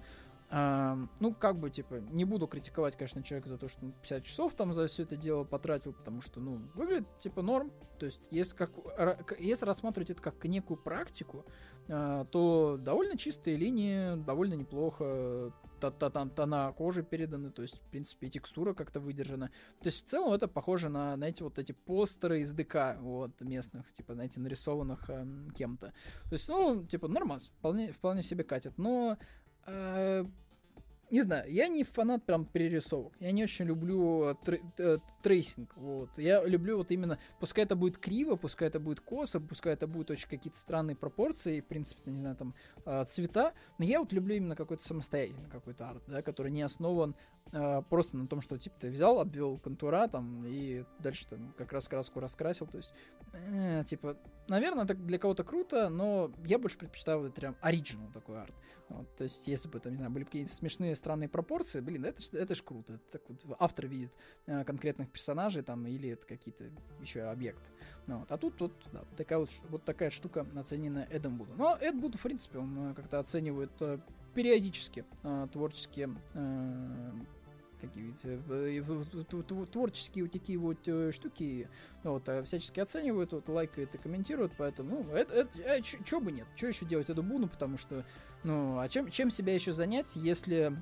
А, 0.48 0.96
ну, 1.18 1.34
как 1.34 1.58
бы, 1.58 1.70
типа, 1.70 1.96
не 2.10 2.24
буду 2.24 2.46
критиковать, 2.46 2.96
конечно, 2.96 3.22
человека 3.22 3.48
за 3.48 3.58
то, 3.58 3.68
что 3.68 3.84
он 3.84 3.92
50 3.92 4.24
часов 4.24 4.54
там 4.54 4.72
за 4.72 4.86
все 4.86 5.02
это 5.02 5.16
дело 5.16 5.44
потратил, 5.44 5.92
потому 5.92 6.20
что, 6.20 6.40
ну, 6.40 6.60
выглядит, 6.74 7.06
типа, 7.18 7.42
норм. 7.42 7.72
То 7.98 8.06
есть, 8.06 8.20
если, 8.30 8.54
как, 8.54 8.70
если 9.40 9.66
рассматривать 9.66 10.10
это 10.10 10.22
как 10.22 10.44
некую 10.44 10.76
практику, 10.76 11.44
а, 11.88 12.24
то 12.26 12.78
довольно 12.78 13.18
чистые 13.18 13.56
линии, 13.56 14.14
довольно 14.24 14.54
неплохо, 14.54 15.52
там 15.80 16.30
тона 16.30 16.72
кожи 16.72 17.02
переданы, 17.02 17.50
то 17.50 17.62
есть, 17.62 17.78
в 17.78 17.90
принципе, 17.90 18.28
текстура 18.28 18.74
как-то 18.74 19.00
выдержана. 19.00 19.50
То 19.80 19.86
есть, 19.86 20.06
в 20.06 20.08
целом, 20.08 20.32
это 20.32 20.48
похоже 20.48 20.88
на, 20.88 21.16
знаете, 21.16 21.44
вот 21.44 21.58
эти 21.58 21.72
постеры 21.72 22.40
из 22.40 22.52
ДК, 22.52 22.96
вот, 23.00 23.40
местных, 23.42 23.92
типа, 23.92 24.14
знаете, 24.14 24.40
нарисованных 24.40 25.08
э, 25.10 25.26
кем-то. 25.56 25.92
То 26.24 26.32
есть, 26.32 26.48
ну, 26.48 26.84
типа, 26.84 27.08
нормас, 27.08 27.52
вполне, 27.58 27.92
вполне 27.92 28.22
себе 28.22 28.44
катит. 28.44 28.78
Но 28.78 29.16
Э, 29.66 30.24
не 31.10 31.22
знаю, 31.22 31.50
я 31.52 31.68
не 31.68 31.84
фанат 31.84 32.24
прям 32.24 32.44
перерисовок. 32.44 33.12
Я 33.20 33.32
не 33.32 33.44
очень 33.44 33.66
люблю 33.66 34.32
тр- 34.44 34.60
э, 34.78 34.98
tracing. 35.22 35.76
Вот. 35.76 36.18
Я 36.18 36.44
люблю 36.44 36.78
вот 36.78 36.90
именно, 36.90 37.18
пускай 37.40 37.64
это 37.64 37.76
будет 37.76 37.98
криво, 37.98 38.36
пускай 38.36 38.68
это 38.68 38.80
будет 38.80 39.00
косо, 39.00 39.40
пускай 39.40 39.72
это 39.74 39.86
будет 39.86 40.10
очень 40.10 40.28
какие-то 40.28 40.58
странные 40.58 40.96
пропорции, 40.96 41.60
в 41.60 41.66
принципе, 41.66 42.10
не 42.10 42.18
знаю, 42.18 42.36
там 42.36 42.54
э, 42.84 43.04
цвета, 43.06 43.52
но 43.78 43.84
я 43.84 44.00
вот 44.00 44.12
люблю 44.12 44.36
именно 44.36 44.56
какой-то 44.56 44.84
самостоятельный 44.84 45.48
какой-то 45.50 45.88
арт, 45.88 46.02
да, 46.06 46.22
который 46.22 46.50
не 46.50 46.62
основан 46.62 47.14
э, 47.52 47.82
просто 47.88 48.16
на 48.16 48.26
том, 48.26 48.40
что 48.40 48.58
типа 48.58 48.76
ты 48.80 48.90
взял, 48.90 49.20
обвел 49.20 49.58
контура 49.58 50.08
там 50.08 50.44
и 50.46 50.84
дальше 50.98 51.26
там 51.28 51.54
как 51.56 51.72
раз 51.72 51.88
краску 51.88 52.20
раскрасил, 52.20 52.66
то 52.66 52.76
есть 52.76 52.94
э, 53.32 53.82
типа, 53.84 54.16
наверное, 54.48 54.84
это 54.84 54.94
для 54.94 55.18
кого-то 55.18 55.44
круто, 55.44 55.88
но 55.88 56.32
я 56.44 56.58
больше 56.58 56.78
предпочитаю 56.78 57.20
вот 57.20 57.34
прям 57.34 57.56
оригинал 57.60 58.08
такой 58.12 58.40
арт. 58.40 58.54
Вот, 58.88 59.16
то 59.16 59.24
есть, 59.24 59.48
если 59.48 59.68
бы 59.68 59.80
там, 59.80 59.92
не 59.92 59.98
знаю, 59.98 60.12
были 60.12 60.22
какие-то 60.22 60.52
смешные 60.52 60.94
странные 60.94 61.28
пропорции, 61.28 61.80
блин, 61.80 62.04
это 62.04 62.22
это 62.36 62.54
ж 62.54 62.62
круто. 62.62 62.94
Это 62.94 63.18
так 63.18 63.22
вот 63.28 63.56
автор 63.58 63.86
видит 63.86 64.12
э, 64.46 64.64
конкретных 64.64 65.10
персонажей 65.10 65.62
там 65.62 65.86
или 65.86 66.10
это 66.10 66.24
какие-то 66.24 66.64
еще 67.00 67.22
объекты. 67.22 67.68
Ну, 68.06 68.18
вот. 68.18 68.30
А 68.30 68.38
тут, 68.38 68.56
тут 68.56 68.72
да, 68.92 69.02
такая 69.16 69.40
вот, 69.40 69.50
вот 69.70 69.84
такая 69.84 70.10
штука 70.10 70.46
оценена 70.54 71.06
Эдом 71.10 71.36
Буду. 71.36 71.52
Но 71.56 71.76
Эд 71.80 71.96
Буд, 71.96 72.14
в 72.14 72.22
принципе, 72.22 72.58
он 72.58 72.90
э, 72.90 72.94
как-то 72.94 73.18
оценивает 73.18 73.72
э, 73.80 73.98
периодически 74.36 75.04
э, 75.22 75.48
творческие 75.52 76.10
э, 76.34 77.10
какие-то 77.80 79.66
творческие 79.66 80.24
вот 80.24 80.32
такие 80.32 80.58
вот 80.58 80.78
штуки 81.14 81.68
вот, 82.04 82.28
всячески 82.44 82.80
оценивают, 82.80 83.32
вот, 83.32 83.48
лайкают 83.48 83.94
и 83.94 83.98
комментируют, 83.98 84.52
поэтому, 84.56 85.04
ну, 85.04 85.14
это, 85.14 85.34
это 85.34 85.50
а, 85.66 85.80
чё 85.80 86.20
бы 86.20 86.32
нет, 86.32 86.46
что 86.56 86.68
еще 86.68 86.86
делать 86.86 87.10
эту 87.10 87.22
буну, 87.22 87.48
потому 87.48 87.76
что, 87.76 88.04
ну, 88.44 88.78
а 88.78 88.88
чем, 88.88 89.10
чем 89.10 89.30
себя 89.30 89.54
еще 89.54 89.72
занять, 89.72 90.12
если 90.14 90.76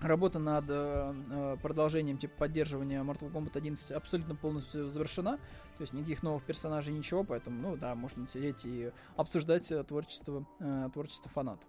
Работа 0.00 0.38
над 0.38 0.64
э, 0.68 1.56
продолжением 1.62 2.18
типа 2.18 2.34
поддерживания 2.40 3.02
Mortal 3.02 3.32
Kombat 3.32 3.56
11 3.56 3.92
абсолютно 3.92 4.34
полностью 4.34 4.90
завершена. 4.90 5.38
То 5.78 5.80
есть 5.80 5.94
никаких 5.94 6.22
новых 6.22 6.44
персонажей, 6.44 6.92
ничего, 6.92 7.24
поэтому, 7.24 7.60
ну 7.60 7.76
да, 7.76 7.94
можно 7.94 8.28
сидеть 8.28 8.64
и 8.66 8.92
обсуждать 9.16 9.70
э, 9.72 9.82
творчество, 9.82 10.46
э, 10.60 10.90
творчество 10.92 11.30
фанатов. 11.30 11.68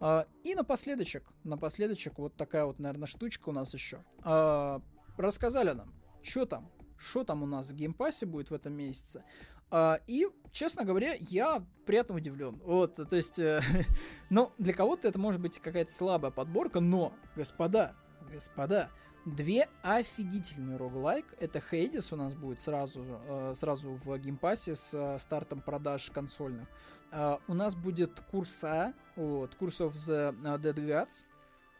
Э, 0.00 0.24
и 0.44 0.54
напоследочек, 0.54 1.24
напоследочек 1.44 2.18
вот 2.18 2.36
такая 2.36 2.64
вот, 2.64 2.78
наверное, 2.78 3.06
штучка 3.06 3.48
у 3.48 3.52
нас 3.52 3.72
еще. 3.74 4.04
Э, 4.24 4.80
рассказали 5.16 5.72
нам, 5.72 5.92
что 6.22 6.46
там, 6.46 6.70
что 6.98 7.24
там 7.24 7.42
у 7.42 7.46
нас 7.46 7.70
в 7.70 7.74
Game 7.74 7.97
Pass 7.97 8.20
е 8.20 8.26
будет 8.26 8.50
в 8.50 8.54
этом 8.54 8.72
месяце. 8.74 9.24
Э, 9.68 10.00
и, 10.06 10.28
честно 10.52 10.84
говоря, 10.84 11.16
я 11.18 11.60
приятно 11.86 12.14
удивлен. 12.14 12.60
Вот, 12.64 12.94
то 12.94 13.16
есть, 13.16 13.40
э, 13.40 13.60
ну, 14.30 14.52
для 14.58 14.72
кого-то 14.72 15.08
это 15.08 15.18
может 15.18 15.40
быть 15.40 15.58
какая-то 15.58 15.92
слабая 15.92 16.30
подборка, 16.30 16.78
но, 16.78 17.12
господа, 17.34 17.96
господа, 18.32 18.90
две 19.24 19.68
офигительные 19.82 20.76
roguelike. 20.76 21.26
Это 21.40 21.60
Hades 21.60 22.12
у 22.12 22.16
нас 22.16 22.36
будет 22.36 22.60
сразу, 22.60 23.04
э, 23.04 23.54
сразу 23.56 23.94
в 23.94 24.16
Game 24.18 24.44
Pass 24.44 24.70
е 24.70 24.76
с 24.76 25.18
стартом 25.18 25.60
продаж 25.60 26.12
консольных. 26.12 26.68
Uh, 27.12 27.40
у 27.48 27.54
нас 27.54 27.74
будет 27.74 28.20
Курса, 28.30 28.92
вот, 29.14 29.54
Курс 29.54 29.80
of 29.80 29.94
the 29.94 30.34
Dead 30.60 30.74
Gods. 30.74 31.24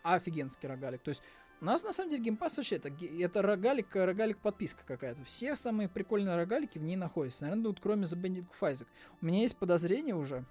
Офигенский 0.02 0.68
рогалик. 0.68 1.02
То 1.02 1.08
есть, 1.08 1.22
у 1.60 1.64
нас 1.64 1.82
на 1.82 1.92
самом 1.92 2.10
деле 2.10 2.22
геймпас 2.22 2.58
вообще 2.58 2.76
это, 2.76 2.92
это 3.18 3.42
рогалик, 3.42 3.94
рогалик 3.94 4.38
подписка 4.38 4.84
какая-то. 4.86 5.24
Все 5.24 5.56
самые 5.56 5.88
прикольные 5.88 6.36
рогалики 6.36 6.78
в 6.78 6.82
ней 6.82 6.96
находятся. 6.96 7.44
Наверное, 7.44 7.68
вот 7.68 7.80
кроме 7.80 8.04
The 8.04 8.20
Bandit 8.20 8.46
Isaac. 8.60 8.86
У 9.20 9.26
меня 9.26 9.40
есть 9.40 9.56
подозрение 9.56 10.14
уже, 10.14 10.44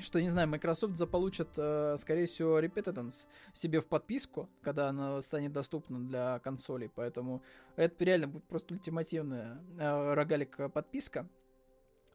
что, 0.00 0.20
не 0.20 0.30
знаю, 0.30 0.48
Microsoft 0.48 0.96
заполучит, 0.96 1.48
э, 1.58 1.96
скорее 1.98 2.26
всего, 2.26 2.58
Repetitance 2.60 3.26
себе 3.52 3.80
в 3.80 3.86
подписку, 3.86 4.48
когда 4.62 4.88
она 4.88 5.20
станет 5.20 5.52
доступна 5.52 6.00
для 6.00 6.38
консолей. 6.38 6.90
Поэтому 6.94 7.42
это 7.76 8.02
реально 8.04 8.28
будет 8.28 8.44
просто 8.44 8.72
ультимативная 8.72 9.60
э, 9.78 10.14
рогалик 10.14 10.72
подписка. 10.72 11.28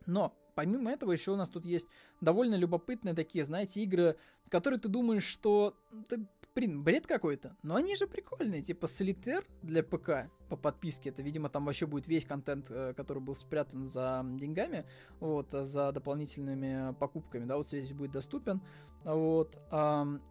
Но 0.07 0.33
помимо 0.55 0.91
этого 0.91 1.11
еще 1.11 1.31
у 1.31 1.35
нас 1.35 1.49
тут 1.49 1.65
есть 1.65 1.87
довольно 2.21 2.55
любопытные 2.55 3.13
такие, 3.13 3.45
знаете, 3.45 3.81
игры, 3.81 4.17
которые 4.49 4.79
ты 4.79 4.89
думаешь, 4.89 5.23
что 5.23 5.75
ты 6.09 6.25
блин, 6.55 6.83
бред 6.83 7.07
какой-то. 7.07 7.55
Но 7.63 7.75
они 7.75 7.95
же 7.95 8.07
прикольные, 8.07 8.61
типа 8.61 8.87
Солитер 8.87 9.45
для 9.61 9.83
ПК 9.83 10.29
по 10.49 10.57
подписке. 10.57 11.09
Это, 11.09 11.21
видимо, 11.21 11.49
там 11.49 11.65
вообще 11.65 11.85
будет 11.85 12.07
весь 12.07 12.25
контент, 12.25 12.69
э, 12.69 12.93
который 12.93 13.19
был 13.19 13.35
спрятан 13.35 13.85
за 13.85 14.25
деньгами, 14.25 14.85
вот, 15.19 15.53
э, 15.53 15.65
за 15.65 15.91
дополнительными 15.91 16.93
покупками, 16.95 17.45
да, 17.45 17.57
вот 17.57 17.67
здесь 17.67 17.93
будет 17.93 18.11
доступен. 18.11 18.61
Вот. 19.03 19.57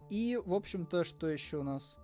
И, 0.09 0.39
в 0.45 0.53
общем-то, 0.53 1.03
что 1.03 1.27
еще 1.27 1.57
у 1.57 1.63
нас? 1.63 1.97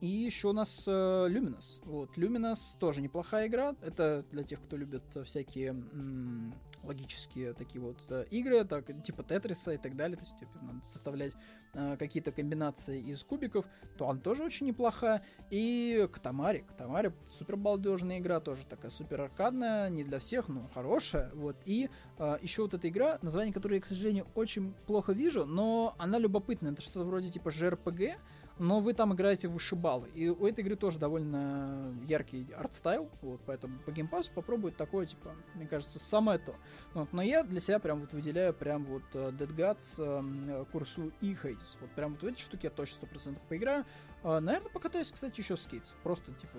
И 0.00 0.06
еще 0.06 0.48
у 0.48 0.52
нас 0.52 0.84
э, 0.86 0.90
Luminous. 0.90 1.80
Вот, 1.84 2.16
Luminous 2.16 2.78
тоже 2.78 3.02
неплохая 3.02 3.48
игра. 3.48 3.74
Это 3.82 4.24
для 4.30 4.44
тех, 4.44 4.62
кто 4.62 4.76
любит 4.76 5.02
всякие 5.24 5.70
м- 5.70 6.54
логические 6.84 7.52
такие 7.52 7.80
вот 7.80 7.98
э, 8.08 8.24
игры, 8.30 8.64
так, 8.64 8.86
типа 9.02 9.22
Тетриса 9.22 9.72
и 9.72 9.76
так 9.76 9.96
далее. 9.96 10.16
То 10.16 10.24
есть, 10.24 10.36
типа, 10.38 10.58
надо 10.62 10.84
составлять 10.84 11.32
э, 11.74 11.96
какие-то 11.96 12.32
комбинации 12.32 13.00
из 13.00 13.24
кубиков. 13.24 13.66
То 13.96 14.08
она 14.08 14.20
тоже 14.20 14.44
очень 14.44 14.66
неплохая. 14.66 15.24
И 15.50 16.08
Катамари. 16.12 16.64
Катамари 16.68 17.12
супер 17.30 17.56
балдежная 17.56 18.18
игра, 18.18 18.40
тоже 18.40 18.64
такая 18.66 18.90
супер 18.90 19.22
аркадная, 19.22 19.88
не 19.90 20.04
для 20.04 20.18
всех, 20.20 20.48
но 20.48 20.68
хорошая. 20.72 21.30
Вот. 21.34 21.56
И 21.66 21.90
э, 22.18 22.38
еще 22.40 22.62
вот 22.62 22.74
эта 22.74 22.88
игра, 22.88 23.18
название 23.22 23.52
которой 23.52 23.74
я, 23.74 23.80
к 23.80 23.86
сожалению, 23.86 24.26
очень 24.34 24.74
плохо 24.86 25.12
вижу, 25.12 25.44
но 25.44 25.94
она 25.98 26.18
любопытная. 26.18 26.72
Это 26.72 26.82
что-то 26.82 27.04
вроде 27.04 27.30
типа 27.30 27.48
JRPG, 27.48 28.14
но 28.58 28.80
вы 28.80 28.94
там 28.94 29.14
играете 29.14 29.48
в 29.48 29.52
вышибалы. 29.52 30.08
И 30.14 30.28
у 30.28 30.46
этой 30.46 30.60
игры 30.60 30.76
тоже 30.76 30.98
довольно 30.98 31.94
яркий 32.06 32.46
art 32.56 32.73
style, 32.73 33.08
вот, 33.22 33.40
поэтому 33.46 33.78
по 33.80 33.92
Game 33.92 34.10
Pass 34.10 34.28
у 34.28 34.32
попробовать 34.32 34.76
такое, 34.76 35.06
типа, 35.06 35.34
мне 35.54 35.66
кажется, 35.66 35.98
самое 35.98 36.38
то. 36.38 36.54
Вот, 36.94 37.12
но 37.12 37.22
я 37.22 37.42
для 37.42 37.60
себя 37.60 37.78
прям 37.78 38.00
вот 38.00 38.12
выделяю 38.12 38.54
прям 38.54 38.84
вот 38.84 39.02
э, 39.14 39.30
Dead 39.30 39.54
Gods, 39.54 40.66
Курсу 40.72 41.12
и 41.20 41.34
Хейс. 41.34 41.76
Вот 41.80 41.90
прям 41.90 42.12
вот 42.12 42.22
в 42.22 42.26
эти 42.26 42.40
штуки 42.40 42.64
я 42.64 42.70
точно 42.70 43.06
100% 43.06 43.38
поиграю. 43.48 43.84
А, 44.24 44.40
наверное, 44.40 44.70
покатаюсь, 44.70 45.12
кстати, 45.12 45.40
еще 45.40 45.56
в 45.56 45.60
скейтс. 45.60 45.92
Просто, 46.02 46.32
типа, 46.32 46.58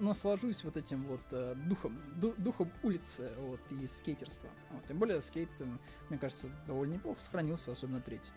наслажусь 0.00 0.64
вот 0.64 0.76
этим 0.76 1.04
вот 1.04 1.20
э, 1.30 1.54
духом, 1.54 2.00
духом 2.16 2.72
улицы 2.82 3.30
вот, 3.38 3.60
и 3.70 3.86
скейтерства. 3.86 4.48
Вот, 4.70 4.84
тем 4.86 4.98
более 4.98 5.20
скейт, 5.20 5.50
мне 6.08 6.18
кажется, 6.18 6.48
довольно 6.66 6.94
неплохо 6.94 7.20
сохранился, 7.20 7.70
особенно 7.70 8.00
третий. 8.00 8.32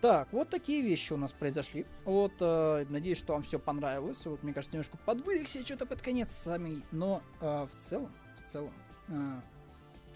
Так, 0.00 0.32
вот 0.32 0.50
такие 0.50 0.82
вещи 0.82 1.12
у 1.12 1.16
нас 1.16 1.32
произошли. 1.32 1.86
Вот, 2.04 2.32
э, 2.40 2.84
надеюсь, 2.88 3.18
что 3.18 3.32
вам 3.32 3.42
все 3.42 3.58
понравилось. 3.58 4.26
Вот, 4.26 4.42
мне 4.42 4.52
кажется, 4.52 4.76
немножко 4.76 4.98
подвыдохся 4.98 5.64
что-то 5.64 5.86
под 5.86 6.02
конец 6.02 6.30
сами. 6.30 6.82
Но 6.92 7.22
э, 7.40 7.66
в 7.66 7.82
целом, 7.82 8.12
в 8.44 8.48
целом, 8.48 8.72
э, 9.08 9.40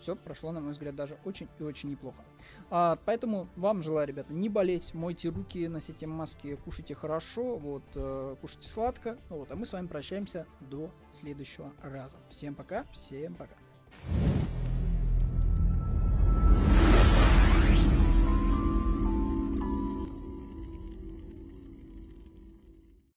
все 0.01 0.17
прошло, 0.17 0.53
на 0.53 0.61
мой 0.61 0.73
взгляд, 0.73 0.95
даже 0.95 1.19
очень 1.25 1.49
и 1.59 1.63
очень 1.63 1.91
неплохо. 1.91 2.25
А, 2.71 2.99
поэтому 3.05 3.49
вам 3.57 3.83
желаю, 3.83 4.09
ребята, 4.09 4.33
не 4.33 4.49
болеть, 4.49 4.95
мойте 4.95 5.29
руки, 5.29 5.69
носите 5.69 6.07
маски, 6.07 6.57
кушайте 6.57 6.95
хорошо, 6.95 7.57
вот, 7.57 7.83
э, 7.95 8.37
кушайте 8.41 8.69
сладко. 8.69 9.19
Вот, 9.29 9.51
а 9.53 9.57
мы 9.57 9.67
с 9.67 9.73
вами 9.73 9.87
прощаемся 9.87 10.47
до 10.61 10.91
следующего 11.13 11.73
раза. 11.83 12.17
Всем 12.29 12.55
пока, 12.55 12.85
всем 12.93 13.35
пока. 13.35 13.57